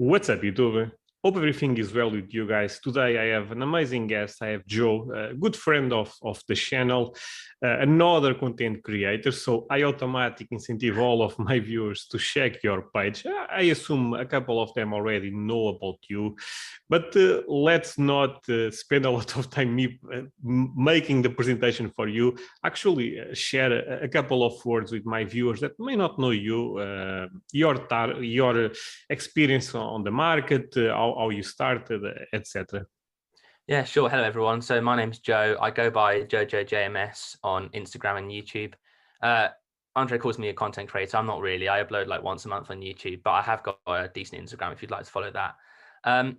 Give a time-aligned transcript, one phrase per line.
[0.00, 0.90] What's up, YouTube?
[1.22, 2.80] Hope everything is well with you guys.
[2.80, 4.42] Today I have an amazing guest.
[4.42, 7.14] I have Joe, a good friend of, of the channel,
[7.62, 9.30] uh, another content creator.
[9.30, 13.26] So I automatically incentive all of my viewers to check your page.
[13.50, 16.36] I assume a couple of them already know about you,
[16.88, 21.90] but uh, let's not uh, spend a lot of time me, uh, making the presentation
[21.90, 22.34] for you.
[22.64, 26.30] Actually, uh, share a, a, couple of words with my viewers that may not know
[26.30, 27.76] you, uh, your
[28.22, 28.70] your
[29.10, 30.74] experience on the market,
[31.18, 32.86] how you started, etc.
[33.66, 34.08] Yeah, sure.
[34.08, 34.62] Hello, everyone.
[34.62, 35.56] So my name's Joe.
[35.60, 38.74] I go by Jojo JMS on Instagram and YouTube.
[39.22, 39.48] Uh,
[39.96, 41.16] Andre calls me a content creator.
[41.16, 41.68] I'm not really.
[41.68, 44.72] I upload like once a month on YouTube, but I have got a decent Instagram
[44.72, 45.54] if you'd like to follow that.
[46.04, 46.38] Um,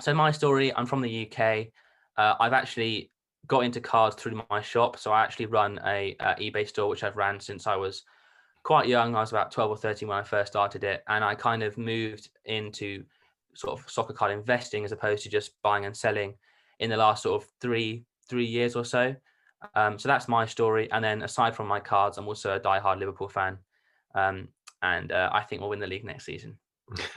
[0.00, 1.68] so my story, I'm from the UK.
[2.16, 3.10] Uh, I've actually
[3.46, 4.98] got into cars through my shop.
[4.98, 8.04] So I actually run a, a eBay store, which I've ran since I was
[8.62, 9.14] quite young.
[9.16, 11.02] I was about 12 or 13 when I first started it.
[11.08, 13.04] And I kind of moved into
[13.60, 16.34] sort of soccer card investing as opposed to just buying and selling
[16.78, 19.14] in the last sort of three three years or so.
[19.74, 20.90] Um, so that's my story.
[20.90, 23.58] And then aside from my cards, I'm also a die-hard Liverpool fan,
[24.14, 24.48] um,
[24.82, 26.56] and uh, I think we'll win the league next season.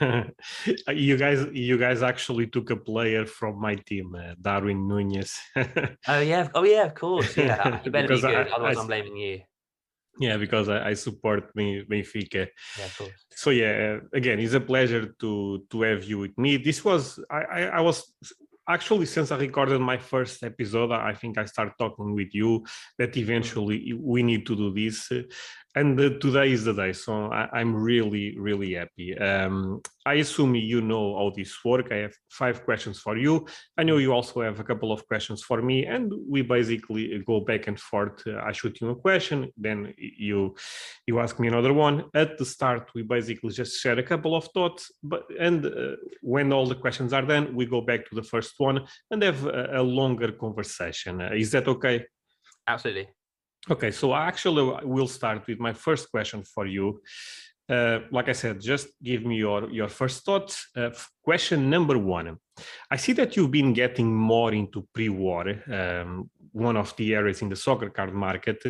[0.88, 5.38] you guys, you guys actually took a player from my team, uh, Darwin Nunez.
[5.56, 7.36] oh yeah, oh yeah, of course.
[7.36, 8.48] Yeah, you better be good.
[8.48, 9.40] I, otherwise, I, I'm blaming you.
[10.20, 12.46] Yeah, because I, I support Benfica.
[12.78, 13.06] Yeah.
[13.30, 16.56] So yeah, uh, again, it's a pleasure to to have you with me.
[16.56, 18.14] This was I I, I was
[18.68, 22.64] actually since i recorded my first episode i think i started talking with you
[22.98, 25.12] that eventually we need to do this
[25.76, 29.16] and uh, today is the day so I, am really really happy.
[29.18, 31.90] Um, i assume you know how this work.
[31.90, 33.46] I have five questions for you.
[33.78, 37.40] I know you also have a couple of questions for me and we basically go
[37.40, 38.22] back and forth.
[38.48, 40.54] I shoot you a question then you
[41.06, 42.04] you ask me another one.
[42.14, 46.52] At the start we basically just share a couple of thoughts but and uh, when
[46.52, 49.80] all the questions are done we go back to the first one and have a,
[49.80, 51.20] a longer conversation.
[51.20, 52.04] Uh, is that okay?
[52.66, 53.08] Absolutely
[53.70, 57.00] Okay, so actually we'll start with my first question for you.
[57.66, 60.68] Uh, like I said, just give me your, your first thoughts.
[60.76, 60.90] Uh,
[61.22, 62.36] question number one.
[62.90, 67.48] I see that you've been getting more into pre-war, um, one of the areas in
[67.48, 68.62] the soccer card market.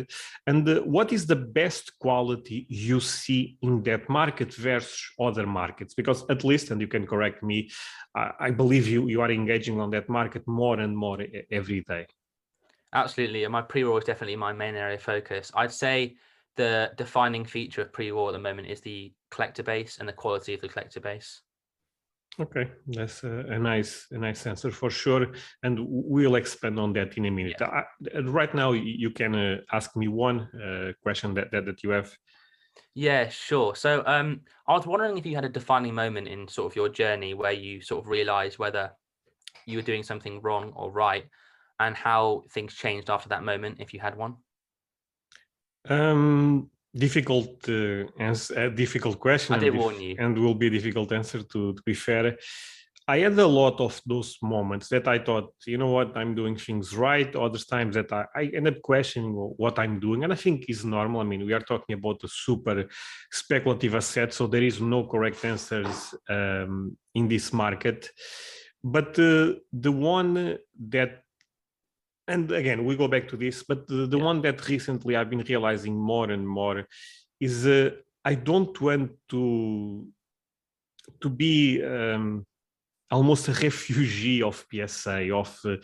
[0.47, 5.93] And uh, what is the best quality you see in that market versus other markets?
[5.93, 7.69] Because at least, and you can correct me,
[8.15, 11.19] I, I believe you, you are engaging on that market more and more
[11.51, 12.07] every day.
[12.95, 13.43] Absolutely.
[13.43, 15.51] And my pre-war is definitely my main area of focus.
[15.53, 16.15] I'd say
[16.55, 20.53] the defining feature of pre-war at the moment is the collector base and the quality
[20.53, 21.41] of the collector base.
[22.39, 25.27] Okay, that's a, a, nice, a nice answer for sure,
[25.63, 27.55] and we'll expand on that in a minute.
[27.61, 27.83] Yeah.
[28.13, 31.91] I, right now, you can uh, ask me one uh, question that, that that you
[31.91, 32.13] have.
[32.93, 33.73] Yeah, sure.
[33.75, 36.89] So, um, I was wondering if you had a defining moment in sort of your
[36.89, 38.91] journey where you sort of realized whether
[39.65, 41.25] you were doing something wrong or right,
[41.79, 44.35] and how things changed after that moment, if you had one?
[45.87, 49.55] Um, difficult uh, answer, a difficult question.
[49.55, 50.15] I did warn you.
[50.17, 52.37] And will be difficult answer to, to be fair.
[53.07, 56.57] I had a lot of those moments that I thought, you know what, I'm doing
[56.57, 57.35] things right.
[57.35, 60.23] Other times that I, I end up questioning what I'm doing.
[60.23, 61.21] And I think is normal.
[61.21, 62.87] I mean, we are talking about a super
[63.31, 68.09] speculative asset, so there is no correct answers um, in this market.
[68.83, 70.57] But uh, the one
[70.89, 71.24] that
[72.27, 74.23] and again we go back to this but the, the yeah.
[74.23, 76.87] one that recently i've been realizing more and more
[77.39, 77.89] is uh,
[78.23, 80.07] i don't want to
[81.21, 82.45] to be um,
[83.11, 85.75] almost a refugee of psa of uh,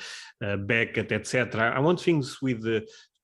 [0.44, 2.82] uh, beckett etc i want things with uh,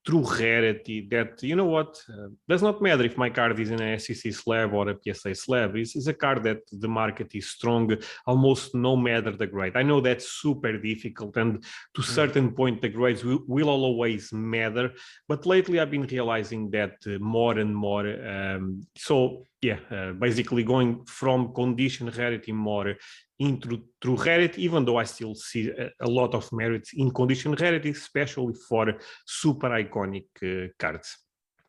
[0.08, 3.82] true rarity that, you know what, uh, does not matter if my card is in
[3.82, 5.76] a SGC slab or a PSA slab.
[5.76, 7.94] It's, it's, a card that the market is strong,
[8.26, 9.76] almost no matter the grade.
[9.76, 11.62] I know that's super difficult and
[11.96, 12.06] to mm.
[12.06, 14.94] certain point the grades will, will always matter,
[15.28, 18.08] but lately I've been realizing that uh, more and more.
[18.36, 22.96] Um, so yeah, uh, basically going from condition rarity more
[23.40, 27.54] into true rarity, even though I still see a, a, lot of merits in condition
[27.54, 28.94] rarity, especially for
[29.26, 31.18] super iconic uh, cards.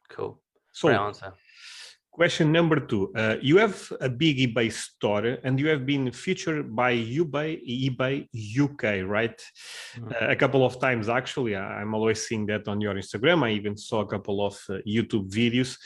[0.09, 0.41] Cool.
[0.73, 1.33] So, Great answer.
[2.19, 3.13] Question number two.
[3.15, 8.27] Uh, you have a big eBay store and you have been featured by eBay, eBay
[8.65, 9.41] UK, right?
[9.97, 10.11] Mm.
[10.11, 11.55] Uh, a couple of times, actually.
[11.55, 13.45] I'm always seeing that on your Instagram.
[13.45, 15.77] I even saw a couple of uh, YouTube videos.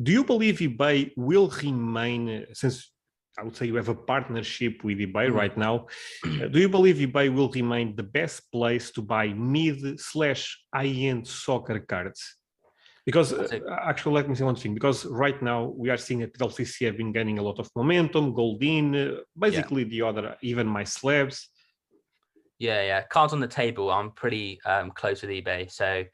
[0.00, 2.92] Do you believe eBay will remain, since
[3.36, 5.36] I would say you have a partnership with eBay mm-hmm.
[5.36, 5.86] right now.
[6.24, 10.86] Uh, do you believe eBay will remain the best place to buy mid slash high
[10.86, 12.36] end soccer cards?
[13.06, 14.74] Because uh, actually, let me say one thing.
[14.74, 18.34] Because right now we are seeing that LCC have been gaining a lot of momentum.
[18.34, 19.88] Goldin, uh, basically yeah.
[19.88, 21.48] the other, even my slabs.
[22.58, 23.02] Yeah, yeah.
[23.02, 23.90] Cards on the table.
[23.90, 26.04] I'm pretty um, close with eBay, so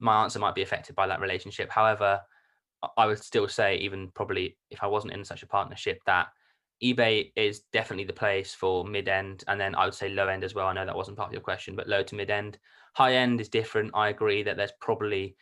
[0.00, 1.70] my answer might be affected by that relationship.
[1.70, 2.20] However,
[2.98, 6.28] I would still say, even probably if I wasn't in such a partnership, that
[6.82, 10.44] eBay is definitely the place for mid end, and then I would say low end
[10.44, 10.66] as well.
[10.66, 12.58] I know that wasn't part of your question, but low to mid end.
[12.94, 13.92] High end is different.
[13.94, 15.36] I agree that there's probably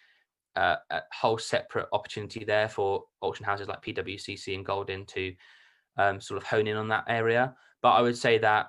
[0.56, 5.34] uh, a whole separate opportunity there for auction houses like PWCC and Goldin to
[5.96, 7.54] um, sort of hone in on that area.
[7.80, 8.66] But I would say that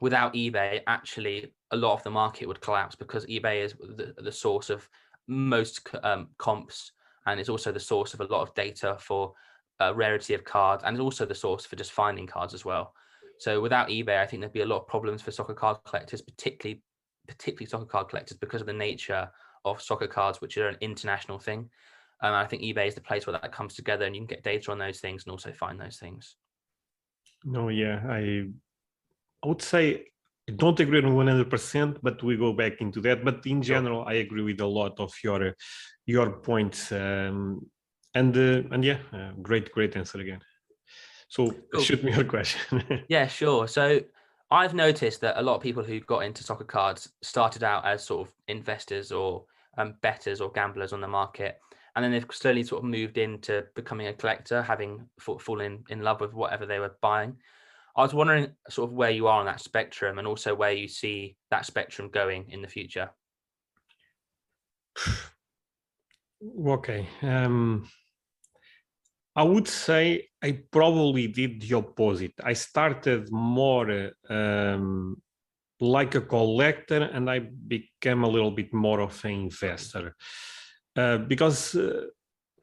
[0.00, 4.32] without eBay, actually, a lot of the market would collapse because eBay is the, the
[4.32, 4.88] source of
[5.26, 6.92] most um, comps
[7.26, 9.32] and it's also the source of a lot of data for
[9.80, 12.92] uh, rarity of cards and it's also the source for just finding cards as well.
[13.38, 16.22] So without eBay, I think there'd be a lot of problems for soccer card collectors,
[16.22, 16.82] particularly
[17.26, 19.28] particularly soccer card collectors, because of the nature
[19.66, 21.68] of soccer cards, which are an international thing.
[22.22, 24.42] Um, I think eBay is the place where that comes together, and you can get
[24.42, 26.36] data on those things and also find those things.
[27.44, 28.48] No, yeah, I
[29.42, 30.06] I would say
[30.48, 33.24] I don't agree on one hundred percent, but we go back into that.
[33.24, 35.54] But in general, I agree with a lot of your
[36.06, 36.90] your points.
[36.92, 37.68] Um,
[38.14, 40.40] and uh, and yeah, uh, great great answer again.
[41.28, 41.82] So cool.
[41.82, 43.04] shoot me your question.
[43.08, 43.68] yeah, sure.
[43.68, 44.00] So
[44.50, 48.04] I've noticed that a lot of people who got into soccer cards started out as
[48.04, 49.44] sort of investors or
[49.76, 51.58] um, betters or gamblers on the market,
[51.94, 55.08] and then they've slowly sort of moved into becoming a collector, having
[55.40, 57.36] fallen in love with whatever they were buying.
[57.96, 60.88] I was wondering sort of where you are on that spectrum, and also where you
[60.88, 63.10] see that spectrum going in the future.
[66.68, 67.08] Okay.
[67.22, 67.88] Um,
[69.34, 72.34] I would say I probably did the opposite.
[72.42, 75.20] I started more um,
[75.80, 80.14] like a collector and I became a little bit more of an investor.
[80.96, 82.06] Uh, because uh,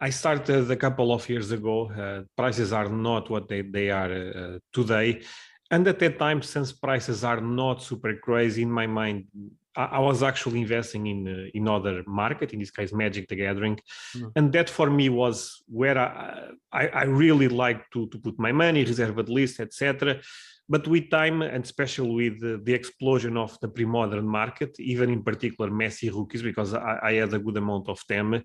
[0.01, 4.11] I started a couple of years ago, uh, prices are not what they, they are
[4.11, 5.21] uh, today.
[5.69, 9.27] And at that time, since prices are not super crazy in my mind,
[9.75, 13.79] I, was actually investing in uh, in other market, in this case, Magic the Gathering,
[14.15, 14.31] mm.
[14.35, 18.51] and that for me was where I I, I really like to to put my
[18.51, 20.21] money, reserve at least, etc.
[20.69, 25.21] But with time, and especially with the, the, explosion of the pre-modern market, even in
[25.21, 28.43] particular Messi rookies, because I, I had a good amount of them,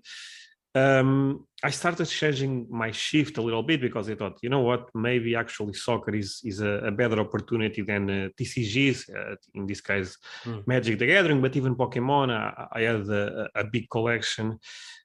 [0.75, 4.89] um, I started changing my shift a little bit because I thought, you know what,
[4.93, 8.97] maybe actually soccer is is a, a better opportunity than uh, TCGs.
[9.09, 10.65] Uh, in this case, mm.
[10.67, 14.59] Magic the Gathering, but even Pokemon, I, I had a, a, big collection.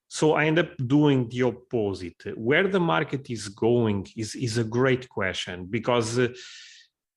[0.06, 2.22] So I end up doing the opposite.
[2.36, 6.18] Where the market is going is is a great question because.
[6.18, 6.28] Uh,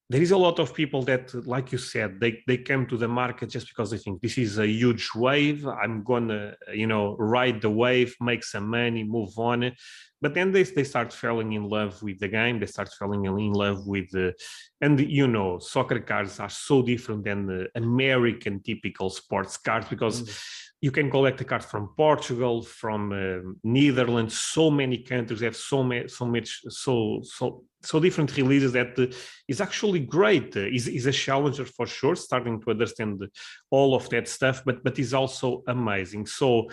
[0.10, 3.08] there is a lot of people that like you said they, they came to the
[3.08, 5.68] market just because they think this is a huge wave.
[5.68, 9.72] I'm gonna you know ride the wave make some money move on.
[10.20, 12.60] But then they, they start falling in love with the game.
[12.60, 14.34] They start falling in love with the
[14.82, 20.22] and you know soccer cards are so different than the american typical sports cards because
[20.22, 24.38] mm you can collect a card from Portugal, from uh, Netherlands.
[24.38, 29.08] So many countries have so many, so much, so so so different releases that uh,
[29.48, 30.56] is actually great.
[30.56, 33.28] Uh, is is a challenger for sure, starting to understand
[33.72, 36.28] all of that stuff, but but is also amazing.
[36.28, 36.70] So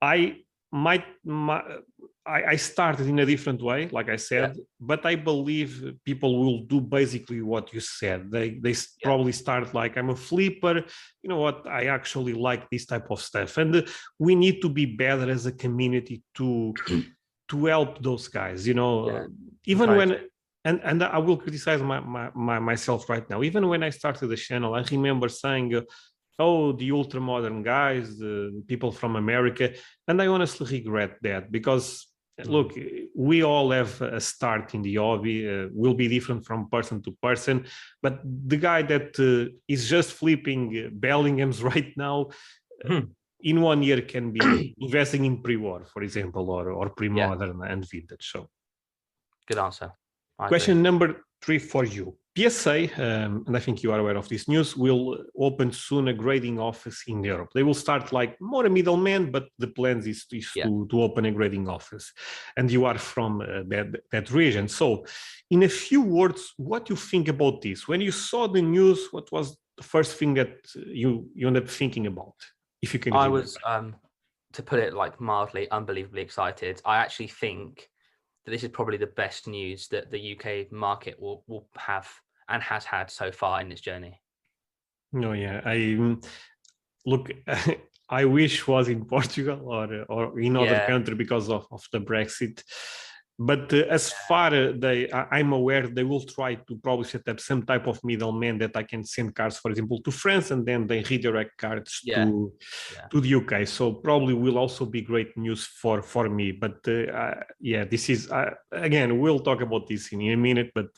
[0.00, 0.38] I
[0.72, 1.62] might my,
[2.26, 4.62] I, I, started in a different way, like I said, yeah.
[4.78, 8.30] but I believe people will do basically what you said.
[8.30, 9.02] They they yeah.
[9.02, 10.84] probably start like I'm a flipper.
[11.22, 11.66] You know what?
[11.66, 15.52] I actually like this type of stuff, and we need to be better as a
[15.52, 16.74] community to
[17.50, 18.66] to help those guys.
[18.66, 19.26] You know, yeah.
[19.64, 19.98] even right.
[19.98, 20.20] when
[20.64, 23.42] and and I will criticize my, my, my, myself right now.
[23.42, 25.82] Even when I started the channel, I remember saying, uh,
[26.38, 29.72] oh, the ultra modern guys, the people from America.
[30.06, 32.06] And I honestly regret that because.
[32.46, 32.72] Look,
[33.14, 35.48] we all have a start in the hobby.
[35.48, 37.66] Uh, will be different from person to person,
[38.02, 42.28] but the guy that uh, is just flipping Bellinghams right now,
[42.86, 43.00] hmm.
[43.42, 47.72] in one year can be investing in pre-war, for example, or or pre-modern yeah.
[47.72, 48.30] and vintage.
[48.32, 48.48] So,
[49.46, 49.92] good answer.
[50.38, 50.82] I Question agree.
[50.82, 52.16] number three for you.
[52.48, 56.12] PSA, um, and I think you are aware of this news, will open soon a
[56.12, 57.50] grading office in Europe.
[57.54, 60.64] They will start like more a middleman, but the plan is, is yeah.
[60.64, 62.12] to, to open a grading office.
[62.56, 64.68] And you are from uh, that, that region.
[64.68, 65.04] So,
[65.50, 67.86] in a few words, what you think about this?
[67.86, 71.70] When you saw the news, what was the first thing that you, you ended up
[71.70, 72.34] thinking about?
[72.82, 73.96] If you can, I was, um,
[74.52, 76.80] to put it like mildly, unbelievably excited.
[76.84, 77.88] I actually think
[78.44, 82.08] that this is probably the best news that the UK market will will have
[82.50, 84.20] and has had so far in its journey.
[85.12, 85.98] No, yeah, I
[87.06, 87.30] look.
[88.12, 90.86] I wish was in Portugal or or in other Yeah.
[90.86, 92.62] country because of, of the Brexit.
[93.42, 97.26] But uh, as far uh, they, I- I'm aware, they will try to probably set
[97.26, 100.66] up some type of middleman that I can send cards, for example, to France, and
[100.66, 102.24] then they redirect cards Yeah.
[102.26, 102.52] to
[102.94, 103.06] Yeah.
[103.12, 103.66] to the UK.
[103.66, 106.52] So probably will also be great news for for me.
[106.52, 107.34] But uh,
[107.72, 110.70] yeah, this is uh, again we'll talk about this in a minute.
[110.74, 110.88] But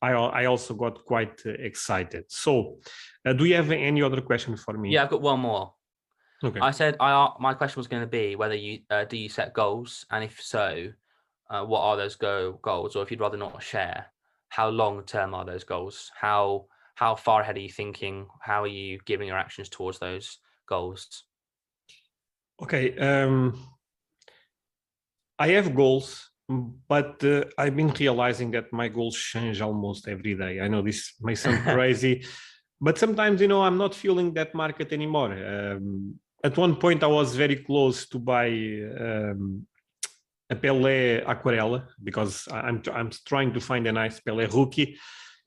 [0.00, 2.24] I I also got quite uh, excited.
[2.28, 2.78] So,
[3.26, 4.92] uh, do you have any other question for me?
[4.92, 5.74] Yeah, I've got one more.
[6.42, 6.60] Okay.
[6.60, 9.28] I said I a- my question was going to be whether you uh, do you
[9.28, 10.92] set goals, and if so,
[11.50, 14.06] uh, what are those go goals, or if you'd rather not share,
[14.48, 16.12] how long term are those goals?
[16.14, 18.28] How how far ahead are you thinking?
[18.40, 21.24] How are you giving your actions towards those goals?
[22.62, 22.96] Okay.
[22.98, 23.58] Um,
[25.38, 30.60] I have goals, but uh, I've been realizing that my goals change almost every day.
[30.60, 32.24] I know this may sound crazy,
[32.80, 35.32] but sometimes, you know, I'm not feeling that market anymore.
[35.32, 39.66] Um, at one point, I was very close to buy um,
[40.48, 44.96] a Pelé Aquarela because I'm, I'm trying to find a nice Pelé rookie.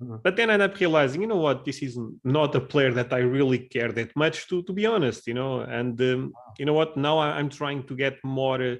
[0.01, 0.21] Mhm.
[0.23, 3.13] But then I end up realizing, you know what, this is not a player that
[3.13, 5.61] I really care that much to, to be honest, you know.
[5.61, 8.75] And um, you know what, now I'm trying to get more uh,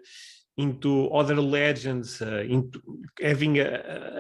[0.58, 2.82] into other legends, uh, into
[3.22, 3.66] having a,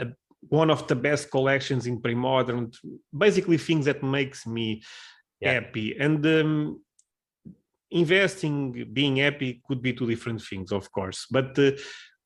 [0.02, 0.06] a,
[0.50, 2.72] one of the best collections in pre-modern,
[3.16, 4.82] basically things that makes me
[5.42, 5.54] Yeah.
[5.54, 5.96] happy.
[6.00, 6.82] And um,
[7.90, 11.28] investing, being happy could be two different things, of course.
[11.30, 11.72] But uh,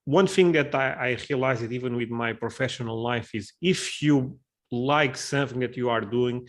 [0.05, 4.37] one thing that I, I realized even with my professional life is if you
[4.71, 6.47] like something that you are doing,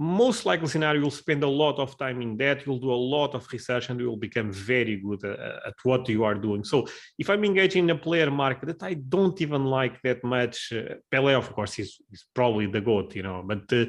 [0.00, 3.34] most likely scenario you'll spend a lot of time in that you'll do a lot
[3.34, 6.64] of research and you will become very good uh, at what you are doing.
[6.64, 6.86] So
[7.18, 10.94] if i'm engaging in a player market that i don't even like that much uh,
[11.10, 13.84] pele of course is, is probably the goat you know but uh,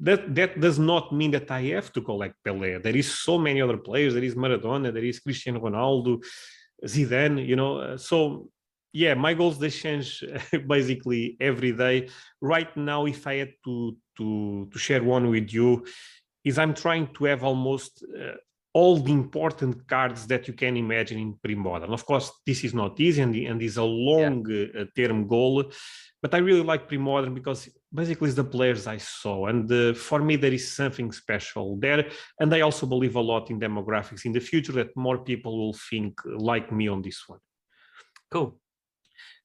[0.00, 3.60] that that does not mean that i have to collect pele there is so many
[3.60, 4.14] other players.
[4.14, 4.92] There is maradona.
[4.92, 6.22] There is cristiano ronaldo
[6.86, 8.48] zidane you know uh, so
[8.92, 10.24] yeah my goals they change
[10.66, 12.08] basically every day.
[12.40, 15.84] Right now if i had to to to share one with you
[16.44, 18.32] is i'm trying to have almost uh,
[18.72, 22.98] all the important cards that you can imagine in pre-modern of course this is not
[23.00, 25.64] easy and, and is a long uh, term goal
[26.22, 30.20] but i really like pre-modern because basically it's the players i saw and uh, for
[30.20, 32.08] me there is something special there.
[32.38, 35.76] And i also believe a lot in demographics in the future that more people will
[35.90, 37.40] think like me on this one.
[38.30, 38.56] Cool.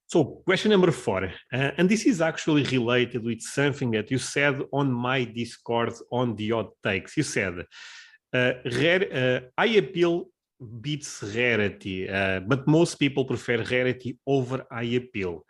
[0.08, 4.62] So, question number four, uh, and this is actually related with something that you said
[4.72, 7.18] on my Discord on the hot takes.
[7.18, 7.66] You said,
[8.34, 10.28] uh, rare, uh, eye appeal
[10.82, 15.46] beats rarity, uh, but most people prefer rarity over eye appeal.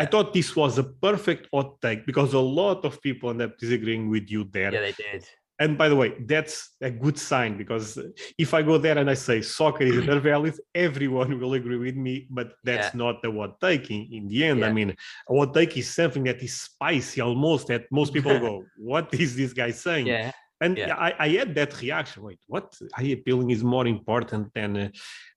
[0.00, 3.58] I thought this was a perfect hot take because a lot of people end up
[3.58, 4.72] disagreeing with you there.
[4.72, 5.28] Yeah, they did.
[5.60, 7.98] And by the way, that's a good sign because
[8.38, 12.28] if I go there and I say soccer is undervalued, everyone will agree with me.
[12.30, 14.64] But that's not the what take in, in the end.
[14.64, 14.94] I mean,
[15.26, 19.52] what take is something that is spicy almost that most people go, What is this
[19.52, 20.06] guy saying?
[20.06, 20.30] Yeah.
[20.60, 20.94] And yeah.
[20.96, 22.24] I, I had that reaction.
[22.24, 22.76] Wait, what?
[22.94, 24.88] High appealing is more important than uh,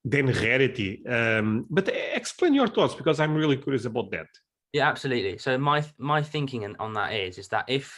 [0.04, 1.04] than rarity.
[1.06, 4.26] Um, but explain your thoughts because I'm really curious about that.
[4.72, 5.38] Yeah, absolutely.
[5.38, 7.94] So my my thinking on- on that is is that if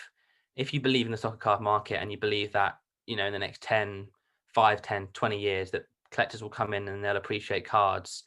[0.57, 3.33] if you believe in the soccer card market and you believe that you know in
[3.33, 4.07] the next 10
[4.55, 8.25] 5 10 20 years that collectors will come in and they'll appreciate cards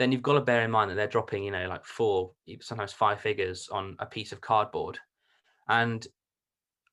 [0.00, 2.92] then you've got to bear in mind that they're dropping you know like four sometimes
[2.92, 4.98] five figures on a piece of cardboard.
[5.68, 6.04] And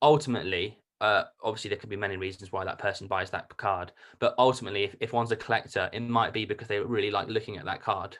[0.01, 4.33] ultimately uh, obviously there could be many reasons why that person buys that card but
[4.39, 7.65] ultimately if, if one's a collector it might be because they really like looking at
[7.65, 8.17] that card.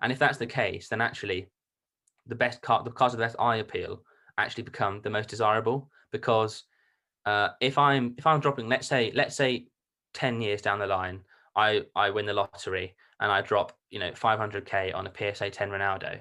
[0.00, 1.48] And if that's the case then actually
[2.26, 4.02] the best card the cards with the best eye appeal
[4.38, 6.64] actually become the most desirable because
[7.26, 9.66] uh, if i'm if i'm dropping let's say let's say
[10.14, 11.20] 10 years down the line
[11.56, 15.70] i i win the lottery and i drop you know 500k on a psa 10
[15.70, 16.20] ronaldo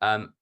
[0.00, 0.32] um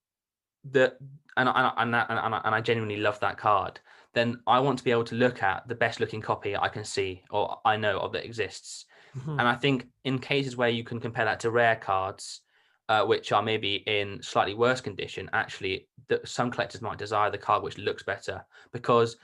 [0.71, 0.97] the
[1.39, 3.79] and I, and, that, and, I, and I genuinely love that card
[4.15, 6.85] then i want to be able to look at the best looking copy i can
[6.85, 8.87] see or i know of that exists
[9.17, 9.39] Mhm.
[9.39, 12.43] and I think in cases where you can compare that to rare cards,
[12.89, 17.39] uh, which are maybe in slightly worse condition, actually, the, some collectors might desire the
[17.39, 18.45] card which looks better.
[18.73, 19.17] Because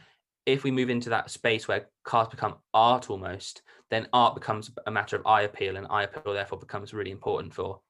[0.47, 4.91] if we move into that space where cards become art almost, then art becomes a
[4.91, 7.81] matter of eye appeal, and eye appeal therefore becomes really important for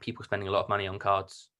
[0.00, 1.50] people spending a lot of money on cards.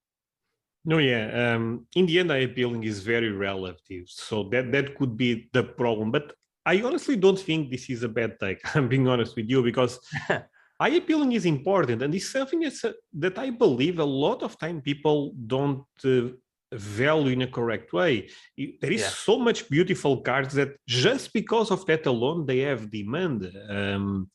[0.85, 1.55] No, yeah.
[1.55, 5.63] Um, in the end, eye appealing is very relative, so that that could be the
[5.63, 6.11] problem.
[6.11, 6.35] But
[6.67, 8.61] I honestly don't think this is a bad take.
[8.77, 10.01] I'm being honest with you because
[10.81, 14.59] eye appealing is important, and it's something that's, uh, that I believe a lot of
[14.59, 16.29] time people don't uh,
[16.73, 18.29] value in a correct way.
[18.57, 19.09] There is Yeah.
[19.09, 23.41] so much beautiful cards that just because of that alone they have demand.
[23.69, 24.31] Um,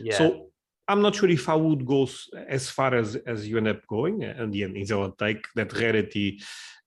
[0.00, 0.18] Yeah.
[0.18, 0.50] So
[0.88, 2.08] I'm not sure if I would go
[2.48, 4.24] as far as as you end up going.
[4.24, 6.42] And the end is our take that rarity,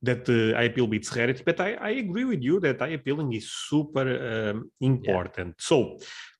[0.07, 1.41] that uh, appeal beats rarity.
[1.43, 4.05] But I, I agree with you that eye appealing is super
[4.51, 5.55] um, important.
[5.57, 5.97] So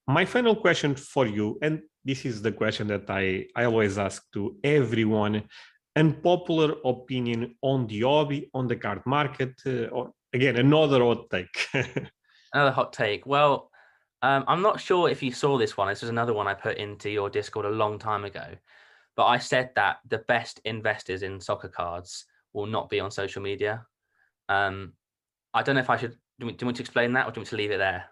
[0.07, 4.23] my final question for you, and this is the question that I, I always ask
[4.31, 5.43] to everyone
[5.93, 11.67] unpopular opinion on the hobby, on the card market, uh, or again, another hot take.
[12.53, 13.25] Another hot take.
[13.25, 13.69] Well,
[14.21, 15.89] um, I'm not sure if you saw this one.
[15.89, 18.55] This is another one I put into your Discord a long time ago.
[19.17, 23.41] But I said that the best investors in soccer cards will not be on social
[23.41, 23.85] media.
[24.47, 24.93] Um,
[25.53, 26.15] I don't know if I should.
[26.39, 28.05] Do you, want to explain that, or do you want to leave it there?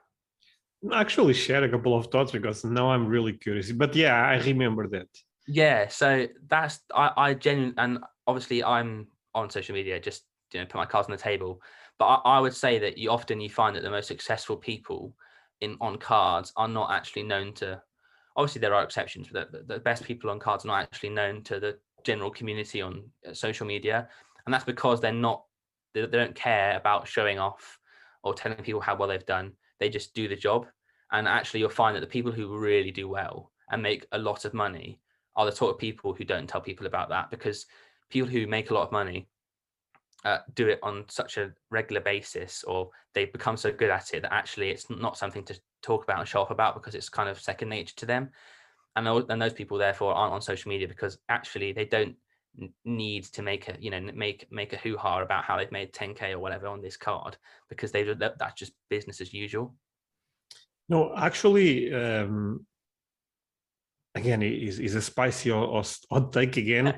[0.94, 3.72] Actually, share a couple of thoughts because now I'm really curious.
[3.72, 5.08] But yeah, I remember that.
[5.48, 10.24] Yeah, so that's I I genuinely and obviously I'm on social media just
[10.54, 11.62] you know put my cards on the table,
[12.00, 15.14] but I, I would say that you often you find that the most successful people
[15.62, 17.82] in on cards are not actually known to.
[18.38, 21.42] Obviously, there are exceptions, but the, the best people on cards are not actually known
[21.44, 24.08] to the general community on uh, social media,
[24.46, 25.46] and that's because they're not
[25.94, 27.80] they, they don't care about showing off
[28.24, 29.54] or telling people how well they've done.
[29.80, 30.68] They just do the job,
[31.12, 34.46] and actually you'll find that the people who really do well and make a lot
[34.46, 35.00] of money
[35.36, 37.66] are the sort of people who don't tell people about that because
[38.10, 39.28] people who make a lot of money
[40.24, 44.22] uh, do it on such a regular basis or they've become so good at it
[44.22, 47.30] that actually it's not something to talk about and show off about because it's kind
[47.30, 48.30] of second nature to them.
[48.96, 52.16] And, and those people therefore aren't on social media because actually they don't
[52.86, 56.32] need to make a you know make make a hoo-ha about how they've made 10k
[56.32, 57.36] or whatever on this card
[57.68, 59.76] because they that, that's just business as usual
[60.90, 62.66] No, actually, um,
[64.14, 66.94] again, it is is a spicy or, hot take again.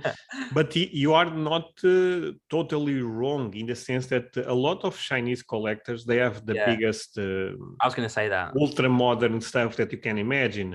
[0.54, 5.44] but you are not uh, totally wrong in the sense that a lot of Chinese
[5.44, 6.66] collectors they have the Yeah.
[6.70, 7.52] biggest uh,
[7.82, 10.70] i was going to say that ultra modern stuff that you can imagine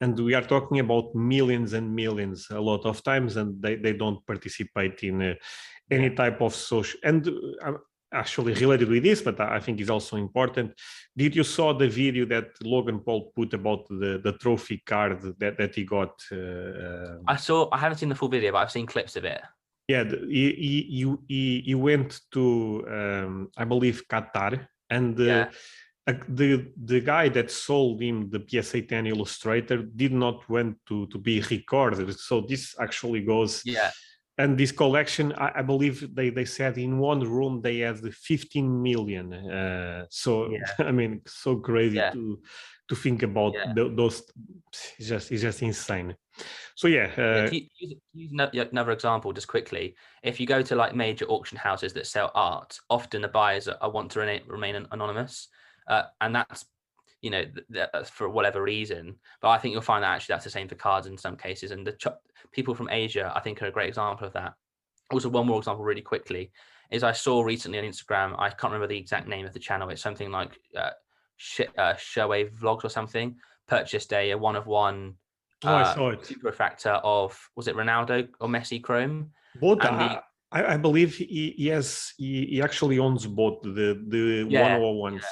[0.00, 3.92] and we are talking about millions and millions a lot of times and they, they
[3.92, 5.34] don't participate in uh,
[5.90, 7.28] any type of social and
[7.66, 7.72] uh,
[8.12, 10.72] actually related with this but i think is also important
[11.16, 15.58] did you saw the video that logan paul put about the the trophy card that
[15.58, 18.86] that he got uh, i saw i haven't seen the full video but i've seen
[18.86, 19.42] clips of it
[19.88, 25.48] yeah, he, he, he, he, went to, um, I believe, Qatar, and uh, Yeah.
[26.28, 31.18] the the guy that sold him the PSA 10 Illustrator did not want to to
[31.18, 32.18] be recorded.
[32.18, 33.90] So this actually goes, yeah
[34.38, 38.12] and this collection, I, I believe they they said in one room they had the
[38.12, 39.32] 15 million.
[39.32, 40.60] Uh, so Yeah.
[40.88, 42.12] I mean, so crazy Yeah.
[42.12, 42.40] to
[42.88, 43.72] to think about Yeah.
[43.74, 44.22] tho- those.
[44.98, 46.16] It's just it's just insane.
[46.76, 50.94] So yeah, uh, use, use ano- another example just quickly if you go to like
[50.94, 54.86] major auction houses that sell art often the buyers are, are want to remain, remain
[54.92, 55.48] anonymous
[55.88, 56.64] uh, and that's
[57.20, 60.44] you know th- th- for whatever reason but i think you'll find that actually that's
[60.44, 62.06] the same for cards in some cases and the ch-
[62.52, 64.54] people from asia i think are a great example of that
[65.12, 66.52] also one more example really quickly
[66.90, 69.88] is i saw recently on instagram i can't remember the exact name of the channel
[69.90, 70.90] it's something like uh,
[71.36, 75.14] Sh- uh, Showwave vlogs or something purchased a, a one of one
[75.64, 76.26] oh, I uh, saw it.
[76.26, 79.30] super refractor of was it Ronaldo or Messi Chrome?
[79.60, 80.04] Both, And the-
[80.50, 85.24] I, I I believe he, yes, he, he actually owns both the the Yeah, 101s.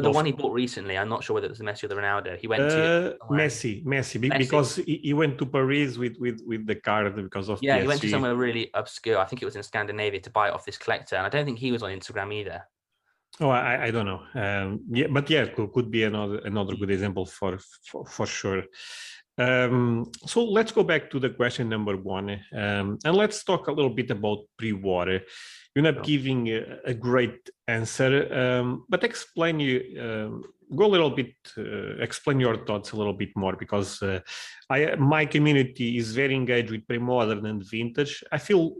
[0.00, 0.16] But the Both.
[0.20, 2.38] one he bought recently, I'm not sure whether it was the Messi or the Ronaldo.
[2.38, 4.38] He went to Uh, somewhere- Messi, Messi, Messi.
[4.38, 7.86] because he, he went to Paris with with with the card because of yeah, he
[7.86, 9.18] went to somewhere really obscure.
[9.18, 11.44] I think it was in Scandinavia to buy it off this collector, and I don't
[11.44, 12.58] think he was on Instagram either.
[13.44, 14.22] Oh, I, I don't know.
[14.44, 17.58] Um, yeah, but yeah, could, could be another another good example for
[17.88, 18.62] for, for sure.
[19.38, 22.28] Um, so let's go back to the question number one,
[22.62, 25.20] um, and let's talk a little bit about pre-war.
[25.74, 30.42] You're not giving a, a great answer, um, but explain you um,
[30.74, 34.20] go a little bit, uh, explain your thoughts a little bit more because uh,
[34.68, 38.24] I my community is very engaged with pre-modern and vintage.
[38.32, 38.74] I feel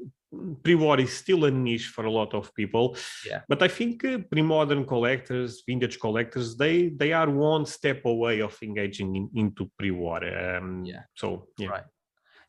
[0.62, 3.40] pre-war is still a niche for a lot of people yeah.
[3.48, 8.56] but I think uh, pre-modern collectors, vintage collectors, they they are one step away of
[8.62, 10.24] engaging in, into pre-war.
[10.24, 11.02] Um, Yeah.
[11.14, 11.68] So yeah.
[11.68, 11.84] Right.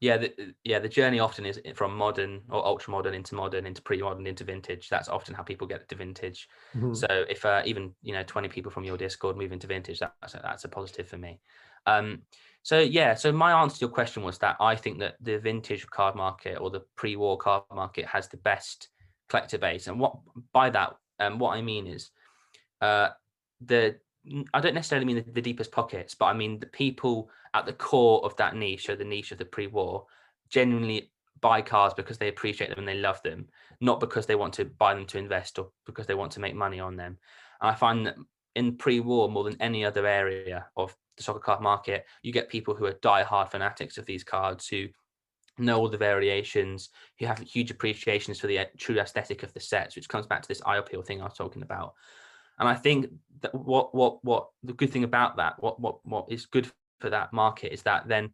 [0.02, 0.80] Yeah, the, yeah.
[0.80, 4.90] The journey often is from modern or ultra modern into modern into pre-modern into vintage.
[4.90, 6.50] That's often how people get to vintage.
[6.76, 6.96] Mhm.
[6.98, 10.34] So if uh, even you know 20 people from your Discord move into vintage, that's
[10.34, 11.40] a, that's a positive for me.
[11.86, 12.24] Um,
[12.64, 15.86] so yeah, so my answer to your question was that I think that the vintage
[15.88, 18.90] card market or the pre-war card market has the best
[19.30, 20.18] collector base, and what
[20.52, 22.10] by that, um, what I mean is,
[22.82, 23.10] uh,
[23.64, 24.00] the
[24.54, 27.74] I don't necessarily mean the, the deepest pockets, but I mean the people at the
[27.74, 30.06] core of that niche, or the niche of the pre-war,
[30.50, 33.48] genuinely buy cars because they appreciate them and they love them,
[33.80, 36.56] not because they want to buy them to invest or because they want to make
[36.56, 37.18] money on them.
[37.62, 38.16] And I find that
[38.56, 42.76] in pre-war, more than any other area of the soccer card market, you get people
[42.76, 44.88] who are die-hard fanatics of these cards who
[45.58, 49.60] know all the variations, who have huge appreciations for the uh, true aesthetic of the
[49.60, 51.94] sets, which comes back to this eye appeal thing I was talking about.
[52.62, 53.08] And I think
[53.42, 57.10] that what what what the good thing about that, what what what is good for
[57.10, 58.32] that market is that then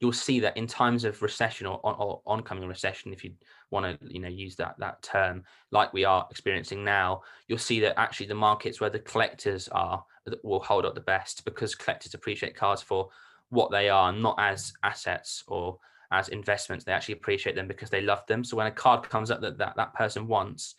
[0.00, 3.32] you'll see that in times of recession or, or oncoming recession, if you
[3.70, 7.80] want to, you know, use that that term, like we are experiencing now, you'll see
[7.80, 10.02] that actually the markets where the collectors are
[10.42, 13.10] will hold up the best because collectors appreciate cards for
[13.50, 15.78] what they are, not as assets or
[16.10, 16.82] as investments.
[16.82, 18.42] They actually appreciate them because they love them.
[18.42, 20.76] So when a card comes up that that, that person wants,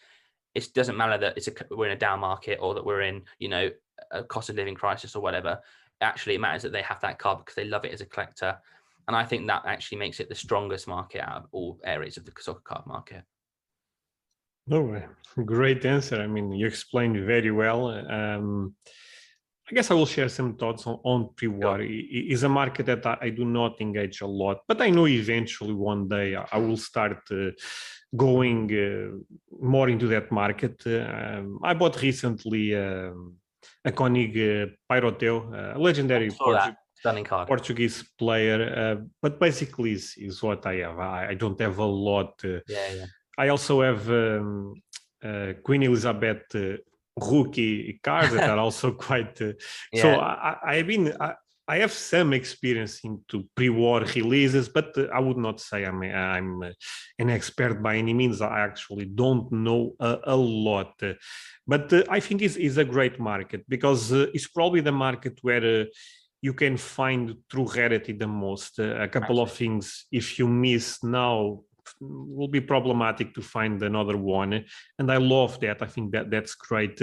[0.55, 3.21] it doesn't matter that it's a we're in a down market or that we're in,
[3.39, 3.69] you know,
[4.11, 5.59] a cost of living crisis or whatever.
[6.01, 8.57] Actually, it matters that they have that car because they love it as a collector
[9.07, 12.25] and I think that actually makes it the strongest market out of all areas of
[12.25, 13.23] the soccer card market.
[14.67, 15.05] No, way.
[15.45, 16.19] great answer.
[16.19, 17.89] I mean, you explained very well.
[17.89, 18.75] Um,
[19.69, 21.81] I guess I will share some thoughts on, on pre-war.
[21.81, 25.07] It is a market that I, I, do not engage a lot, but I know
[25.07, 27.49] eventually one day I will start uh,
[28.15, 29.17] going uh,
[29.59, 30.81] more into that market.
[30.85, 33.35] Um, I bought recently um,
[33.83, 36.75] a Konig uh, Peyroteo, a legendary Portuguese
[37.23, 37.47] card.
[37.47, 40.99] Portuguese player, uh, but basically is, is what I have.
[40.99, 42.33] I, I don't have a lot.
[42.43, 43.05] Uh, yeah, yeah.
[43.37, 44.73] I also have um,
[45.23, 46.77] uh, Queen Elizabeth uh,
[47.19, 49.41] rookie cards that are also quite.
[49.41, 49.53] Uh,
[49.93, 50.01] yeah.
[50.01, 51.13] So I, I, have been.
[51.19, 51.33] I,
[51.67, 56.61] I have some experience into pre-war releases, but uh, I would not say I'm I'm
[56.61, 56.69] uh,
[57.17, 58.41] an expert by any means.
[58.41, 61.13] I actually don't know a, a lot, uh,
[61.65, 65.39] but uh, I think it's, it's a great market because uh, it's probably the market
[65.41, 65.87] where
[66.41, 68.79] you can find true rarity the most.
[68.79, 71.61] Uh, a couple of things, if you miss now,
[71.99, 74.65] will be problematic to find another one.
[74.99, 75.81] And I love that.
[75.81, 77.01] I think that that's great.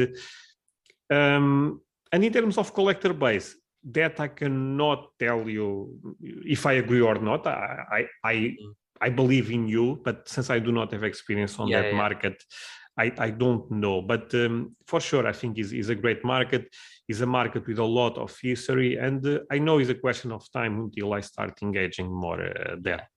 [1.10, 1.80] Um,
[2.12, 7.16] and in terms of collector base, that I cannot tell you if I agree or
[7.16, 7.46] not.
[7.46, 8.74] I I I, mm.
[9.00, 11.96] I believe in you, but since I do not have experience on yeah, that yeah.
[11.96, 12.44] market,
[12.96, 14.00] I, I don't know.
[14.02, 16.68] But um, for sure, I think is is a great market
[17.08, 20.32] is a market with a lot of history, and uh, I know it's a question
[20.32, 23.08] of time until I start engaging more uh, there.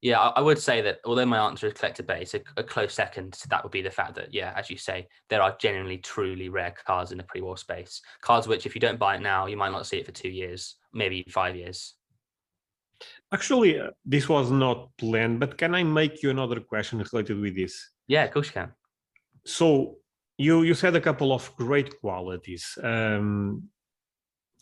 [0.00, 3.32] Yeah, I would say that although my answer is collector base, a, a, close second
[3.32, 6.48] to that would be the fact that, yeah, as you say, there are genuinely truly
[6.48, 8.00] rare cards in the pre-war space.
[8.20, 10.28] Cards which, if you don't buy it now, you might not see it for two
[10.28, 11.94] years, maybe five years.
[13.32, 17.56] Actually, uh, this was not planned, but can I make you another question related with
[17.56, 17.90] this?
[18.06, 18.72] Yeah, of course you can.
[19.44, 19.96] So
[20.36, 22.78] you you said a couple of great qualities.
[22.82, 23.64] Um,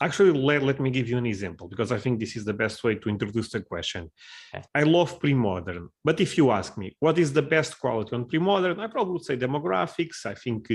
[0.01, 2.83] actually, let, let me give you an example because I think this is the best
[2.85, 4.11] way to introduce the question.
[4.55, 4.65] Okay.
[4.75, 8.81] I love pre-modern, but if you ask me what is the best quality on pre-modern,
[8.81, 10.27] I probably would say demographics.
[10.27, 10.69] I think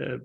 [0.00, 0.18] uh,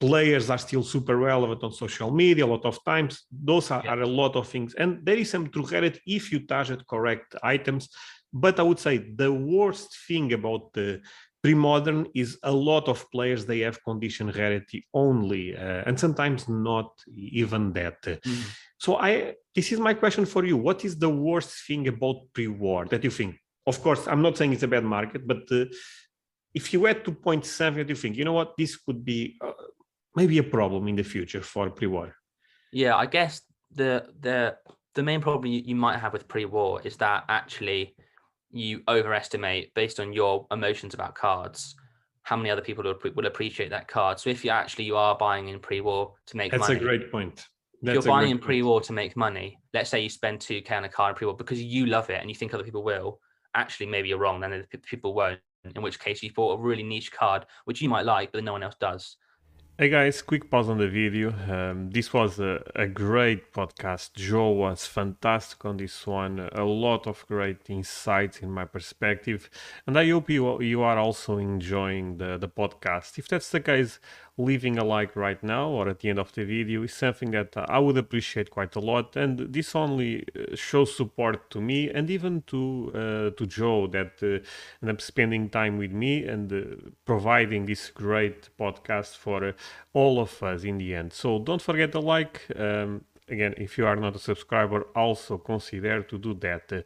[0.00, 3.24] players are still super relevant on social media a lot of times.
[3.30, 3.92] Those are, yeah.
[3.92, 7.34] are a lot of things, and there is some true credit if you target correct
[7.42, 7.88] items.
[8.34, 11.02] But I would say the worst thing about the
[11.42, 16.90] pre-modern is a lot of players they have condition rarity only uh, and sometimes not
[17.14, 18.00] even that.
[18.02, 18.44] Mm.
[18.78, 20.56] so i this is my question for you.
[20.56, 23.36] What is the worst thing about pre-war that you think?
[23.66, 25.66] Of course i'm not saying it's a bad market but uh,
[26.54, 28.16] if you had to point something you think?
[28.16, 28.52] You know what?
[28.58, 29.52] This could be uh,
[30.14, 32.14] maybe a problem in the future for pre-war.
[32.72, 33.42] Yeah i guess
[33.74, 34.56] the the
[34.94, 37.96] the main problem you, you might have with pre-war is that actually
[38.52, 41.74] you overestimate based on your emotions about cards
[42.24, 44.20] how many other people will, appreciate that card.
[44.20, 46.60] So if you actually you are buying in pre-war to make money.
[46.60, 47.48] that's money, a great point.
[47.82, 50.84] That's if you're buying in pre-war to make money let's say you spend 2k on
[50.84, 53.18] a card in pre-war because you love it and you think other people will
[53.54, 55.40] actually maybe you're wrong then people won't
[55.74, 58.52] in which case you bought a really niche card which you might like but no
[58.52, 59.16] one else does
[59.78, 61.32] Hey guys, quick pause on the video.
[61.48, 64.12] Um, this was a, a, great podcast.
[64.12, 66.46] Joe was fantastic on this one.
[66.52, 69.48] A lot of great insights in my perspective.
[69.86, 73.18] And I hope you, you are also enjoying the, the podcast.
[73.18, 73.98] If that's the case,
[74.38, 77.52] leaving a like right now or at the end of the video is something that
[77.56, 79.14] I would appreciate quite a lot.
[79.16, 84.22] And this only uh, shows support to me and even to uh, to Joe that
[84.22, 84.44] uh,
[84.82, 89.52] end up spending time with me and uh, providing this great podcast for uh,
[89.92, 91.12] all of us in the end.
[91.12, 92.46] So don't forget to like.
[92.56, 96.72] Um, again, if you are not a subscriber, also consider to do that.
[96.72, 96.82] Uh,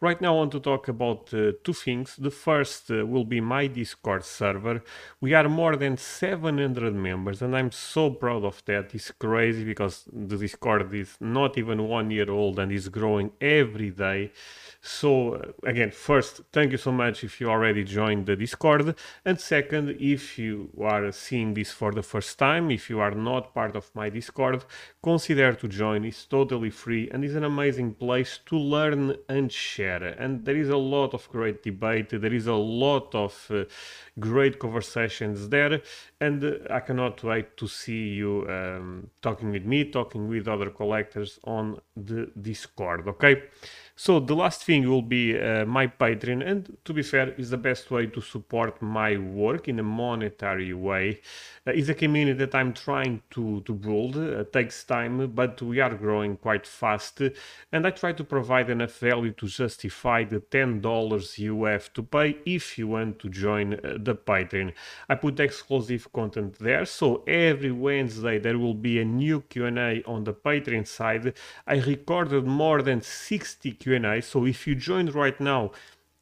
[0.00, 2.16] right now, I want to talk about uh, two things.
[2.16, 4.82] The first uh, will be my Discord server.
[5.20, 8.94] We are more than 700 members, and I'm so proud of that.
[8.94, 13.90] It's crazy because the Discord is not even one year old and is growing every
[13.90, 14.32] day.
[14.80, 18.94] So, uh, again, first, thank you so much if you already joined the Discord.
[19.24, 23.54] And second, if you are seeing this for the first time, if you are not
[23.54, 24.64] part of my Discord,
[25.02, 25.77] consider to join.
[25.80, 30.02] It's totally free and is an amazing place to learn and share.
[30.02, 33.64] And there is a lot of great debate, there is a lot of uh,
[34.18, 35.80] great conversations there.
[36.20, 40.70] And uh, I cannot wait to see you um, talking with me, talking with other
[40.70, 43.06] collectors on the Discord.
[43.08, 43.42] Okay.
[44.00, 47.56] So the last thing will be uh, my Patreon, and to be fair, is the
[47.56, 51.20] best way to support my work in a monetary way.
[51.66, 54.16] Uh, it's a community that I'm trying to to build.
[54.16, 57.22] Uh, takes time, but we are growing quite fast,
[57.72, 62.04] and I try to provide enough value to justify the ten dollars you have to
[62.04, 64.74] pay if you want to join uh, the Patreon.
[65.08, 70.22] I put exclusive content there, so every Wednesday there will be a new Q&A on
[70.22, 71.34] the Patreon side.
[71.66, 74.20] I recorded more than 60 Q&A.
[74.22, 75.72] So if you join right now,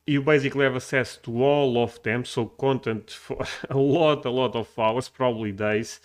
[0.07, 2.25] you basically have access to all of them.
[2.25, 6.01] So content for a lot, a lot of hours, probably days.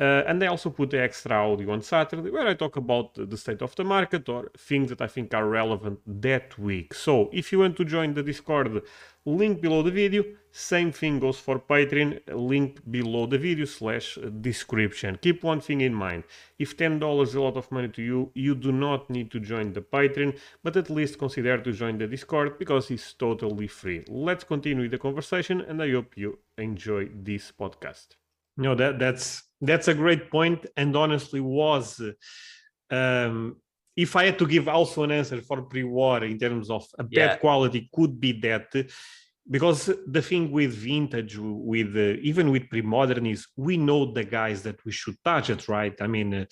[0.00, 3.36] Uh, and I also put the extra audio on Saturday where I talk about the
[3.36, 6.94] state of the market or things that I think are relevant that week.
[6.94, 8.82] So if you want to join the Discord,
[9.26, 10.24] link below the video.
[10.52, 15.18] Same thing goes for Patreon, link below the video slash description.
[15.20, 16.24] Keep one thing in mind.
[16.58, 19.74] If $10 is a lot of money to you, you do not need to join
[19.74, 24.04] the Patreon, but at least consider to join the Discord because it's totally free.
[24.08, 28.19] Let's continue the conversation and I hope you enjoy this podcast.
[28.60, 32.00] No, that that's that's a great point, and honestly, was
[32.90, 33.56] um,
[33.96, 37.28] if I had to give also an answer for pre-war in terms of a yeah.
[37.28, 38.68] bad quality, could be that
[39.50, 44.62] because the thing with vintage with uh, even with pre-modern is we know the guys
[44.62, 45.96] that we should touch it right?
[46.00, 46.44] I mean uh,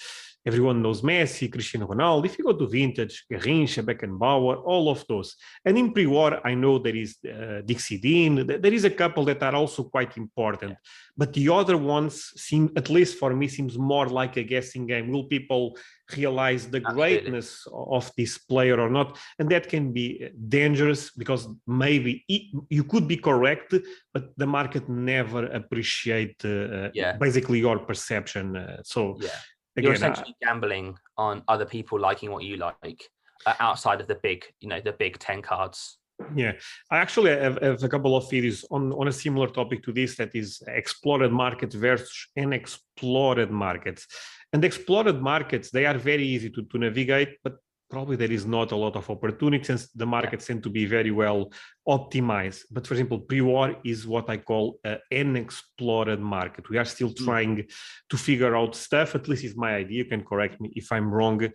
[0.47, 5.37] everyone knows messi cristiano ronaldo if you go to vintage garrincha beckenbauer all of those.
[5.65, 9.43] And in pre-war i know there is uh, dixie dean there is a couple that
[9.43, 10.77] are also quite important
[11.19, 15.11] but the other ones seem at least for me seems more like a guessing game
[15.11, 15.77] will people
[16.17, 16.95] realize the Absolutely.
[16.95, 22.85] greatness of this player or not and that can be dangerous because maybe it, you
[22.85, 23.75] could be correct
[24.15, 27.17] but the market never appreciate uh, yeah.
[27.19, 29.29] basically your perception uh, so yeah
[29.77, 33.03] again, you're essentially uh, gambling on other people liking what you like
[33.47, 35.98] uh, outside of the big you know the big 10 cards
[36.35, 36.53] yeah,
[36.91, 40.17] I actually have, have, a couple of videos on, on a similar topic to this
[40.17, 44.07] that is explored market versus unexplored markets.
[44.53, 47.57] And explored markets, they are very easy to, to navigate, but
[47.91, 51.11] probably there is not a lot of opportunity since the markets tend to be very
[51.11, 51.51] well
[51.89, 52.65] optimized.
[52.71, 56.69] But for example, pre-war is what I call an unexplored market.
[56.69, 57.25] We are still hmm.
[57.25, 57.69] trying
[58.11, 59.15] to figure out stuff.
[59.15, 59.99] At least is my idea.
[59.99, 61.49] You can correct me if I'm wrong.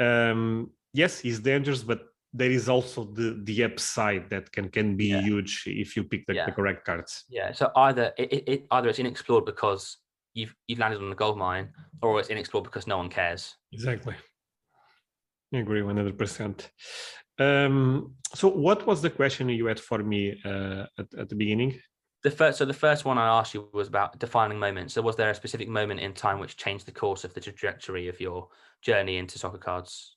[0.00, 2.00] Um, yes, it's dangerous, but
[2.32, 5.22] there is also the the upside that can can be yeah.
[5.22, 6.46] huge if you pick the, yeah.
[6.46, 7.24] the, correct cards.
[7.28, 7.52] Yeah.
[7.52, 9.96] So either it, it either it's unexplored because
[10.34, 11.70] you've you've landed on a gold mine,
[12.02, 13.56] or it's inexplored because no one cares.
[13.72, 14.14] Exactly.
[15.54, 16.70] I agree one hundred percent.
[17.38, 21.78] Um, so, what was the question you had for me uh, at, at the beginning?
[22.24, 24.94] The first, so the first one I asked you was about defining moments.
[24.94, 28.08] So, was there a specific moment in time which changed the course of the trajectory
[28.08, 28.48] of your
[28.82, 30.16] journey into soccer cards?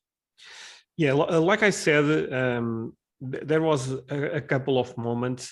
[1.02, 1.14] Yeah,
[1.52, 3.82] like I said, um, there was
[4.18, 5.44] a, a, couple of moments.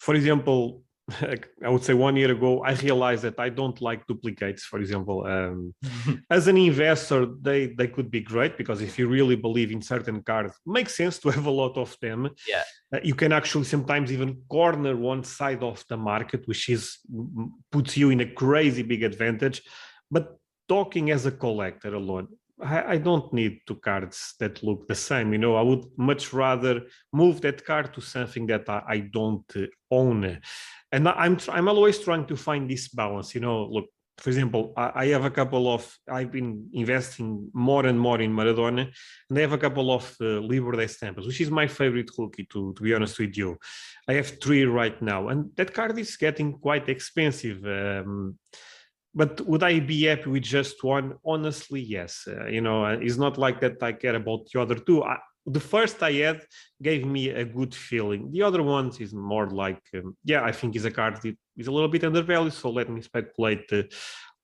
[0.00, 0.82] For example,
[1.64, 4.64] I would say one year ago, I realized that I don't like duplicates.
[4.64, 5.74] For example, um,
[6.30, 10.18] as an investor, they they could be great because if you really believe in certain
[10.24, 12.20] cards, makes sense to have a lot of them.
[12.52, 16.98] Yeah, uh, you can actually sometimes even corner one side of the market, which is
[17.70, 19.62] puts you in a crazy big advantage.
[20.10, 20.36] But
[20.68, 22.26] talking as a collector alone,
[22.62, 25.32] I, I, don't need two cards that look the same.
[25.32, 29.44] You know, I would much rather move that card to something that I, I don't
[29.56, 30.40] uh, own.
[30.92, 33.34] And I'm I'm always trying to find this balance.
[33.34, 33.86] You know, look,
[34.18, 38.90] for example, I, have a couple of I've been investing more and more in Maradona,
[39.28, 42.46] and I have a couple of uh, Libro de Estampas, which is my favorite rookie.
[42.52, 43.58] To to be honest with you,
[44.08, 47.62] I have three right now, and that card is getting quite expensive.
[47.66, 48.38] Um,
[49.16, 51.14] but would I be happy with just one?
[51.24, 52.28] Honestly, yes.
[52.28, 55.02] Uh, you know, uh, it's not like that I care about the other two.
[55.02, 56.42] I, the first I had
[56.82, 58.30] gave me a good feeling.
[58.30, 61.66] The other ones is more like, um, yeah, I think is a card that is
[61.66, 62.52] a little bit undervalued.
[62.52, 63.84] So let me speculate uh,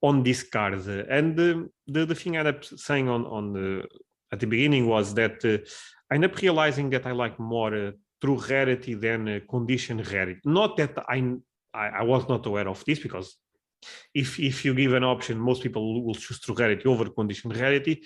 [0.01, 0.75] on this card.
[1.19, 3.85] And um, the, the thing I ended up saying on, on the,
[4.33, 5.59] at the beginning was that uh,
[6.11, 7.91] I ended up realizing that I like more uh,
[8.23, 10.41] true rarity than uh, condition rarity.
[10.47, 11.35] Not that I,
[11.75, 13.37] I, I was not aware of this because
[14.15, 18.03] if if you give an option, most people will choose true rarity over condition rarity.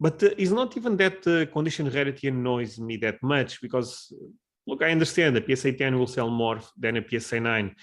[0.00, 4.12] But uh, it's not even that uh, condition rarity annoys me that much because,
[4.66, 7.76] look, I understand the PSA 10 will sell more than a PSA 9.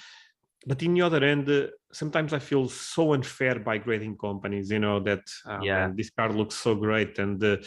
[0.66, 4.80] But in the other end, uh, sometimes I feel so unfair by grading companies, you
[4.80, 5.92] know, that oh, yeah.
[5.96, 7.20] This card looks so great.
[7.20, 7.58] And uh,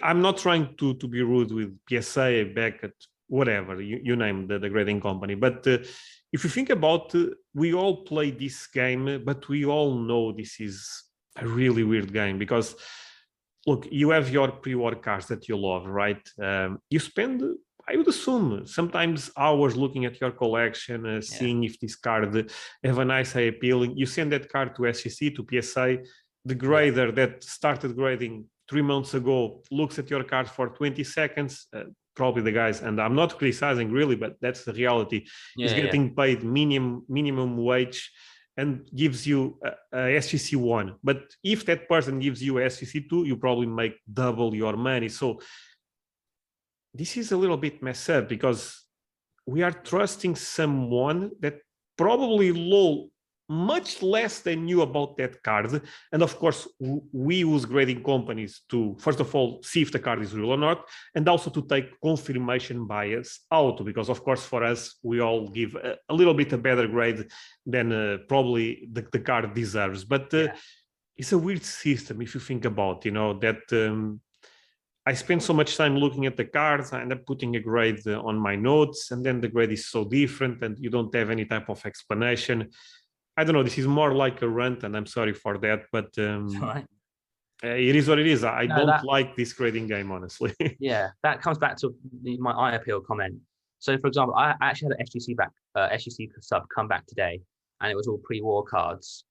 [0.00, 2.94] I'm not trying to, to be rude with PSA, Beckett,
[3.26, 5.34] whatever, you, you name the, the grading company.
[5.34, 5.78] But uh,
[6.32, 10.60] if you think about uh, we all play this game but we all know this
[10.60, 11.04] is
[11.36, 12.74] a really weird game because
[13.66, 17.42] look you have your pre-war cards that you love right um, you spend
[17.88, 21.70] i would assume sometimes hours looking at your collection uh, seeing yeah.
[21.70, 22.50] if this card
[22.84, 25.96] have a nice eye appealing you send that card to sgc to psa
[26.44, 27.12] the grader yeah.
[27.12, 31.84] that started grading three months ago looks at your card for 20 seconds uh,
[32.20, 35.20] probably the guys and i'm not criticizing really but that's the reality.
[35.56, 36.20] Yeah, he's getting yeah.
[36.22, 38.00] paid minimum minimum wage
[38.60, 38.70] and
[39.02, 40.88] gives you a, a sgc one.
[41.08, 41.20] But
[41.54, 45.08] if that person gives you a sgc two you probably make double your money.
[45.20, 45.40] So
[46.92, 48.60] this is a little bit messed up because
[49.46, 51.56] we are trusting someone that
[51.96, 53.08] probably low
[53.48, 55.82] much less they knew about that card.
[56.12, 56.68] And of course,
[57.12, 60.58] we use grading companies to, first of all, see if the card is real or
[60.58, 65.48] not, and also to take confirmation bias out, because of course, for us, we all
[65.48, 67.26] give a, a little bit a better grade
[67.64, 70.04] than uh, probably the, the, card deserves.
[70.04, 70.54] But uh, yeah.
[71.16, 74.20] it's a weird system if you think about, you know, that um,
[75.06, 78.06] I spend so much time looking at the cards, I end up putting a grade
[78.06, 81.30] uh, on my notes, and then the grade is so different, and you don't have
[81.30, 82.68] any type of explanation.
[83.38, 83.62] I don't know.
[83.62, 86.84] This is more like a rant, and I'm sorry for that, but um, right.
[87.62, 88.42] uh, it is what it is.
[88.42, 90.52] I no, don't that, like this grading game, honestly.
[90.80, 93.36] yeah, that comes back to the, my eye appeal comment.
[93.78, 97.40] So, for example, I actually had an SGC back, uh, SGC sub come back today,
[97.80, 99.24] and it was all pre-war cards,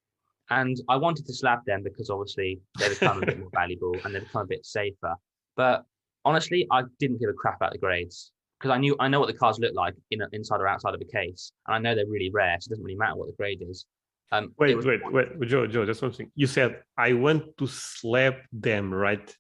[0.52, 4.16] and I wanted to slap them because obviously they become a bit more valuable and
[4.16, 5.16] they become a bit safer.
[5.58, 5.84] But
[6.24, 9.28] honestly, I didn't give a crap about the grades because I knew I know what
[9.28, 11.94] the cards look like in a, inside or outside of a case, and I know
[11.94, 13.86] they're really rare, so it doesn't really matter what the grade is.
[14.32, 16.32] Um, wait, was, wait, wait, Joe, Joe, just one thing.
[16.36, 19.34] You said I went to slap them, right?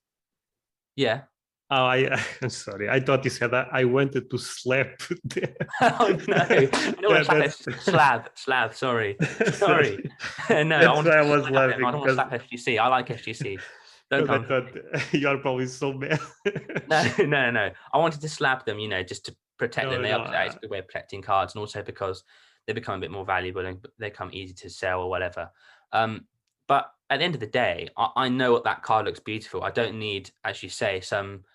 [0.96, 1.22] Yeah.
[1.70, 2.90] Oh, I, I'm sorry.
[2.90, 5.54] I thought you said that I wanted to slap them.
[5.82, 6.70] oh no,
[7.02, 8.74] no, yeah, slap, slab, slab.
[8.74, 9.18] Sorry,
[9.52, 10.10] sorry.
[10.50, 11.84] no, I, want to, I was I laughing.
[11.84, 12.80] I don't want to slap SGC.
[12.80, 13.60] I like SGC.
[14.10, 14.46] Don't come.
[14.46, 14.70] Thought,
[15.12, 16.22] you are probably so mad.
[16.90, 17.72] no, no, no.
[17.94, 20.04] I wanted to slap them, you know, just to protect no, them.
[20.04, 22.24] They no, are, it's a good way of protecting cards, and also because
[22.68, 25.50] they become a bit more valuable and they come easy to sell or whatever.
[25.94, 26.28] Um,
[26.68, 29.64] but at the end of the day, I, I, know what that card looks beautiful.
[29.64, 31.46] I don't need, as you say, some,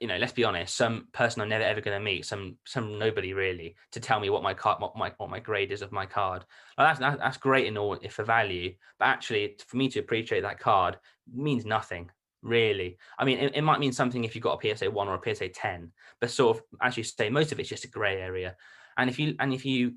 [0.00, 2.98] you know, let's be honest, some person I'm never ever going to meet, some some
[2.98, 5.92] nobody really, to tell me what my card, what my what my grade is of
[5.92, 6.44] my card.
[6.78, 10.60] that's that's great in all if for value, but actually, for me to appreciate that
[10.60, 10.96] card
[11.32, 12.10] means nothing
[12.42, 12.98] really.
[13.18, 15.34] I mean, it, it, might mean something if you've got a PSA one or a
[15.34, 18.56] PSA ten, but sort of as you say, most of it's just a grey area.
[18.96, 19.94] And if you and if you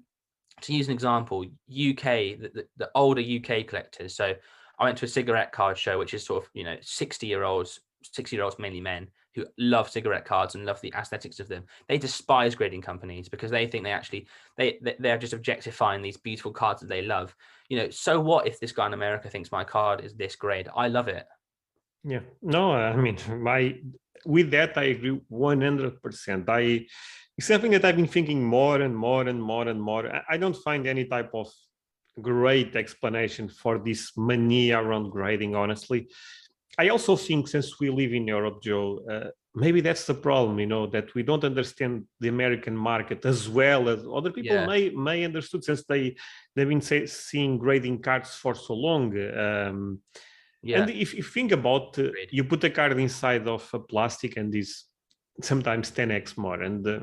[0.62, 2.04] to use an example, UK,
[2.39, 4.15] the, the, the, older UK collectors.
[4.15, 4.34] So
[4.78, 7.43] I went to a cigarette card show, which is sort of, you know, 60 year
[7.43, 11.48] olds, 60 year olds, mainly men who love cigarette cards and love the aesthetics of
[11.48, 11.63] them.
[11.88, 16.52] They despise grading companies because they think they actually, they, they're just objectifying these beautiful
[16.52, 17.36] cards that they love.
[17.69, 20.69] You know, so what if this guy in America thinks my card is this grade?
[20.76, 21.28] I love it.
[22.04, 23.78] Yeah, no, I mean, my,
[24.26, 26.50] with that, I agree 100%.
[26.50, 26.86] I,
[27.39, 30.12] it's something that I've been thinking more and more and more and more.
[30.30, 31.49] I don't find any type of
[32.21, 36.10] great explanation for this mania around grading, honestly.
[36.78, 40.65] I also think since we live in Europe, Joe, uh, maybe that's the problem, you
[40.65, 44.65] know, that we don't understand the American market as well as other people yeah.
[44.65, 46.17] may may understood since they
[46.58, 49.17] they've been say, seeing grading cards for so long.
[49.45, 50.02] Um,
[50.62, 50.82] yeah.
[50.82, 54.54] And if you think about, uh, you put a card inside of a plastic and
[54.54, 54.84] is
[55.41, 56.99] sometimes 10x more, and uh,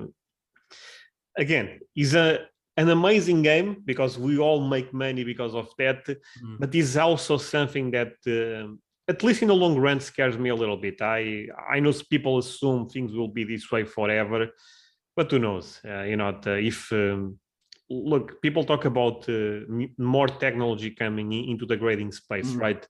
[1.37, 6.59] again is a an amazing game because we all make money because of that mm.
[6.59, 8.73] but is also something that uh,
[9.09, 12.39] at least in the long run scares me a little bit i i know people
[12.39, 14.49] assume things will be this way forever
[15.17, 17.39] but who knows uh, you know if um,
[17.89, 19.61] look people talk about uh,
[19.99, 22.61] more technology coming into the grading space mm.
[22.61, 22.87] right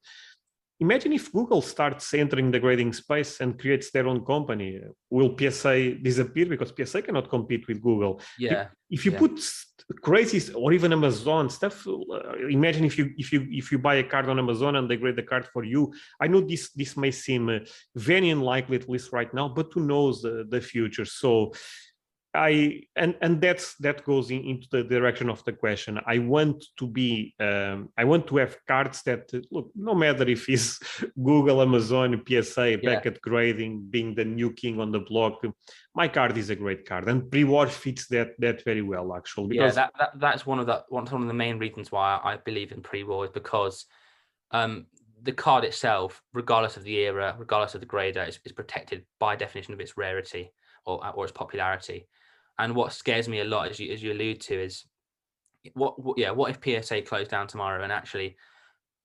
[0.80, 4.80] imagine if Google starts entering the grading space and creates their own company.
[5.10, 8.20] Will PSA disappear because PSA cannot compete with Google?
[8.38, 8.68] Yeah.
[8.90, 9.18] If, you yeah.
[9.18, 9.40] put
[10.02, 11.86] crazy, or even Amazon stuff.
[11.86, 14.96] uh, Imagine if you if you if you buy a card on Amazon and they
[14.96, 15.92] grade the card for you.
[16.20, 17.58] I know this this may seem uh,
[17.94, 21.04] very unlikely at least right now, but who knows the, the future?
[21.04, 21.52] So
[22.36, 25.98] I and and that's that goes in, into the direction of the question.
[26.06, 30.48] I want to be um, I want to have cards that look no matter if
[30.48, 30.78] it's
[31.22, 32.76] Google, Amazon, PSA, Yeah.
[32.76, 35.42] Beckett grading, being the new king on the block.
[35.94, 39.56] My card is a great card, and pre-war fits that that very well actually.
[39.56, 42.36] yeah, that, that that's one of the one, one of the main reasons why I
[42.36, 43.86] believe in pre-war is because
[44.50, 44.86] um,
[45.22, 49.36] the card itself, regardless of the era, regardless of the grader, is, is protected by
[49.36, 50.52] definition of its rarity
[50.84, 52.06] or or its popularity.
[52.58, 54.84] And what scares me a lot, as you as you allude to, is
[55.74, 58.36] what, what yeah, what if PSA closed down tomorrow and actually,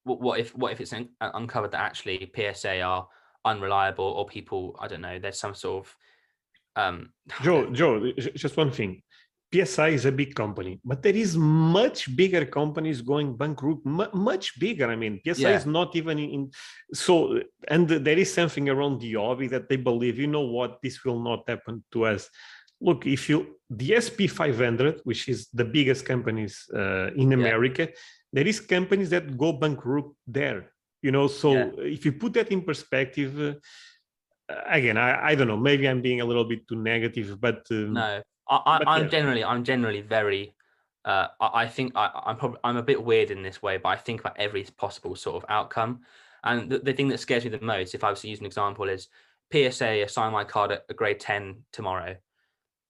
[0.04, 3.06] what, what if what if it's un- uncovered that actually PSA are
[3.44, 5.96] unreliable or people I don't know, there's some sort of
[6.76, 9.02] um Joe, Joe, just one thing.
[9.54, 14.58] PSA is a big company, but there is much bigger companies going bankrupt, mu- much
[14.58, 14.90] bigger.
[14.90, 15.56] I mean, PSA Yeah.
[15.56, 16.50] is not even in.
[16.94, 17.38] So,
[17.68, 21.20] and there is something around the hobby that they believe, you know what, this will
[21.20, 22.30] not happen to us.
[22.88, 23.38] Look, if you
[23.70, 27.38] the SP 500, which is the biggest companies uh, in Yeah.
[27.40, 27.88] America,
[28.32, 30.60] there is companies that go bankrupt there.
[31.04, 31.70] You know, so Yeah.
[31.96, 33.32] if you put that in perspective.
[33.40, 33.54] Uh,
[34.78, 37.92] again I, I don't know maybe i'm being a little bit too negative but um,
[37.94, 38.10] No,
[38.48, 39.08] I, I, but I'm yeah.
[39.08, 40.54] generally I'm generally very.
[41.04, 43.88] Uh, I, I think I, I'm probably I'm a bit weird in this way, but
[43.88, 46.00] I think about every possible sort of outcome.
[46.44, 48.46] And the, the thing that scares me the most, if I was to use an
[48.46, 49.08] example, is
[49.52, 52.16] PSA assign my card at a grade ten tomorrow.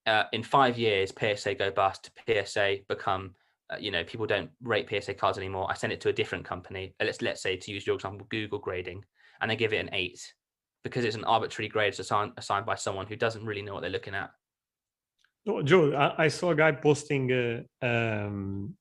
[0.05, 2.11] Uh, in five years, PSA go bust.
[2.27, 3.35] PSA become,
[3.71, 5.67] uh, you know, people don't rate PSA cards anymore.
[5.69, 6.93] I send it to a different company.
[7.01, 9.05] Let's let's say to use your example, Google grading,
[9.41, 10.33] and they give it an eight
[10.83, 13.89] because it's an arbitrary grade assigned assigned by someone who doesn't really know what they're
[13.89, 14.31] looking at.
[15.63, 18.75] Joe, I, I saw a guy posting uh, um,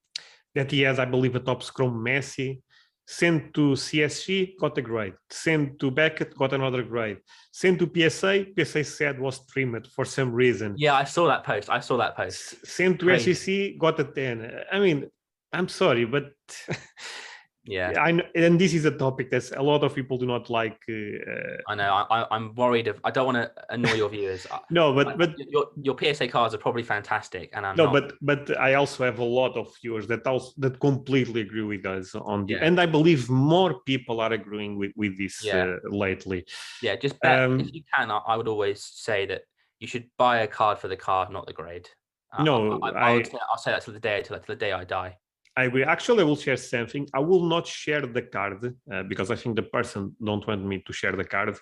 [0.54, 2.60] that he has, I believe, a Topps Chrome Messi.
[3.06, 5.14] Sent to CSG, got a grade.
[5.28, 7.18] Sent to Beckett, got another grade.
[7.50, 10.74] Sent to PSA, PSA said was trimmed for some reason.
[10.78, 11.68] Yeah, I saw that post.
[11.68, 12.64] I saw that post.
[12.64, 13.32] Sent to Crazy.
[13.32, 14.52] SGC, got a 10.
[14.70, 15.10] I mean,
[15.52, 16.32] I'm sorry, but
[17.64, 20.80] Yeah, I and this is a topic that a lot of people do not like.
[20.88, 21.92] Uh, I know.
[21.94, 22.98] I, I, I'm worried of.
[23.04, 24.46] I don't want to annoy your viewers.
[24.70, 27.92] No, but I- but your your PSA cards are probably fantastic, and I'm no, not.
[27.92, 31.86] but but I also have a lot of viewers that also that completely agree with
[31.86, 32.64] us on the, Yeah.
[32.66, 35.76] and I believe more people are agreeing with with this Yeah.
[35.84, 36.44] uh, lately.
[36.82, 38.10] yeah, just bet um, if you can.
[38.10, 39.42] I, I would always say that
[39.78, 41.88] you should buy a card for the card, not the grade.
[42.32, 44.54] I- I- No, I, I would say, i'll say that till the day till, till
[44.56, 45.18] the day I die.
[45.56, 47.06] I will actually I will share something.
[47.14, 50.82] I will not share the card uh, because I think the person don't want me
[50.86, 51.56] to share the card.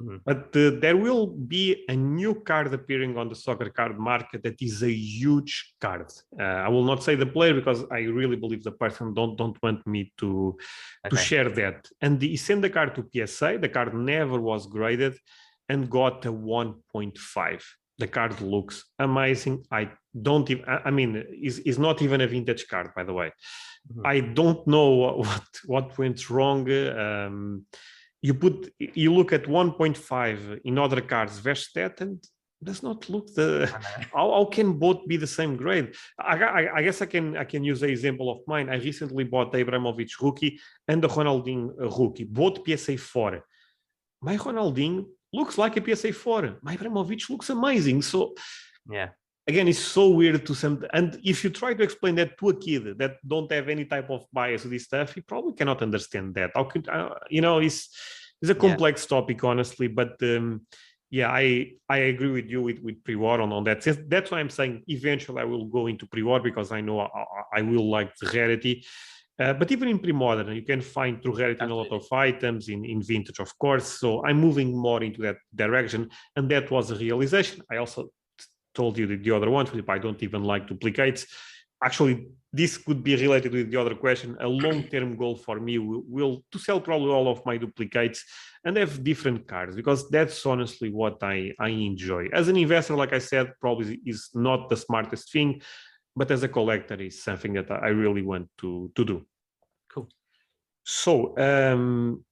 [0.00, 0.20] Mhm.
[0.24, 4.60] But uh, there will be a new card appearing on the soccer card market that
[4.60, 6.08] is a huge card.
[6.38, 9.58] Uh, I will not say the player because I really believe the person don't don't
[9.62, 10.56] want me to
[11.10, 11.78] to share that.
[12.00, 13.58] And he sent the card to PSA.
[13.58, 15.14] The card never was graded
[15.68, 17.62] and got a 1.5.
[18.02, 19.56] The card looks amazing.
[19.70, 19.82] I
[20.28, 21.10] don't even, I mean,
[21.48, 23.28] is is not even a vintage card, by the way.
[23.88, 24.02] Mhm.
[24.14, 24.88] I don't know
[25.22, 26.60] what what, went wrong.
[27.04, 27.36] Um,
[28.26, 28.56] you put
[29.02, 32.16] you look at 1.5 in other cards versus that and
[32.68, 33.50] does not look the
[34.14, 35.88] how, how can both be the same grade?
[36.18, 38.66] I, I, I guess I can I can use an example of mine.
[38.68, 40.52] I recently bought the Ibrahimovic rookie
[40.90, 43.44] and the Ronaldinho rookie, both PSA 4.
[44.28, 45.00] My Ronaldinho
[45.32, 46.58] looks like a PSA 4.
[46.62, 48.02] My Ibrahimovic looks amazing.
[48.02, 48.34] So
[48.90, 49.10] Yeah,
[49.46, 52.56] again, it's so weird to some and if you try to explain that to a
[52.66, 56.34] kid that don't have any type of bias to this stuff, he probably cannot understand
[56.34, 56.50] that.
[56.54, 57.80] How could uh, you know it's
[58.40, 58.60] it's a Yeah.
[58.66, 60.66] complex topic, honestly, but um
[61.10, 63.98] yeah, I I agree with you with with pre-war on, on that sense.
[64.08, 67.58] That's why I'm saying eventually I will go into pre-war because I know I, I-
[67.58, 68.74] I will like the rarity.
[69.42, 72.68] Uh, but even in pre-modern, you can find true rarity in a lot of items
[72.68, 73.86] in, in vintage, of course.
[74.02, 77.62] So I'm moving more into that direction, and that was a realization.
[77.70, 78.10] I also
[78.72, 81.26] told you the other one, I don't even like duplicates.
[81.82, 84.36] Actually, this could be related with the other question.
[84.40, 88.24] A long-term goal for me will, will to sell probably all of my duplicates
[88.64, 92.28] and have different cards because that's honestly what I, I enjoy.
[92.32, 95.62] As an investor, like I said, probably is not the smartest thing,
[96.14, 99.26] but as a collector is something that I really want to, to do.
[100.84, 102.24] So um,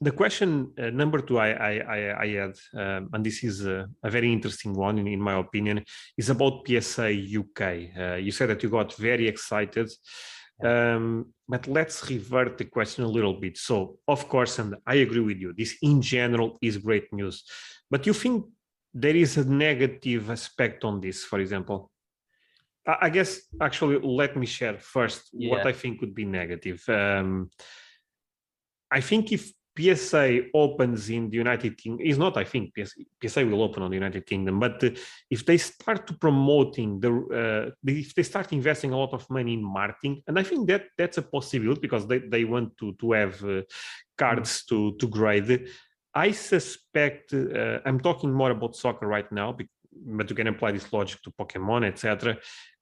[0.00, 3.88] the question uh, number two I, I, I, I had, um, and this is a,
[4.02, 5.84] a very interesting one in, in my opinion,
[6.18, 7.60] is about PSA UK.
[7.96, 9.90] Uh, you said that you got very excited.
[10.62, 13.58] Um, but let's revert the question a little bit.
[13.58, 17.44] So, of course, and I agree with you, this in general is great news.
[17.90, 18.46] But you think
[18.94, 21.90] there is a negative aspect on this, for example?
[22.86, 26.82] I guess actually let me share first what I think would be negative.
[26.88, 27.50] Um,
[28.92, 32.74] I think if PSA opens in the United Kingdom, is not I think
[33.22, 34.90] PSA, will open on the United Kingdom, but uh,
[35.30, 39.54] if they start to promoting the, uh, if they start investing a lot of money
[39.54, 43.12] in marketing, and I think that that's a possibility because they, they want to to
[43.12, 43.62] have uh,
[44.18, 45.68] cards to to grade.
[46.14, 49.52] I suspect uh, I'm talking more about soccer right now,
[49.92, 52.36] but you can apply this logic to Pokemon, etc.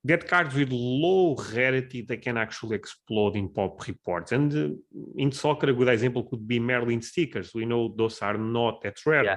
[0.04, 4.32] That cards with low rarity that can actually explode in pop reports.
[4.32, 4.68] And uh,
[5.16, 7.52] in soccer, a good example could be Merlin stickers.
[7.54, 9.24] We know those are not that rare.
[9.24, 9.36] Yeah.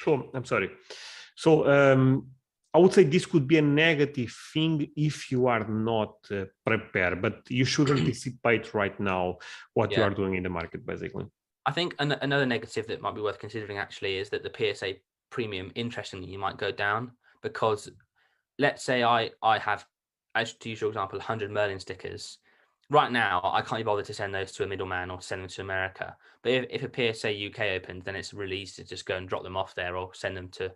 [0.00, 0.70] So I'm sorry.
[1.36, 2.28] So um,
[2.72, 7.20] I would say this could be a negative thing if you are not uh, prepared,
[7.20, 9.38] but you should anticipate right now
[9.74, 11.26] what you are doing in the market, basically.
[11.66, 14.94] I think an- another negative that might be worth considering actually is that the PSA
[15.30, 17.90] premium, interestingly, you might go down because
[18.58, 19.84] let's say I I have,
[20.34, 22.38] as to use your example, 100 Merlin stickers.
[22.88, 25.48] Right now, I can't be bothered to send those to a middleman or send them
[25.48, 26.16] to America.
[26.42, 29.28] But if, if a PSA UK opens, then it's really easy to just go and
[29.28, 30.72] drop them off there or send them to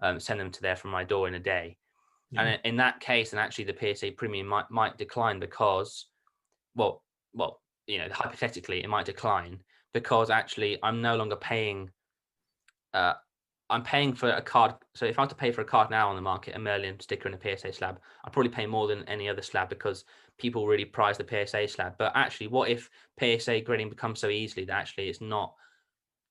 [0.00, 1.76] um, send them to there from my door in a day.
[2.30, 2.42] Yeah.
[2.42, 6.06] And in that case, and actually the PSA premium might might decline because,
[6.76, 9.60] well, well, you know, hypothetically, it might decline
[9.92, 11.90] because actually I'm no longer paying.
[12.94, 13.14] Uh,
[13.70, 14.74] I'm paying for a card.
[14.94, 16.98] So if I have to pay for a card now on the market, a Merlin
[17.00, 20.04] sticker and a PSA slab, I'd probably pay more than any other slab because
[20.38, 21.94] people really prize the PSA slab.
[21.98, 22.88] But actually, what if
[23.20, 25.54] PSA grading becomes so easily that actually it's not,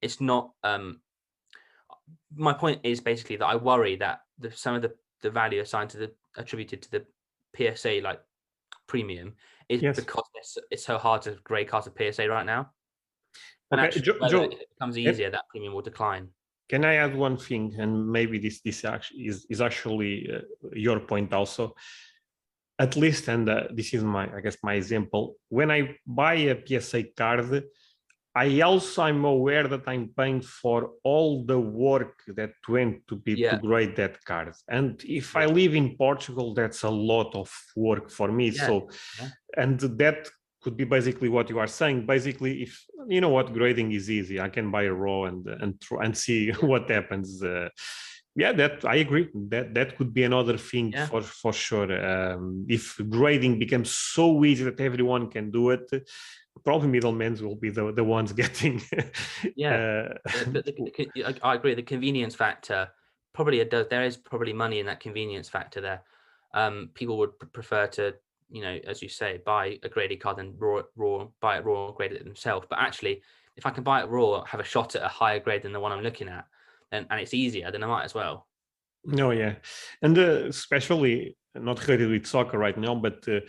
[0.01, 0.51] it's not.
[0.63, 1.01] Um,
[2.35, 5.89] my point is basically that I worry that the, some of the the value assigned
[5.91, 7.05] to the attributed to the
[7.55, 8.21] PSA like
[8.87, 9.33] premium
[9.69, 9.95] is Yes.
[9.95, 12.71] because it's, it's so hard to grade cards of PSA right now.
[13.71, 16.29] And Okay, actually, Jo- if it becomes easier, that premium will decline.
[16.69, 17.73] Can I add one thing?
[17.79, 18.83] And maybe this this
[19.17, 20.41] is is actually uh,
[20.73, 21.75] your point also.
[22.79, 25.35] At least, and uh, this is my I guess my example.
[25.49, 27.63] When I buy a PSA card,
[28.35, 33.33] I also am aware that I'm paying for all the work that went to be
[33.33, 33.51] Yeah.
[33.51, 34.53] to grade that card.
[34.67, 38.49] And if I live in Portugal, that's a lot of work for me.
[38.49, 38.89] Yeah, So,
[39.19, 39.29] yeah.
[39.57, 40.29] and that
[40.67, 42.05] could be basically what you are saying.
[42.05, 45.71] Basically, if you know what grading is easy, I can buy a row and and
[45.79, 47.41] tr- and see what happens.
[47.41, 47.69] Uh,
[48.35, 49.25] yeah, that I agree.
[49.53, 51.07] That that could be another thing Yeah.
[51.09, 51.89] for for sure.
[52.11, 52.83] Um, if
[53.17, 55.85] grading becomes so easy that everyone can do it,
[56.67, 58.81] probably middlemen will be the, the ones getting.
[59.55, 60.09] Yeah.
[60.25, 60.73] uh, but the,
[61.49, 61.75] I agree.
[61.75, 62.89] The convenience factor
[63.37, 63.85] probably it does.
[63.87, 66.01] There is probably money in that convenience factor there.
[66.53, 68.03] Um, people would pr- prefer to,
[68.49, 71.91] you know, as you say, buy a graded card and raw, raw, buy it raw,
[71.91, 72.67] grade it themselves.
[72.69, 73.21] But actually,
[73.55, 75.79] if I can buy it raw, have a shot at a higher grade than the
[75.79, 76.45] one I'm looking at,
[76.91, 78.47] and and it's easier, then I might as well.
[79.03, 79.55] No, yeah,
[80.01, 83.39] and uh, especially not related with soccer right now, but uh,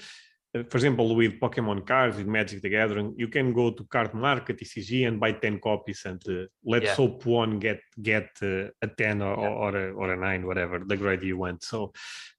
[0.53, 4.59] for example, with Pokemon cards, with Magic the Gathering, you can go to Card Market,
[4.59, 6.95] ECG, and buy ten copies, and uh, let's Yeah.
[6.95, 9.49] hope one get get uh, a ten or Yeah.
[9.49, 11.63] or, a, or a nine, whatever the grade you want.
[11.63, 11.93] So,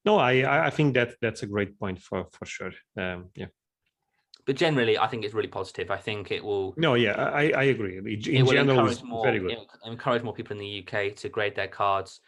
[0.06, 2.74] no, I I think that that's a great point for for sure.
[2.98, 3.50] Um, yeah,
[4.46, 5.92] But generally, I think it's really positive.
[5.92, 6.74] I think it will.
[6.78, 7.98] no, yeah, I I agree.
[7.98, 9.58] In, it will general, encourage more very good.
[9.86, 12.22] encourage more people in the UK to grade their cards.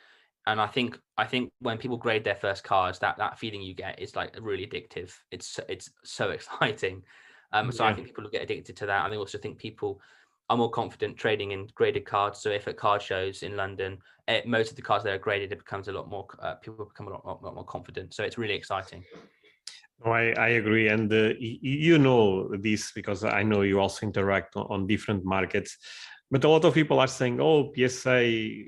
[0.48, 3.74] And I think I think when people grade their first cards, that that feeling you
[3.74, 5.14] get is like really addictive.
[5.32, 7.04] It's so- it's so exciting.
[7.54, 9.06] Um, so I think people will get addicted to that.
[9.06, 10.02] and I also think people
[10.50, 12.40] are more confident trading in graded cards.
[12.40, 15.52] So if at card shows in London, eh, most of the cards that are graded,
[15.52, 16.28] it becomes a lot more.
[16.40, 18.14] Uh, people become a lot, lot, lot more confident.
[18.14, 19.04] So it's really exciting.
[20.04, 20.88] No, I, I agree.
[20.88, 25.78] And uh, you know this because I know you also interact on, on different markets.
[26.32, 28.24] But a lot of people are saying, oh, PSA,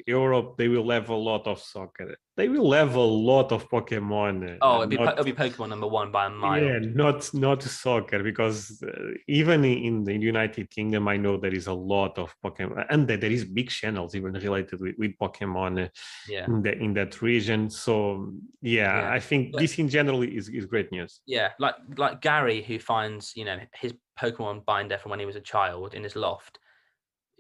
[0.05, 2.17] Europe, they will have a lot of soccer.
[2.35, 4.55] They will have a lot of Pokemon.
[4.55, 6.61] uh, Oh, it'll be, po- it'll be Pokemon number one by a mile.
[6.61, 11.67] yeah, not not soccer because uh, even in the United Kingdom, I know there is
[11.67, 15.85] a lot of Pokemon, and there there is big channels even related with, with Pokemon
[15.85, 15.89] uh,
[16.27, 16.45] yeah.
[16.47, 17.69] in the in that region.
[17.69, 19.13] So yeah, Yeah.
[19.13, 21.21] I think this in general is, is great news.
[21.25, 25.35] yeah like like gary who finds you know his pokemon binder from when he was
[25.35, 26.59] a child in his loft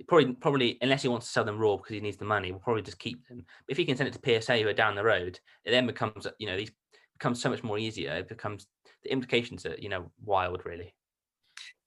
[0.07, 2.59] probably probably unless he wants to sell them raw because he needs the money we'll
[2.59, 4.95] probably just keep them but if he can send it to psa who are down
[4.95, 6.71] the road it then becomes you know these
[7.17, 8.67] becomes so much more easier it becomes
[9.03, 10.93] the implications are you know wild really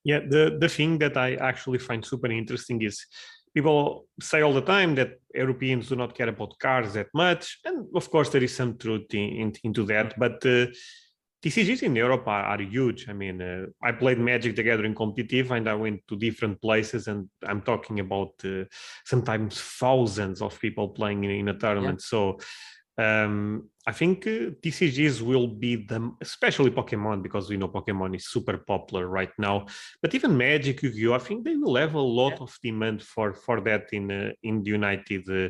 [0.07, 3.05] Yeah, the, the thing that I actually find super interesting is
[3.53, 7.59] people say all the time that Europeans do not care about cars that much.
[7.65, 10.17] And of course, there is some truth in, in- into that.
[10.17, 10.67] But uh,
[11.43, 13.07] TCGs in Europe are, are huge.
[13.09, 17.07] I mean, uh, I played Magic the Gathering competitive and I went to different places,
[17.07, 18.65] and I'm talking about uh,
[19.05, 22.01] sometimes thousands of people playing in, in a tournament.
[22.01, 22.39] So
[22.97, 28.27] Um, I think uh, TCGs will be the, especially Pokemon, because we know Pokemon is
[28.27, 29.67] super popular right now.
[30.01, 32.43] But even Magic, Yu-Gi-Oh, I think they will have a lot yeah.
[32.43, 35.49] of demand for for that in uh, in the United uh,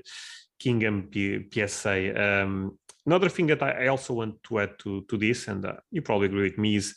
[0.59, 1.97] Kingdom P- PSA.
[2.25, 2.77] Um,
[3.07, 6.27] another thing that I, also want to add to to this, and uh, you probably
[6.27, 6.95] agree with me, is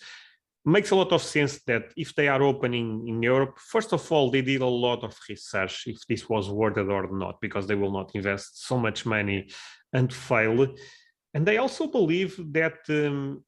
[0.64, 4.30] makes a lot of sense that if they are opening in Europe, first of all,
[4.30, 7.74] they did a lot of research if this was worth it or not, because they
[7.74, 9.48] will not invest so much money
[9.92, 10.66] and fail.
[11.32, 13.44] And I also believe that um,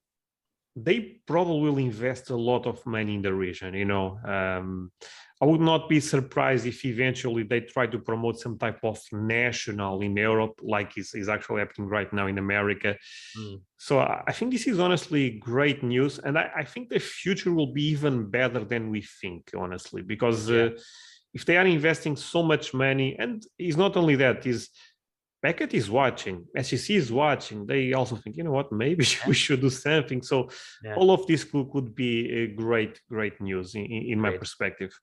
[0.74, 3.74] they probably will invest a lot of money in the region.
[3.74, 4.90] You know, um,
[5.42, 10.00] I would not be surprised if eventually they try to promote some type of national
[10.00, 12.96] in Europe, like is, is actually happening right now in America.
[13.36, 13.60] Mm.
[13.76, 17.72] So I think this is honestly great news, and I, I, think the future will
[17.72, 20.66] be even better than we think, honestly, because yeah.
[20.66, 20.70] uh,
[21.34, 24.68] if they are investing so much money, and it's not only that, is
[25.43, 27.66] Beckett is watching, SGC is watching.
[27.66, 30.22] They also think, you know what, maybe we should do something.
[30.22, 30.49] So
[30.84, 30.95] yeah.
[30.95, 34.97] all of this could, could be a great, great news in, in my perspective.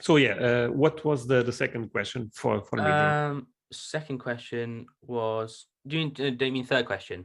[0.00, 2.84] So yeah, uh, what was the, the second question for for me?
[2.84, 7.24] Um, second question was, do you, do you mean third question?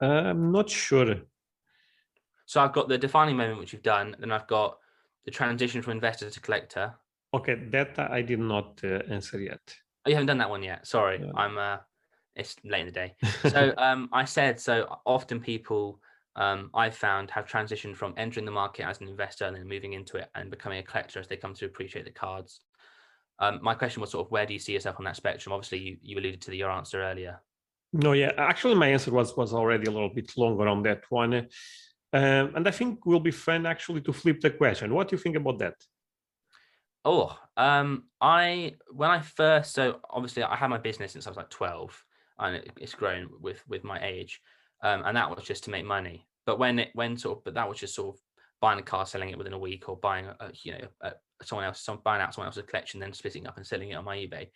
[0.00, 1.16] Uh, I'm not sure.
[2.46, 4.78] So I've got the defining moment, which you've done, and I've got
[5.24, 6.94] the transition from investor to collector.
[7.34, 9.74] Okay, that I did not uh, answer yet.
[10.04, 10.86] Oh, you haven't done that one yet.
[10.86, 11.30] Sorry, yeah.
[11.34, 11.58] I'm.
[11.58, 11.78] Uh,
[12.34, 13.14] it's late in the day.
[13.50, 14.98] So um, I said so.
[15.04, 16.00] Often people
[16.36, 19.92] um, I've found have transitioned from entering the market as an investor and then moving
[19.92, 22.60] into it and becoming a collector as they come to appreciate the cards.
[23.38, 25.52] Um, my question was sort of where do you see yourself on that spectrum?
[25.52, 27.40] Obviously, you, you alluded to the, your answer earlier.
[27.92, 31.34] No, yeah, actually, my answer was was already a little bit longer on that one,
[31.34, 34.94] um, and I think will be fun actually to flip the question.
[34.94, 35.74] What do you think about that?
[37.04, 41.36] Oh, um, I when I first so obviously I had my business since I was
[41.36, 42.00] like twelve,
[42.38, 44.40] and it, it's grown with with my age,
[44.82, 46.26] um, and that was just to make money.
[46.46, 48.20] But when it when sort of but that was just sort of
[48.60, 51.12] buying a car, selling it within a week, or buying a, a you know a,
[51.42, 54.04] someone else, some buying out someone else's collection, then splitting up and selling it on
[54.04, 54.48] my eBay.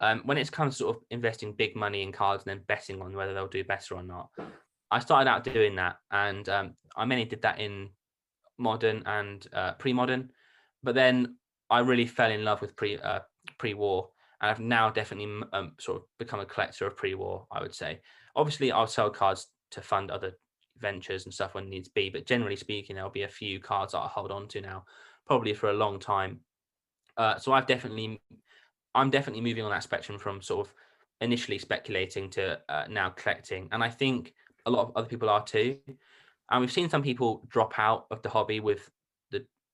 [0.00, 3.00] Um, when it comes to sort of investing big money in cards and then betting
[3.00, 4.30] on whether they'll do better or not,
[4.90, 7.90] I started out doing that, and um, I mainly did that in
[8.58, 10.30] modern and uh, pre-modern.
[10.82, 11.36] But then
[11.72, 13.20] I really fell in love with pre uh,
[13.58, 14.10] pre-war,
[14.40, 17.46] and I've now definitely um, sort of become a collector of pre-war.
[17.50, 18.00] I would say,
[18.36, 20.32] obviously, I'll sell cards to fund other
[20.78, 24.00] ventures and stuff when needs be, but generally speaking, there'll be a few cards that
[24.00, 24.84] I hold on to now,
[25.26, 26.40] probably for a long time.
[27.16, 28.20] Uh, so I've definitely,
[28.94, 30.74] I'm definitely moving on that spectrum from sort of
[31.22, 34.34] initially speculating to uh, now collecting, and I think
[34.66, 35.78] a lot of other people are too.
[36.50, 38.90] And we've seen some people drop out of the hobby with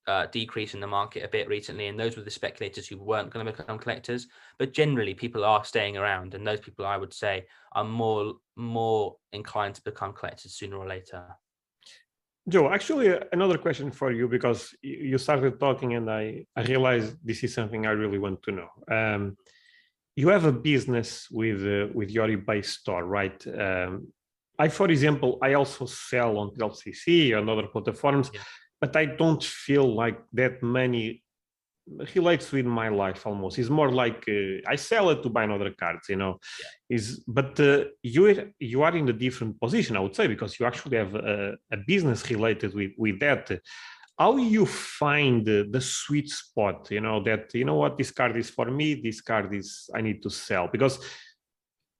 [0.09, 3.31] uh, decrease in the market a bit recently, and those were the speculators who weren't
[3.31, 4.27] going to become collectors.
[4.59, 9.17] But generally, people are staying around, and those people, I would say, are more more
[9.33, 11.23] inclined to become collectors sooner or later.
[12.49, 17.45] Joe, actually, another question for you because you started talking, and I I realized this
[17.45, 18.69] is something I really want to know.
[18.91, 19.37] Um,
[20.17, 23.39] you have a business with uh, with your eBay store, right?
[23.47, 24.09] Um,
[24.61, 28.31] I, for example, I also sell on LCC and other platforms.
[28.35, 28.41] Yeah
[28.81, 31.23] but I don't feel like that money
[32.15, 33.59] relates with my life almost.
[33.59, 36.39] It's more like uh, I sell it to buy another cards, you know.
[36.61, 36.97] Yeah.
[36.97, 40.67] Is but uh, you you are in a different position, I would say, because you
[40.67, 43.51] actually have a, a business related with with that.
[44.19, 48.37] How you find the, the sweet spot, you know, that you know what this card
[48.37, 50.99] is for me, this card is I need to sell because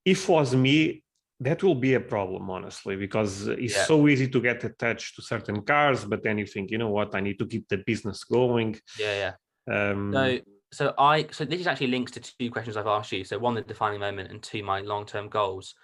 [0.03, 1.03] if was me,
[1.41, 3.85] that will be a problem honestly because it's yeah.
[3.85, 7.15] so easy to get attached to certain cars but then you think you know what?
[7.15, 8.79] I need to keep the business going.
[8.97, 9.33] Yeah
[9.67, 9.91] yeah.
[9.91, 10.39] Um, so
[10.71, 13.23] so i so this is actually links to two questions i've asked you.
[13.23, 15.75] So one the defining moment and two my long-term goals.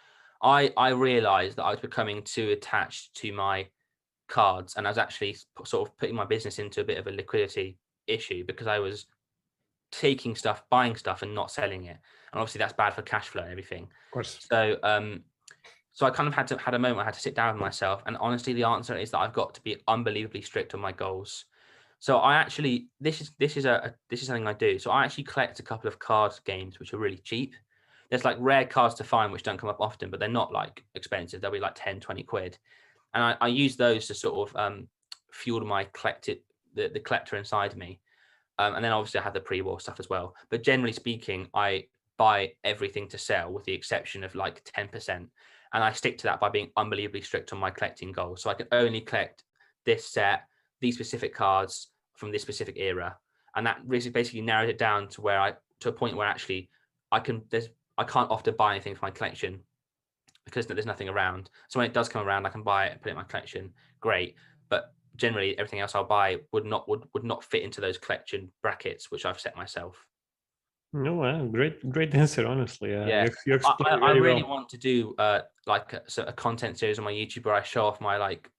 [0.41, 3.68] I i realized that i was becoming too attached to my
[4.28, 7.12] cards and i was actually sort of putting my business into a bit of a
[7.12, 7.78] liquidity
[8.08, 9.06] issue because i was
[9.91, 11.97] taking stuff buying stuff and not selling it.
[12.32, 13.84] And obviously that's bad for cash flow and everything.
[13.84, 14.45] Of course.
[14.49, 15.24] So um
[15.96, 17.62] so I kind of had to had a moment I had to sit down with
[17.62, 20.91] myself, and honestly, the answer is that I've got to be unbelievably strict on my
[20.91, 21.46] goals.
[22.00, 24.78] So I actually this is this is a, a this is something I do.
[24.78, 27.56] So I actually collect a couple of card games which are really cheap.
[28.10, 30.84] There's like rare cards to find which don't come up often, but they're not like
[30.96, 31.39] expensive.
[31.39, 32.58] They'll be like 10, 20 quid.
[33.14, 34.89] And I, I use those to sort of um,
[35.32, 36.39] fuel my collected
[36.76, 38.02] the, the collector inside me.
[38.60, 40.36] Um, and then obviously I have the pre-war stuff as well.
[40.50, 41.86] But generally speaking, I
[42.18, 45.28] buy everything to sell with the exception of like 10%
[45.74, 48.41] and I stick to that by being unbelievably strict on my collecting goals.
[48.41, 49.43] So I can only collect
[49.86, 50.43] this set,
[50.82, 53.18] these specific cards from this specific era,
[53.55, 56.70] and that basically narrowed it down to where I to a point where actually
[57.11, 59.61] I can there's I can't often buy anything for my collection
[60.45, 61.49] because there's nothing around.
[61.70, 63.24] So when it does come around, I can buy it, and put it in my
[63.24, 63.74] collection.
[63.99, 64.36] Great,
[64.70, 68.51] but generally everything else I'll buy would not would would not fit into those collection
[68.61, 70.05] brackets which I've set myself.
[70.96, 72.48] No, uh, great, great answer.
[72.48, 73.26] Honestly, uh, Yeah.
[73.46, 74.52] you, you I, I, I really well.
[74.52, 77.64] want to do uh like a, so a content series on my YouTube where I
[77.64, 78.50] show off my like